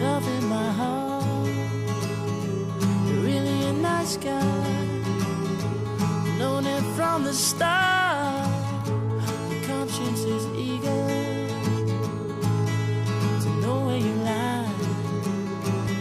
[0.00, 1.46] Love in my heart.
[3.06, 4.93] You're really a nice guy.
[6.44, 8.46] Known it from the start.
[9.50, 11.04] Your conscience is eager
[13.42, 14.68] to know where you lie.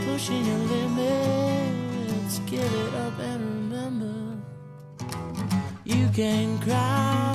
[0.06, 2.40] Pushing your limits.
[2.40, 4.16] Give it up and remember.
[5.86, 7.33] You can cry.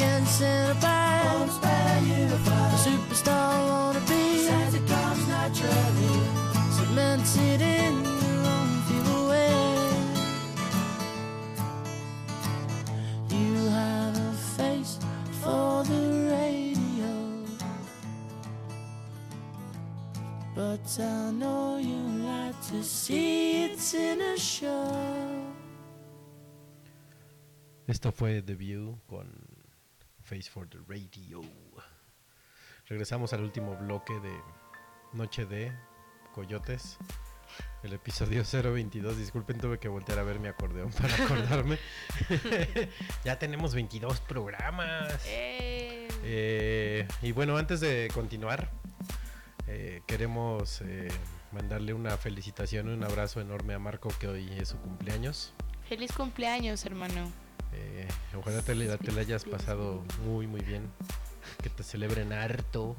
[0.00, 1.24] Your arrogance in a bag.
[1.26, 4.46] Won't spare you a superstar wanna be.
[4.46, 6.16] Says it comes naturally.
[6.72, 9.52] Cemented in your own feeble way.
[13.28, 14.98] You have a face
[15.42, 16.02] for the
[16.32, 17.12] radio.
[20.54, 24.96] But I know you like to see it in a show.
[27.86, 29.49] Esto fue The View con
[30.30, 31.40] Face for the Radio.
[32.86, 34.32] Regresamos al último bloque de
[35.12, 35.72] Noche de
[36.32, 36.98] Coyotes.
[37.82, 39.16] El episodio 022.
[39.16, 41.78] Disculpen, tuve que voltear a ver mi acordeón para acordarme.
[43.24, 45.20] ya tenemos 22 programas.
[45.26, 48.70] Eh, Eh, y bueno, antes de continuar,
[49.66, 51.08] eh, queremos eh,
[51.50, 55.52] mandarle una felicitación, un abrazo enorme a Marco que hoy es su cumpleaños.
[55.88, 57.32] feliz cumpleaños, hermano.
[57.72, 60.90] Eh, ojalá te, la hayas pasado muy muy bien.
[61.62, 62.96] Que te celebren harto.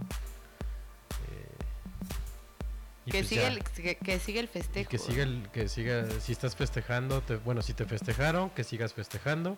[1.29, 1.47] Eh,
[3.05, 4.89] Que pues siga, el, que, que siga el festejo.
[4.89, 8.93] que siga el, que siga, si estás festejando, te- bueno, si te festejaron, que sigas
[8.93, 9.57] festejando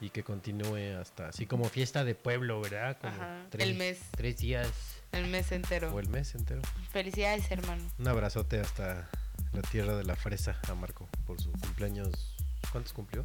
[0.00, 2.96] y que continúe hasta, así como fiesta de pueblo, ¿verdad?
[3.00, 3.98] Como Ajá, tres, el mes.
[4.12, 4.68] tres días
[5.12, 5.92] El mes entero.
[5.94, 6.62] o el mes entero.
[6.92, 7.82] Felicidades, hermano.
[7.98, 9.08] Un abrazote hasta
[9.52, 12.33] la tierra de la fresa a Marco por su cumpleaños.
[12.72, 13.24] ¿Cuántos cumplió?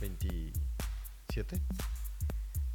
[0.00, 0.52] ¿27?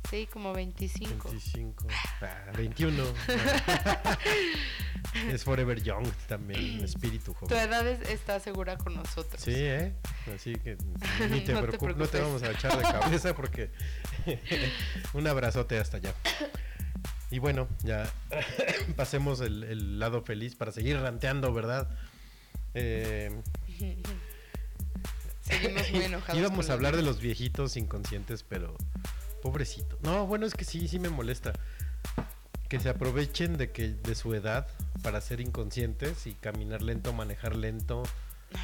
[0.10, 1.30] Sí, como 25.
[1.30, 1.88] 25.
[2.22, 3.04] Ah, 21.
[5.32, 7.58] es Forever Young también, espíritu Tu joven.
[7.58, 9.42] edad es- está segura con nosotros.
[9.42, 9.94] Sí, ¿eh?
[10.34, 10.78] Así que
[11.30, 13.72] ni te, No te preocupes, no te vamos a echar de cabeza porque
[15.14, 16.14] un abrazote hasta allá.
[17.32, 18.08] Y bueno, ya
[18.96, 21.90] pasemos el, el lado feliz para seguir ranteando, ¿verdad?
[22.76, 23.32] Eh,
[25.46, 26.40] Seguimos muy enojados.
[26.40, 28.76] íbamos a hablar de los viejitos inconscientes, pero
[29.42, 29.98] pobrecito.
[30.02, 31.54] No, bueno, es que sí, sí me molesta.
[32.68, 34.68] Que se aprovechen de que de su edad
[35.04, 38.04] para ser inconscientes y caminar lento, manejar lento,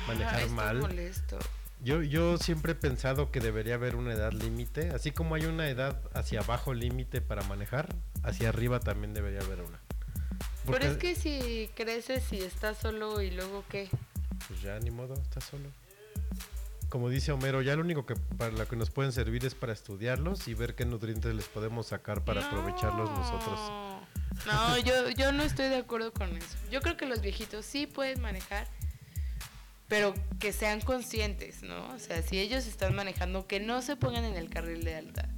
[0.07, 0.77] manejar Ah, estoy mal.
[0.79, 1.37] molesto.
[1.83, 5.67] Yo, yo siempre he pensado que debería haber una edad límite, así como hay una
[5.69, 9.79] edad hacia abajo límite para manejar, hacia arriba también debería haber una.
[10.67, 13.89] Pero es que si creces y estás solo y luego qué.
[14.47, 15.69] Pues ya ni modo, estás solo.
[16.91, 19.71] Como dice Homero, ya lo único que para lo que nos pueden servir es para
[19.71, 23.57] estudiarlos y ver qué nutrientes les podemos sacar para aprovecharlos nosotros.
[24.45, 26.57] No, yo, yo no estoy de acuerdo con eso.
[26.69, 28.67] Yo creo que los viejitos sí pueden manejar,
[29.87, 31.87] pero que sean conscientes, ¿no?
[31.93, 35.29] O sea, si ellos están manejando, que no se pongan en el carril de alta,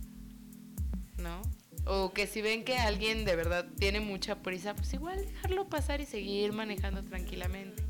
[1.19, 1.39] ¿no?
[1.85, 6.01] O que si ven que alguien de verdad tiene mucha prisa, pues igual dejarlo pasar
[6.01, 7.82] y seguir manejando tranquilamente,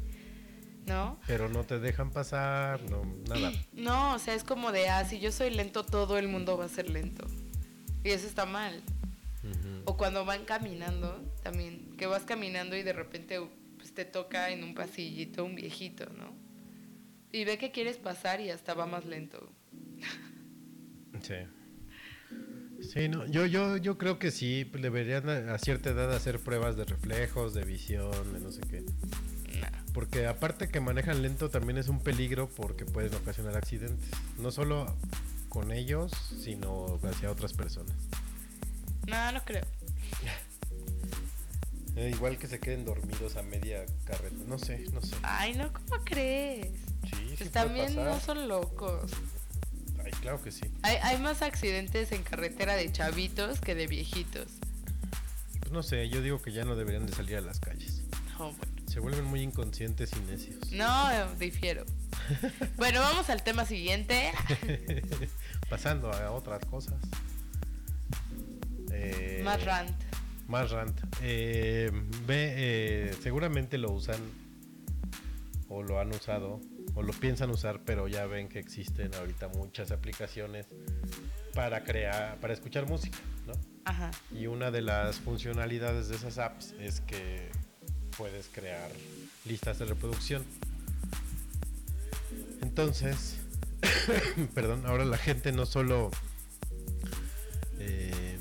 [0.85, 1.19] ¿no?
[1.27, 3.51] Pero no te dejan pasar, no, nada.
[3.73, 6.65] No, o sea, es como de, ah, si yo soy lento, todo el mundo va
[6.65, 7.25] a ser lento.
[8.03, 8.81] Y eso está mal.
[9.85, 13.41] O cuando van caminando, también, que vas caminando y de repente
[13.77, 16.33] pues, te toca en un pasillito un viejito, ¿no?
[17.31, 19.51] Y ve que quieres pasar y hasta va más lento.
[21.21, 21.35] Sí.
[22.81, 26.75] Sí, no, yo, yo, yo creo que sí, deberían a a cierta edad hacer pruebas
[26.75, 28.83] de reflejos, de visión, de no sé qué.
[29.93, 34.09] Porque aparte que manejan lento también es un peligro porque pueden ocasionar accidentes.
[34.39, 34.93] No solo
[35.49, 36.11] con ellos,
[36.41, 37.93] sino hacia otras personas.
[39.07, 39.65] No, no creo.
[41.95, 44.35] Eh, igual que se queden dormidos a media carreta.
[44.47, 45.15] No sé, no sé.
[45.21, 46.65] Ay, no, ¿cómo crees?
[47.03, 49.11] Sí, sí Pues puede también no son locos.
[50.03, 50.73] Ay, claro que sí.
[50.81, 54.47] Hay, hay más accidentes en carretera de chavitos que de viejitos.
[55.59, 58.01] Pues no sé, yo digo que ya no deberían de salir a las calles.
[58.39, 58.72] No, bueno.
[58.93, 60.71] Se vuelven muy inconscientes y necios.
[60.71, 61.09] No,
[61.39, 61.83] difiero.
[62.77, 64.31] bueno, vamos al tema siguiente.
[65.69, 67.01] Pasando a otras cosas.
[68.91, 69.89] Eh, Más rant.
[70.47, 71.01] Más rant.
[71.23, 71.89] Eh,
[72.27, 74.19] ve, eh, seguramente lo usan
[75.69, 76.61] o lo han usado
[76.93, 80.67] o lo piensan usar, pero ya ven que existen ahorita muchas aplicaciones
[81.55, 83.17] para crear, para escuchar música,
[83.47, 83.53] ¿no?
[83.85, 84.11] Ajá.
[84.31, 87.49] Y una de las funcionalidades de esas apps es que
[88.17, 88.89] puedes crear
[89.45, 90.43] listas de reproducción.
[92.61, 93.35] Entonces,
[94.55, 96.11] perdón, ahora la gente no solo...
[97.79, 98.37] eh,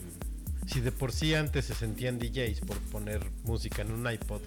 [0.67, 4.41] si de por sí antes se sentían DJs por poner música en un iPod,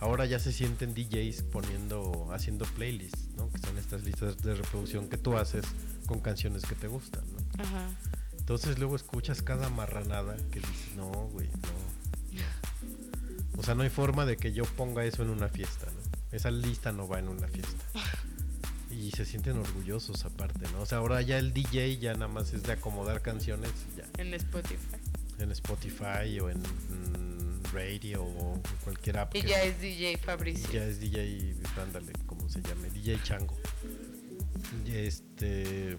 [0.00, 3.48] ahora ya se sienten DJs poniendo, haciendo playlists, ¿no?
[3.50, 5.64] Que son estas listas de reproducción que tú haces
[6.06, 7.62] con canciones que te gustan, ¿no?
[7.62, 7.88] Ajá.
[8.38, 11.93] Entonces luego escuchas cada marranada que dices, no, güey, no.
[13.56, 16.00] O sea, no hay forma de que yo ponga eso en una fiesta, ¿no?
[16.32, 17.84] Esa lista no va en una fiesta.
[18.90, 20.82] Y se sienten orgullosos aparte, ¿no?
[20.82, 24.04] O sea, ahora ya el DJ ya nada más es de acomodar canciones y ya.
[24.18, 24.96] En Spotify.
[25.38, 29.34] En Spotify o en mm, radio o cualquier app.
[29.34, 30.70] Y ya es DJ Fabricio.
[30.72, 32.90] ya es DJ, ándale, ¿cómo se llame?
[32.90, 33.56] DJ Chango.
[34.86, 35.98] Este.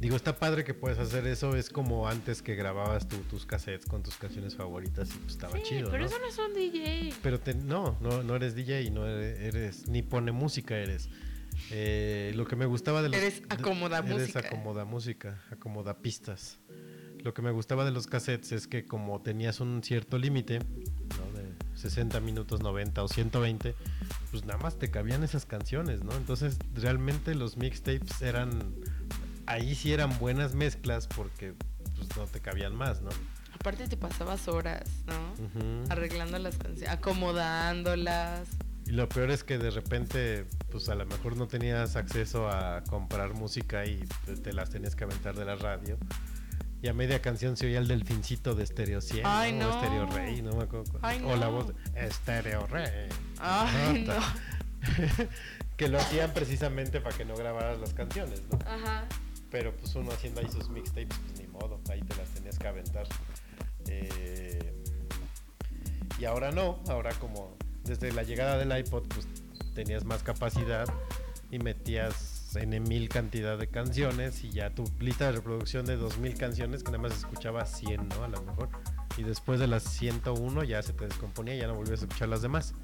[0.00, 1.54] Digo, está padre que puedes hacer eso.
[1.56, 5.62] Es como antes que grababas tus cassettes con tus canciones favoritas y pues estaba Sí,
[5.64, 5.90] chido.
[5.90, 6.08] pero ¿no?
[6.08, 7.12] eso no es un DJ.
[7.22, 11.10] Pero te- no, no, no eres DJ, no eres, eres- ni pone música eres.
[11.70, 14.38] Eh, lo que me gustaba de los Eres de- acomoda eres música.
[14.38, 16.58] acomoda música, acomoda pistas.
[17.22, 21.38] Lo que me gustaba de los cassettes es que como tenías un cierto límite, ¿no?
[21.38, 23.74] de 60 minutos, 90 o 120,
[24.30, 26.12] pues nada más te cabían esas canciones, ¿no?
[26.16, 28.74] Entonces realmente los mixtapes eran
[29.46, 31.54] ahí sí eran buenas mezclas porque
[31.96, 33.10] pues no te cabían más, ¿no?
[33.54, 35.32] Aparte te pasabas horas, ¿no?
[35.44, 35.84] Ujú.
[35.92, 38.48] Arreglando las canciones, acomodándolas.
[38.86, 42.82] Y lo peor es que de repente, pues a lo mejor no tenías acceso a
[42.84, 44.00] comprar música y
[44.42, 45.98] te, las tenías que aventar de la radio.
[46.82, 49.68] Y a media canción se oía el delfincito de Stereo 100 Ay, ¿no?
[49.68, 49.78] o no.
[49.78, 50.98] Stereo Rey, no me acuerdo.
[51.02, 51.52] Ay, O la no.
[51.52, 53.08] voz de Stereo Rey.
[53.38, 54.14] Ay, no.
[55.76, 58.58] que lo hacían precisamente para que no grabaras las canciones, ¿no?
[58.66, 59.04] Ajá.
[59.50, 62.68] Pero pues uno haciendo ahí sus mixtapes, pues ni modo, ahí te las tenías que
[62.68, 63.06] aventar.
[63.86, 64.82] Eh,
[66.18, 69.26] y ahora no, ahora como desde la llegada del iPod, pues
[69.74, 70.86] tenías más capacidad
[71.50, 76.36] y metías en mil cantidad de canciones y ya tu lista de reproducción de 2000
[76.36, 78.24] canciones que nada más escuchaba 100, ¿no?
[78.24, 78.68] A lo mejor.
[79.16, 82.42] Y después de las 101 ya se te descomponía ya no volvías a escuchar las
[82.42, 82.74] demás.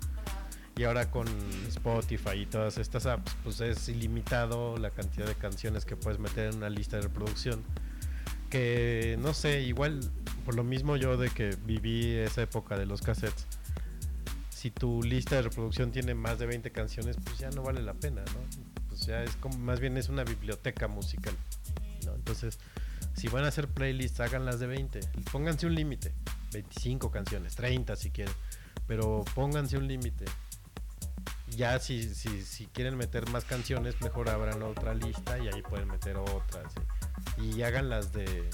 [0.77, 1.27] Y ahora con
[1.69, 6.51] Spotify y todas estas apps, pues es ilimitado la cantidad de canciones que puedes meter
[6.51, 7.65] en una lista de reproducción.
[8.51, 10.01] Que no sé, igual
[10.45, 13.47] por lo mismo yo de que viví esa época de los cassettes.
[14.51, 17.95] Si tu lista de reproducción tiene más de 20 canciones, pues ya no vale la
[17.95, 18.41] pena, ¿no?
[18.89, 21.35] Pues ya es como, más bien es una biblioteca musical,
[22.05, 22.15] ¿no?
[22.15, 22.59] Entonces,
[23.15, 25.01] si van a hacer playlists, háganlas de 20.
[25.33, 26.13] Pónganse un límite,
[26.53, 28.35] 25 canciones, 30 si quieren,
[28.87, 30.27] pero pónganse un límite.
[31.49, 35.89] Ya si, si, si quieren meter más canciones, mejor abran otra lista y ahí pueden
[35.89, 36.73] meter otras.
[37.39, 38.51] Y, y háganlas de,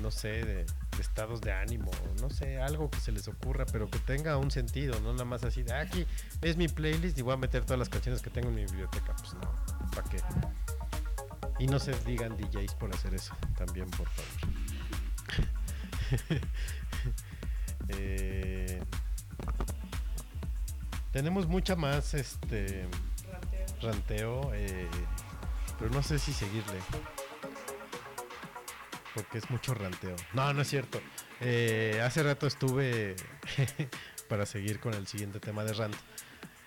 [0.00, 0.66] no sé, de, de
[1.00, 1.90] estados de ánimo,
[2.20, 5.42] no sé, algo que se les ocurra, pero que tenga un sentido, no nada más
[5.44, 6.06] así de "Ah, aquí
[6.42, 9.14] es mi playlist y voy a meter todas las canciones que tengo en mi biblioteca.
[9.16, 10.18] Pues no, ¿para qué?
[11.58, 14.30] Y no se digan DJs por hacer eso, también por favor.
[17.88, 18.80] Eh,
[21.12, 22.88] tenemos mucha más este
[23.80, 24.88] ranteo, eh,
[25.78, 26.78] pero no sé si seguirle.
[29.14, 30.16] Porque es mucho ranteo.
[30.32, 31.00] No, no es cierto.
[31.40, 33.16] Eh, hace rato estuve,
[34.28, 35.94] para seguir con el siguiente tema de rant,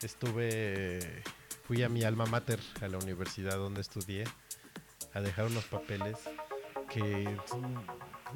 [0.01, 1.23] estuve,
[1.63, 4.25] fui a mi alma mater, a la universidad donde estudié,
[5.13, 6.17] a dejar unos papeles
[6.89, 7.35] que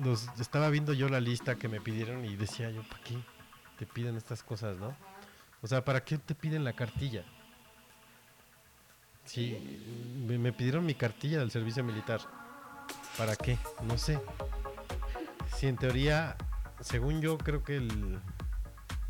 [0.03, 3.15] los estaba viendo yo la lista que me pidieron y decía yo, ¿para qué
[3.77, 4.95] te piden estas cosas, no?
[5.61, 7.23] O sea, ¿para qué te piden la cartilla?
[9.26, 9.57] Sí,
[10.27, 12.22] me, pidieron mi cartilla del servicio militar.
[13.18, 13.57] ¿Para qué?
[13.84, 14.19] No sé.
[15.56, 16.36] Si en teoría,
[16.80, 18.19] según yo, creo que el,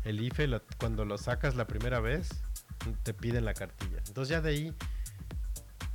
[0.04, 2.28] el IFE, lo- cuando lo sacas la primera vez,
[3.02, 3.98] te piden la cartilla.
[4.08, 4.74] Entonces ya de ahí,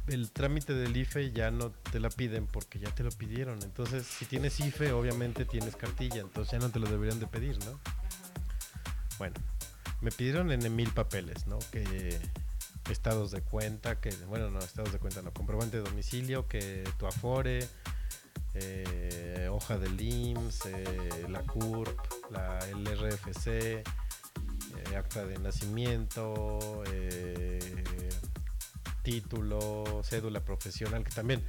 [0.07, 3.61] el trámite del IFE ya no te la piden porque ya te lo pidieron.
[3.63, 6.21] Entonces, si tienes IFE, obviamente tienes cartilla.
[6.21, 7.79] Entonces ya no te lo deberían de pedir, ¿no?
[9.19, 9.35] Bueno,
[10.01, 11.59] me pidieron en mil papeles, ¿no?
[11.71, 12.19] Que
[12.91, 17.07] estados de cuenta, que, bueno, no, estados de cuenta, no, comprobante de domicilio, que tu
[17.07, 17.67] Afore,
[18.53, 21.99] eh, hoja del IMSS, eh, la CURP,
[22.31, 23.83] la, el RFC, eh,
[24.97, 26.83] acta de nacimiento,
[29.01, 31.43] título, cédula profesional, que también,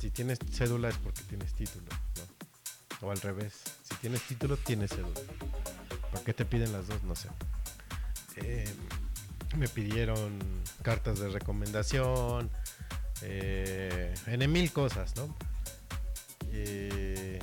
[0.00, 3.06] si tienes cédula es porque tienes título, ¿no?
[3.06, 5.20] O al revés, si tienes título, tienes cédula.
[6.12, 7.02] ¿Para qué te piden las dos?
[7.04, 7.28] No sé.
[8.42, 8.64] Eh,
[9.56, 10.38] me pidieron
[10.82, 12.50] cartas de recomendación,
[13.22, 15.36] eh, en mil cosas, ¿no?
[16.52, 17.38] Eh,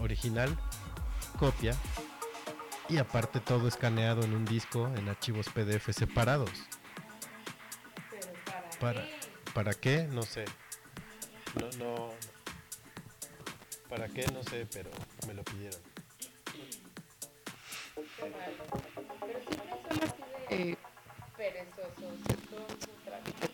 [0.00, 0.56] original,
[1.38, 1.74] copia
[2.88, 6.50] y aparte todo escaneado en un disco en archivos PDF separados.
[8.10, 8.32] Pero
[8.80, 9.18] para, ¿Para, qué?
[9.54, 10.08] ¿para qué?
[10.10, 10.44] No sé.
[11.54, 12.10] No, no.
[13.88, 14.26] ¿Para qué?
[14.32, 14.90] No sé, pero
[15.26, 15.80] me lo pidieron.
[16.52, 16.70] Qué.
[18.20, 19.75] Pero
[20.50, 20.76] eh,
[21.36, 21.94] perezosos
[23.04, 23.50] trámites.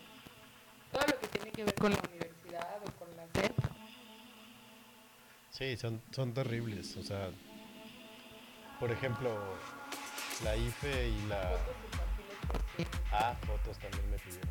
[0.90, 3.52] Todo lo que tiene que ver con la universidad o con la SEP.
[5.50, 6.96] Sí, son, son terribles.
[6.96, 7.30] O sea,
[8.80, 9.38] por ejemplo,
[10.44, 11.56] la IFE y la...
[12.46, 12.86] fotos.
[13.12, 14.50] Ah, fotos también me pidieron.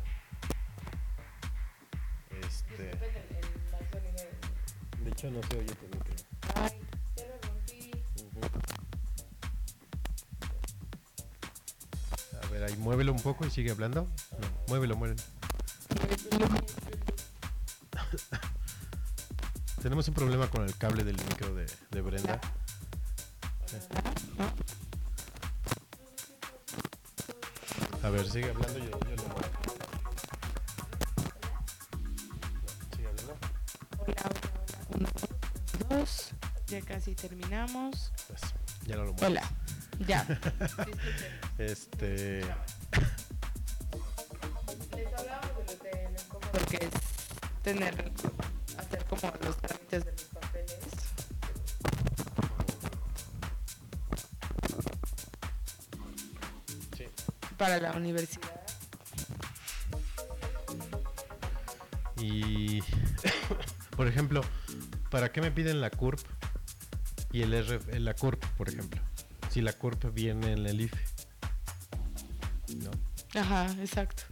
[2.40, 2.84] Este...
[2.84, 5.04] Disculpen el, el sonido de...
[5.04, 6.14] De hecho, no se oye tu micro.
[6.54, 6.80] Ay,
[12.62, 14.08] ver, ahí muévelo un poco y sigue hablando.
[14.38, 15.22] No, muévelo, muévelo.
[19.82, 22.40] Tenemos un problema con el cable del micro de, de Brenda.
[28.02, 29.40] A ver, sigue hablando, yo, yo lo muevo.
[32.02, 32.10] No,
[32.96, 33.34] sigue hablando.
[33.98, 34.78] Hola, hola, hola.
[34.96, 35.08] Uno,
[35.88, 36.30] dos.
[36.68, 38.12] Ya casi terminamos.
[38.28, 38.40] Pues,
[38.86, 39.26] ya no lo muevo.
[39.26, 39.42] Hola.
[40.06, 40.26] Ya.
[41.58, 42.40] Este.
[44.96, 46.90] Les hablábamos de lo, de lo que es
[47.62, 48.12] tener,
[48.78, 50.78] hacer como los trámites de los papeles.
[56.96, 57.06] Sí.
[57.56, 58.60] Para la universidad.
[62.16, 62.82] Y.
[63.96, 64.40] por ejemplo,
[65.10, 66.20] ¿para qué me piden la CURP
[67.30, 69.00] y el RF, la CURP, por ejemplo?
[69.52, 70.98] Si la CURP viene en el IFE.
[72.78, 72.90] ¿No?
[73.38, 74.22] Ajá, exacto.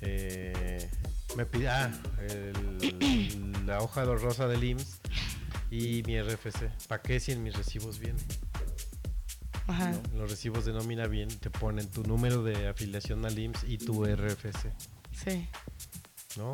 [0.00, 0.88] Eh,
[1.36, 1.92] me pide ah,
[2.28, 5.00] el- la hoja de rosa del IMSS
[5.70, 6.70] y mi RFC.
[6.88, 8.18] ¿Para qué si en mis recibos viene?
[9.66, 9.90] Ajá.
[9.90, 10.02] ¿no?
[10.12, 13.78] En los recibos de nómina bien te ponen tu número de afiliación al IMSS y
[13.78, 14.72] tu RFC.
[15.12, 15.46] Sí.
[16.36, 16.52] ¿no?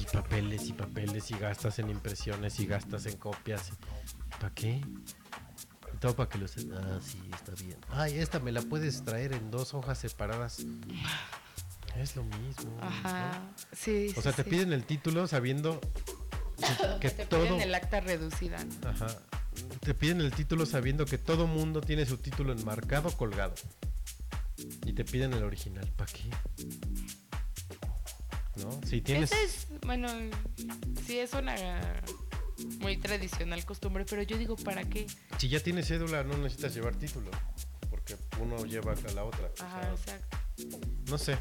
[0.00, 3.70] Y papeles y papeles y gastas en impresiones y gastas en copias.
[4.40, 4.80] ¿Para qué?
[6.10, 6.68] Para que lo se...
[6.74, 7.78] Ah, sí, está bien.
[7.90, 10.58] Ay, esta me la puedes traer en dos hojas separadas.
[11.96, 12.76] Es lo mismo.
[12.80, 12.82] ¿no?
[12.82, 13.40] Ajá.
[13.72, 14.12] Sí.
[14.16, 14.50] O sea, sí, te sí.
[14.50, 15.80] piden el título sabiendo
[17.00, 17.44] que, que te todo...
[17.44, 18.58] piden el acta reducida.
[18.84, 19.06] Ajá.
[19.80, 23.54] Te piden el título sabiendo que todo mundo tiene su título enmarcado colgado.
[24.84, 25.86] Y te piden el original.
[25.96, 26.30] ¿Para qué?
[28.56, 28.80] ¿No?
[28.84, 29.30] Si tienes...
[29.32, 30.08] Es, bueno,
[31.06, 31.54] sí es una
[32.80, 35.06] muy tradicional costumbre, pero yo digo, ¿para qué?
[35.38, 37.30] Si ya tienes cédula, no necesitas llevar título.
[37.90, 39.46] Porque uno lleva a la otra.
[39.60, 40.86] o Ajá, sea, exacto.
[41.08, 41.36] no sé.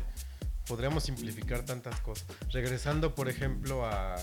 [0.68, 2.28] Podríamos simplificar tantas cosas.
[2.52, 4.16] Regresando, por ejemplo, a,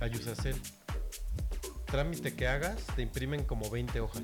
[0.00, 0.56] a Yusacel.
[1.86, 4.22] Trámite que hagas, te imprimen como 20 hojas.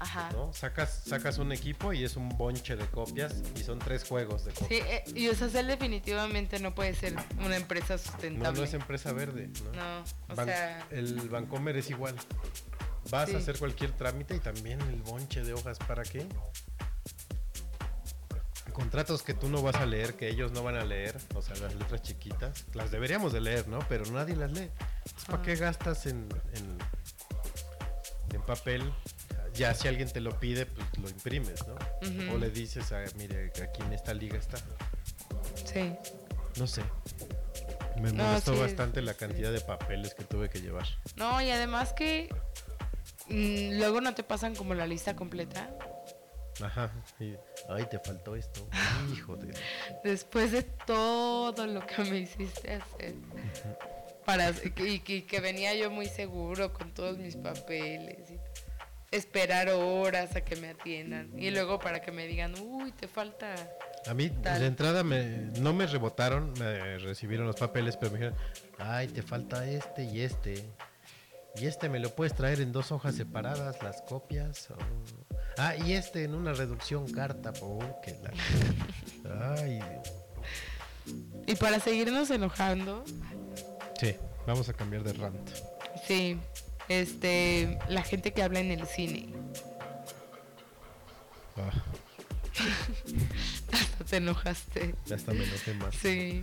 [0.00, 0.30] Ajá.
[0.32, 0.50] ¿no?
[0.54, 4.52] Sacas, sacas un equipo y es un bonche de copias y son tres juegos de
[4.52, 4.86] Sí, copias.
[4.88, 8.58] eh, y Usacel definitivamente no puede ser una empresa no, sustentable.
[8.58, 9.50] no es empresa verde.
[9.64, 9.72] ¿no?
[9.72, 10.00] No,
[10.30, 12.16] o Ban- sea, El Bancomer es igual.
[13.10, 13.34] Vas Sí.
[13.34, 15.78] a hacer cualquier trámite y también el bonche de hojas.
[15.78, 16.26] ¿Para qué?
[18.72, 21.54] contratos que tú no vas a leer, que ellos no van a leer, o sea,
[21.56, 23.80] las letras chiquitas, las deberíamos de leer, ¿no?
[23.88, 24.70] Pero nadie las lee.
[25.04, 26.78] Entonces, ¿Para qué gastas en, en,
[28.32, 28.90] en papel?
[29.54, 31.74] Ya si alguien te lo pide, pues lo imprimes, ¿no?
[32.34, 34.58] O le dices, ah, mire, aquí en esta liga está.
[35.64, 35.92] Sí.
[36.56, 36.82] No sé.
[38.00, 40.86] Me No, molestó sí, bastante la cantidad de papeles que tuve que llevar.
[41.16, 42.28] No, y además que
[43.28, 45.70] mm, luego no te pasan como la lista completa.
[46.62, 46.90] Ajá.
[47.18, 47.34] y,
[47.68, 48.68] ay, te faltó esto.
[49.12, 49.54] Hijo de...
[50.04, 53.14] Después de todo lo que me hiciste hacer.
[54.24, 58.30] Para, y, y que venía yo muy seguro con todos mis papeles.
[58.30, 58.38] y
[59.10, 61.30] esperar horas a que me atiendan.
[61.38, 63.54] Y luego para que me digan, uy, te falta.
[64.06, 64.60] A mí, Tal.
[64.60, 65.22] de entrada, me,
[65.58, 68.38] no me rebotaron, me recibieron los papeles, pero me dijeron,
[68.78, 70.64] ay, te falta este y este.
[71.56, 74.70] Y este me lo puedes traer en dos hojas separadas, las copias.
[74.70, 74.76] o-
[75.58, 77.52] Ah, y este en una reducción carta.
[77.60, 78.30] Oh, que la...
[79.56, 79.80] Ay,
[81.46, 83.04] Y para seguirnos enojando,
[84.00, 84.14] sí,
[84.46, 85.50] vamos a cambiar de rant.
[86.06, 86.38] sí,
[86.90, 89.32] este, la gente que habla en el cine.
[91.56, 91.70] Ah,
[93.72, 94.94] Hasta te enojaste.
[95.06, 95.94] ya hasta me enojé más.
[95.94, 96.42] Sí.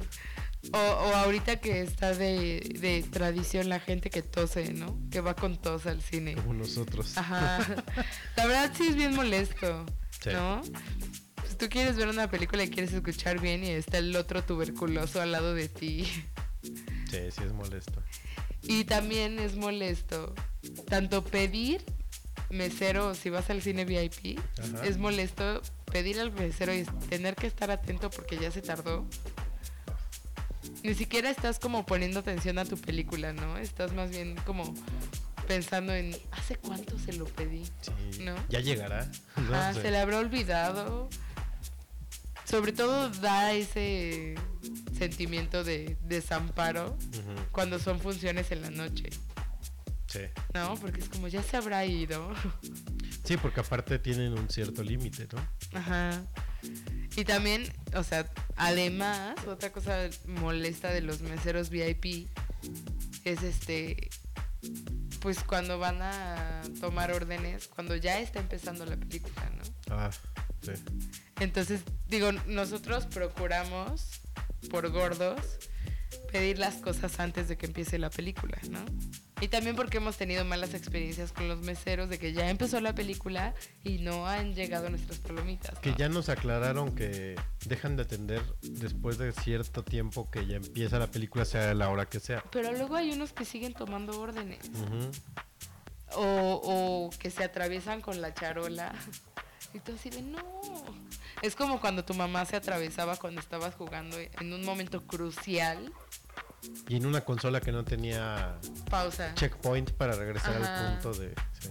[0.73, 4.97] O, o ahorita que está de, de tradición la gente que tose, ¿no?
[5.11, 6.35] Que va con tos al cine.
[6.35, 7.17] Como nosotros.
[7.17, 7.59] Ajá.
[8.35, 9.85] La verdad sí es bien molesto,
[10.21, 10.29] Sí.
[10.33, 10.61] ¿no?
[11.35, 15.21] Pues tú quieres ver una película y quieres escuchar bien y está el otro tuberculoso
[15.21, 16.05] al lado de ti.
[16.63, 18.01] Sí, sí es molesto.
[18.63, 20.33] Y también es molesto
[20.89, 21.83] tanto pedir
[22.49, 24.85] mesero si vas al cine VIP, Ajá.
[24.85, 25.61] es molesto
[25.91, 29.05] pedir al mesero y tener que estar atento porque ya se tardó.
[30.83, 33.57] Ni siquiera estás como poniendo atención a tu película, ¿no?
[33.57, 34.73] Estás más bien como
[35.47, 37.65] pensando en ¿hace cuánto se lo pedí?
[37.81, 38.23] Sí.
[38.23, 38.35] ¿No?
[38.49, 39.05] Ya llegará.
[39.37, 39.55] ¿no?
[39.55, 41.09] Ah, se le habrá olvidado.
[42.49, 44.35] Sobre todo da ese
[44.97, 46.97] sentimiento de desamparo
[47.51, 49.09] cuando son funciones en la noche,
[50.07, 50.21] sí.
[50.53, 50.75] ¿no?
[50.75, 52.33] Porque es como ya se habrá ido.
[53.25, 55.77] Sí, porque aparte tienen un cierto límite, ¿no?
[55.77, 56.23] Ajá.
[57.17, 62.29] Y también, o sea, además, otra cosa molesta de los meseros VIP
[63.25, 64.09] es este,
[65.19, 69.93] pues cuando van a tomar órdenes, cuando ya está empezando la película, ¿no?
[69.93, 70.09] Ah,
[70.61, 70.71] sí.
[71.39, 74.21] Entonces, digo, nosotros procuramos,
[74.69, 75.39] por gordos,
[76.31, 78.79] pedir las cosas antes de que empiece la película, ¿no?
[79.39, 82.95] Y también porque hemos tenido malas experiencias con los meseros de que ya empezó la
[82.95, 83.53] película
[83.83, 85.77] y no han llegado nuestras palomitas.
[85.79, 87.35] Que ya nos aclararon que
[87.65, 92.07] dejan de atender después de cierto tiempo que ya empieza la película, sea la hora
[92.07, 92.43] que sea.
[92.51, 94.71] Pero luego hay unos que siguen tomando órdenes
[96.15, 98.95] o, o que se atraviesan con la charola.
[99.77, 100.41] Y tú así de no.
[101.43, 105.93] Es como cuando tu mamá se atravesaba cuando estabas jugando en un momento crucial.
[106.87, 108.57] Y en una consola que no tenía
[108.89, 109.35] Pausa.
[109.35, 110.87] checkpoint para regresar Ajá.
[110.87, 111.35] al punto de...
[111.59, 111.69] sí.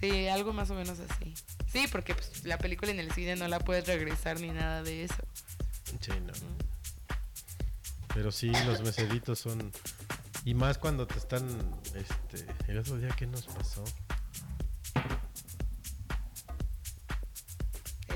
[0.00, 1.34] Sí, algo más o menos así.
[1.70, 5.04] Sí, porque pues, la película en el cine no la puedes regresar ni nada de
[5.04, 5.22] eso.
[6.00, 6.32] Sí, no.
[8.12, 9.70] Pero sí, los meseritos son...
[10.44, 11.46] Y más cuando te están...
[11.94, 13.84] Este, el otro día, ¿qué nos pasó?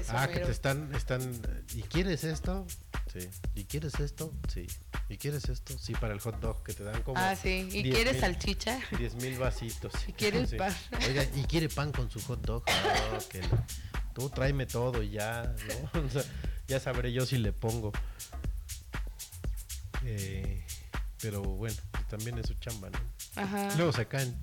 [0.05, 1.41] Eso Ah, que te están, están,
[1.75, 2.67] ¿y quieres esto?
[3.11, 3.27] Sí.
[3.55, 4.35] ¿Y quieres esto?
[4.53, 4.67] Sí.
[5.09, 5.79] ¿Y quieres esto?
[5.79, 7.67] Sí, para el hot dog que te dan como Ah, sí.
[7.73, 8.81] ¿Y 10 quieres mil- salchicha?
[8.99, 9.93] 10 mil vasitos.
[10.07, 10.75] ¿Y quieres pan?
[11.09, 12.65] Oiga, ¿y quiere pan con su hot dog?
[12.67, 13.67] No, que la-
[14.13, 15.55] tú tráeme todo y ya,
[15.95, 16.01] ¿no?
[16.07, 16.23] O sea,
[16.69, 17.91] ya sabré yo si le pongo.
[20.05, 20.67] Eh,
[21.23, 21.77] pero bueno,
[22.11, 22.99] también es su chamba, ¿no?
[23.37, 23.75] Ajá.
[23.77, 24.37] Luego se caen.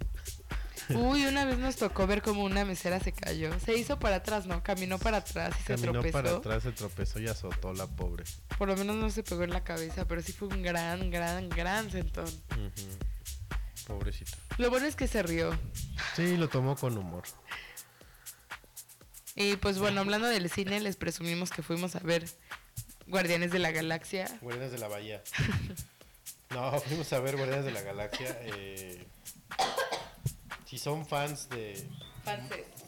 [0.90, 3.58] Uy, una vez nos tocó ver como una mesera se cayó.
[3.60, 4.62] Se hizo para atrás, ¿no?
[4.64, 6.12] Caminó para atrás y se Caminó tropezó.
[6.14, 8.24] para atrás, se tropezó y azotó la pobre.
[8.58, 11.50] Por lo menos no se pegó en la cabeza, pero sí fue un gran, gran,
[11.50, 12.26] gran sentón.
[13.88, 14.32] Pobrecito.
[14.58, 15.58] Lo bueno es que se rió.
[16.16, 17.24] Sí, lo tomó con humor.
[19.36, 22.26] Y pues bueno, hablando del cine, les presumimos que fuimos a ver
[23.08, 24.28] Guardianes de la Galaxia.
[24.42, 25.22] Guardianes de la Bahía.
[26.52, 28.38] No, fuimos a ver Guardianes de la Galaxia.
[28.42, 29.08] eh,
[30.72, 31.86] si son fans de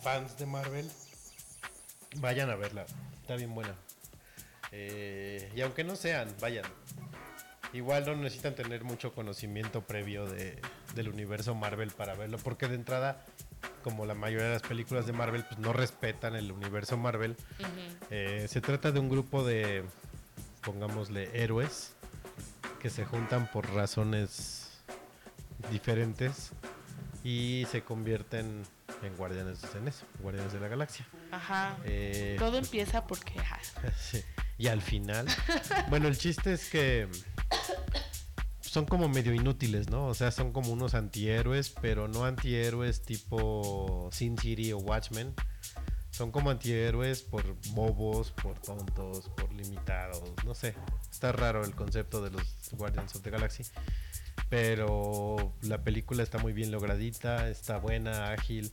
[0.02, 0.90] fans de Marvel,
[2.22, 2.86] vayan a verla.
[3.20, 3.76] Está bien buena.
[4.72, 6.64] Eh, y aunque no sean, vayan.
[7.74, 10.62] Igual no necesitan tener mucho conocimiento previo de,
[10.96, 13.26] del universo Marvel para verlo, porque de entrada,
[13.84, 17.36] como la mayoría de las películas de Marvel, pues no respetan el universo Marvel.
[18.10, 19.84] Eh, se trata de un grupo de,
[20.64, 21.92] pongámosle, héroes
[22.82, 24.70] que se juntan por razones
[25.70, 26.54] diferentes
[27.24, 28.64] y se convierten
[29.02, 31.08] en Guardianes en eso, Guardianes de la Galaxia.
[31.32, 31.78] Ajá.
[31.86, 33.40] Eh, Todo empieza porque.
[33.40, 33.60] ajá.
[34.00, 34.24] Sí.
[34.58, 35.26] Y al final,
[35.90, 37.08] bueno, el chiste es que
[38.62, 40.08] son como medio inútiles, ¿no?
[40.08, 45.34] O sea, son como unos antihéroes, pero no antihéroes tipo Sin City o Watchmen.
[46.10, 50.76] Son como antihéroes por bobos, por tontos, por limitados, no sé.
[51.12, 53.64] Está raro el concepto de los Guardians of the Galaxy.
[54.50, 58.72] Pero la película está muy bien logradita, está buena, ágil.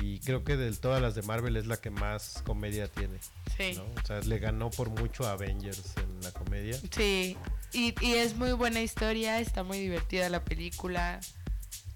[0.00, 3.18] Y creo que de todas las de Marvel es la que más comedia tiene.
[3.56, 3.74] Sí.
[3.76, 3.84] ¿no?
[4.02, 6.78] O sea, le ganó por mucho a Avengers en la comedia.
[6.90, 7.36] Sí.
[7.72, 11.20] Y, y es muy buena historia, está muy divertida la película.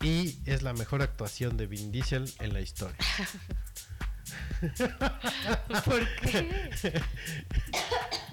[0.03, 2.97] Y es la mejor actuación de Vin Diesel en la historia.
[5.85, 6.71] ¿Por qué?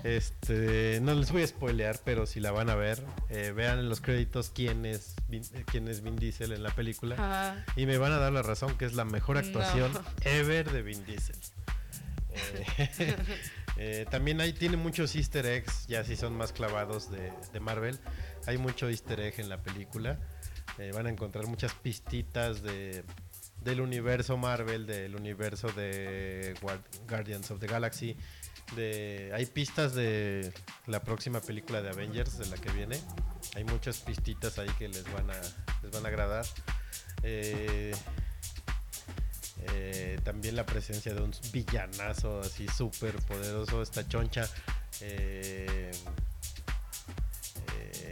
[0.04, 3.88] Este, no les voy a spoilear, pero si la van a ver, eh, vean en
[3.88, 7.16] los créditos quién es, Vin, eh, quién es Vin Diesel en la película.
[7.16, 7.66] Ajá.
[7.78, 10.02] Y me van a dar la razón que es la mejor actuación No.
[10.26, 11.36] ever de Vin Diesel.
[12.98, 13.16] Eh,
[13.78, 18.00] eh, también hay, tiene muchos easter eggs, ya si son más clavados de, de Marvel.
[18.48, 20.18] Hay mucho easter egg en la película.
[20.94, 23.04] Van a encontrar muchas pistitas de,
[23.64, 28.16] del universo Marvel, del universo de Guard- Guardians of the Galaxy.
[28.76, 30.52] De, hay pistas de
[30.88, 33.00] la próxima película de Avengers, de la que viene.
[33.56, 35.40] Hay muchas pistitas ahí que les van a,
[35.82, 36.46] les van a agradar.
[37.24, 37.94] Eh,
[39.72, 44.48] eh, también la presencia de un villanazo así súper poderoso, esta choncha.
[45.02, 45.92] eh,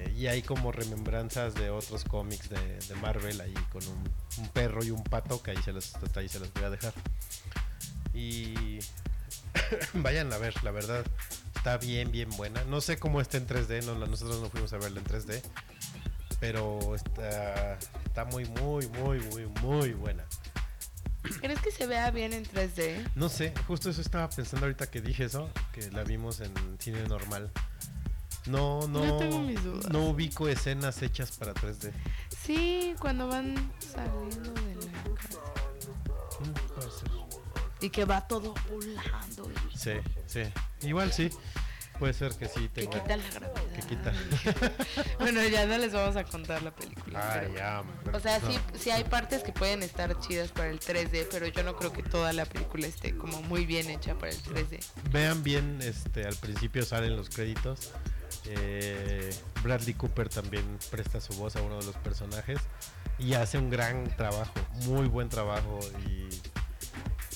[0.04, 4.48] eh, y hay como remembranzas de otros cómics de, de Marvel ahí con un, un
[4.50, 6.94] perro y un pato que ahí se los, ahí se los voy a dejar.
[8.14, 8.80] Y
[9.94, 11.06] vayan a ver, la verdad
[11.56, 12.64] está bien, bien buena.
[12.66, 15.42] No sé cómo está en 3D, no, la- nosotros no fuimos a verla en 3D,
[16.40, 20.26] pero está, está muy, muy, muy, muy, muy buena.
[21.40, 23.12] ¿Crees que se vea bien en 3D?
[23.16, 27.04] No sé, justo eso estaba pensando ahorita que dije eso, que la vimos en cine
[27.08, 27.52] normal.
[28.48, 29.90] No, no, Yo tengo mis dudas.
[29.92, 31.92] no ubico escenas hechas para 3D.
[32.44, 35.40] Sí, cuando van saliendo de la casa.
[36.40, 37.86] Mm.
[37.86, 39.52] Y que va todo volando.
[39.74, 39.92] y Sí,
[40.28, 40.42] sí.
[40.82, 41.30] Igual sí.
[42.00, 43.00] Puede ser que sí Que tenga.
[43.04, 43.62] quita la gravedad.
[43.76, 44.12] que quita.
[45.20, 47.20] Bueno, ya no les vamos a contar la película.
[47.22, 47.84] Ah, pero- ya.
[48.12, 48.48] O sea, no.
[48.52, 51.94] sí, sí hay partes que pueden estar chidas para el 3D, pero yo no creo
[51.94, 54.80] que toda la película esté como muy bien hecha para el 3D.
[55.12, 57.92] Vean bien, este, al principio salen los créditos.
[58.46, 62.60] Eh, Bradley Cooper también presta su voz a uno de los personajes
[63.20, 64.54] y hace un gran trabajo,
[64.86, 66.28] muy buen trabajo y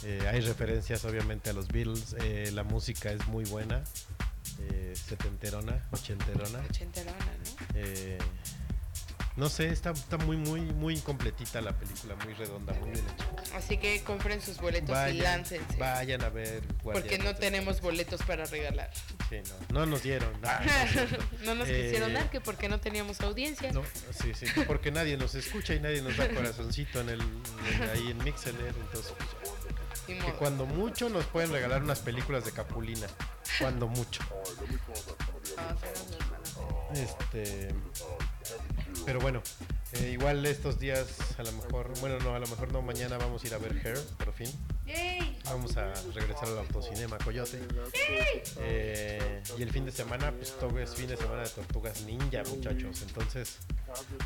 [0.03, 2.15] eh, hay referencias obviamente a los Beatles.
[2.19, 3.83] eh, la música es muy buena,
[4.93, 6.59] setenterona, ochenterona.
[6.69, 8.25] Ochenterona, ¿no?
[9.37, 13.57] No sé, está, está muy, muy, muy completita la película, muy redonda, muy bien hecha.
[13.57, 15.77] Así que compren sus boletos y láncense.
[15.77, 16.63] vayan a ver.
[16.81, 18.89] Porque no tenemos boletos para regalar.
[19.29, 19.37] Sí,
[19.69, 20.29] no, no nos dieron.
[20.43, 20.61] Ah,
[21.45, 23.71] no nos Eh, quisieron dar que porque no teníamos audiencia.
[23.71, 27.89] No, sí, sí, porque nadie nos escucha y nadie nos da corazoncito en el, en-
[27.91, 29.51] ahí en Mixeler, entonces pues,
[30.05, 30.37] que modo.
[30.37, 33.07] cuando mucho nos pueden regalar unas películas de Capulina,
[33.59, 34.21] cuando mucho.
[36.93, 37.73] Este,
[39.05, 39.41] pero bueno,
[40.01, 41.07] eh, igual estos días
[41.37, 43.73] a lo mejor, bueno no, a lo mejor no, mañana vamos a ir a ver
[43.85, 44.49] Hair, por fin.
[44.85, 45.39] ¡Yay!
[45.45, 47.59] Vamos a regresar al autocinema Coyote.
[48.59, 52.43] Eh, y el fin de semana, pues todo es fin de semana de Tortugas Ninja,
[52.49, 53.01] muchachos.
[53.01, 53.57] Entonces,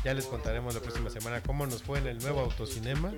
[0.04, 3.12] ya les contaremos la próxima semana cómo nos fue en el nuevo autocinema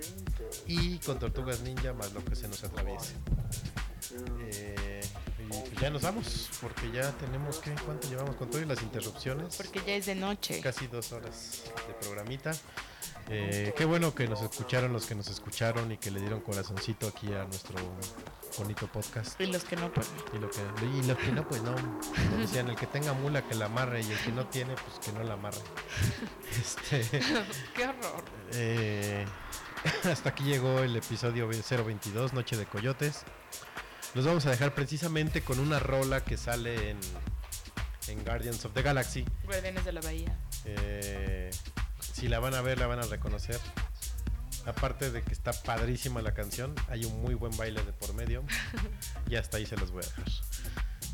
[0.66, 3.14] y con Tortugas Ninja más lo que se nos atraviese.
[4.40, 5.00] Eh,
[5.80, 9.56] ya nos vamos, porque ya tenemos que, ¿cuánto llevamos con todo y las interrupciones?
[9.56, 10.60] Porque ya es de noche.
[10.60, 12.52] Casi dos horas de programita.
[13.28, 17.06] Eh, qué bueno que nos escucharon los que nos escucharon y que le dieron corazoncito
[17.06, 17.76] aquí a nuestro
[18.58, 19.40] bonito podcast.
[19.40, 20.10] Y los que no, pues.
[20.34, 21.74] Y, lo que, y los que no, pues no.
[21.74, 24.98] Como decían, el que tenga mula que la amarre y el que no tiene, pues
[25.04, 25.60] que no la amarre.
[26.52, 27.20] Este,
[27.74, 28.24] ¡Qué horror!
[28.52, 29.24] eh,
[30.04, 33.24] hasta aquí llegó el episodio 022, Noche de Coyotes.
[34.14, 36.98] Los vamos a dejar precisamente con una rola que sale en,
[38.08, 39.24] en Guardians of the Galaxy.
[39.44, 40.36] Guardianes de la Bahía.
[40.66, 41.50] Eh,
[42.12, 43.58] si la van a ver, la van a reconocer.
[44.66, 48.44] Aparte de que está padrísima la canción, hay un muy buen baile de por medio.
[49.30, 50.24] Y hasta ahí se los voy a dejar.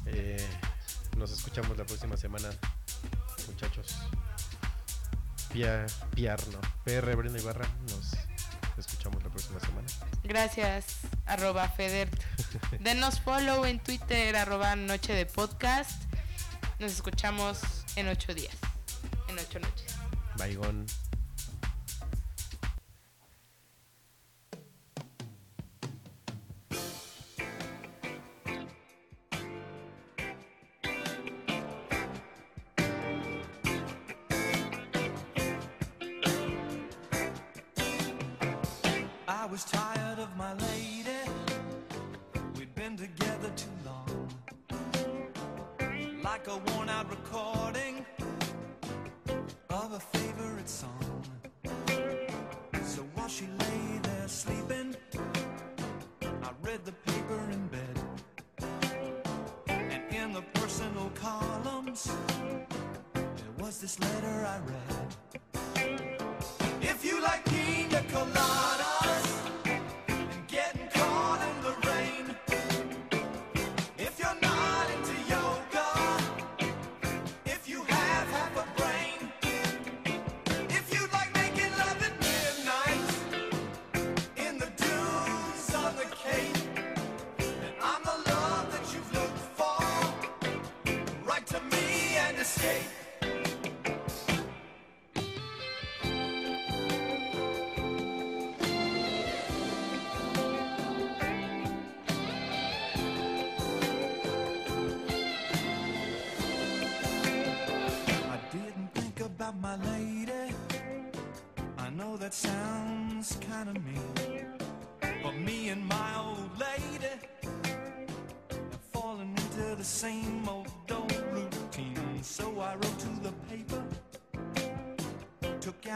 [0.06, 0.46] Eh,
[1.16, 2.48] nos escuchamos la próxima semana,
[3.46, 3.96] muchachos.
[5.52, 6.60] Pia, Piar, no.
[6.84, 8.12] PR Brenda Ibarra, nos
[8.76, 9.86] escuchamos la próxima semana.
[10.24, 10.98] Gracias,
[11.28, 12.08] arroba Feder.
[12.80, 16.02] Denos follow en Twitter, arroba Noche de Podcast.
[16.78, 17.60] Nos escuchamos
[17.96, 18.56] en ocho días,
[19.28, 19.96] en ocho noches.
[20.36, 20.86] Baigón.
[46.38, 48.04] like a worn out recording
[49.70, 51.22] of a favorite song.
[52.82, 54.94] So while she lay there sleeping,
[56.22, 57.96] I read the paper in bed.
[59.68, 62.10] And in the personal columns,
[63.14, 65.08] there was this letter I read.
[66.82, 68.77] If you like pina colada.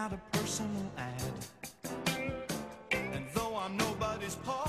[0.02, 1.22] out a personal ad.
[2.90, 4.61] And though I'm nobody's part,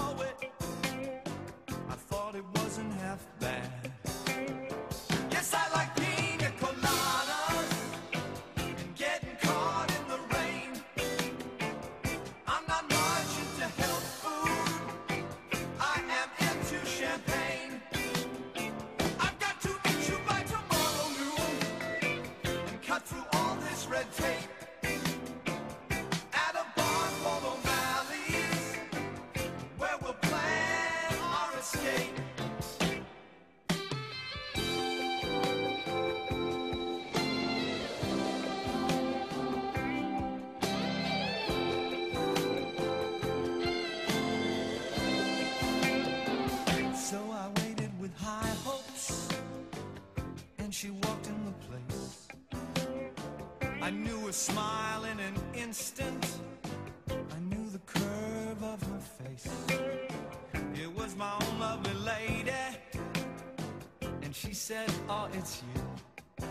[64.64, 66.48] said, oh, it's you.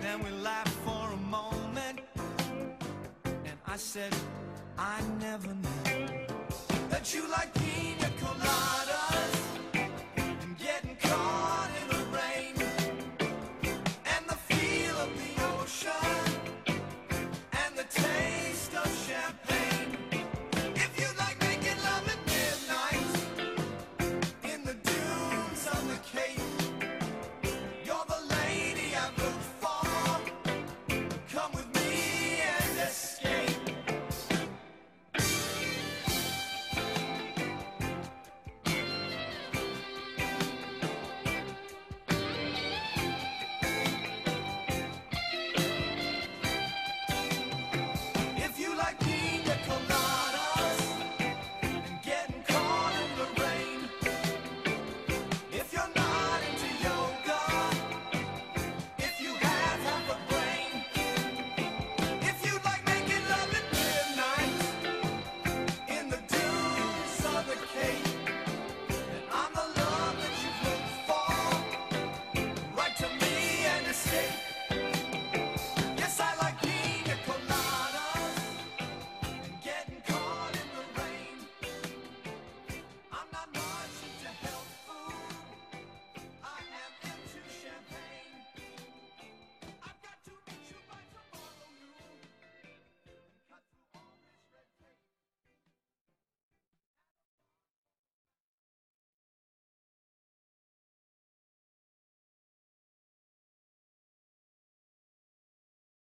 [0.00, 1.98] Then we laughed for a moment,
[3.26, 4.14] and I said,
[4.78, 6.06] I never knew
[6.90, 7.50] that you like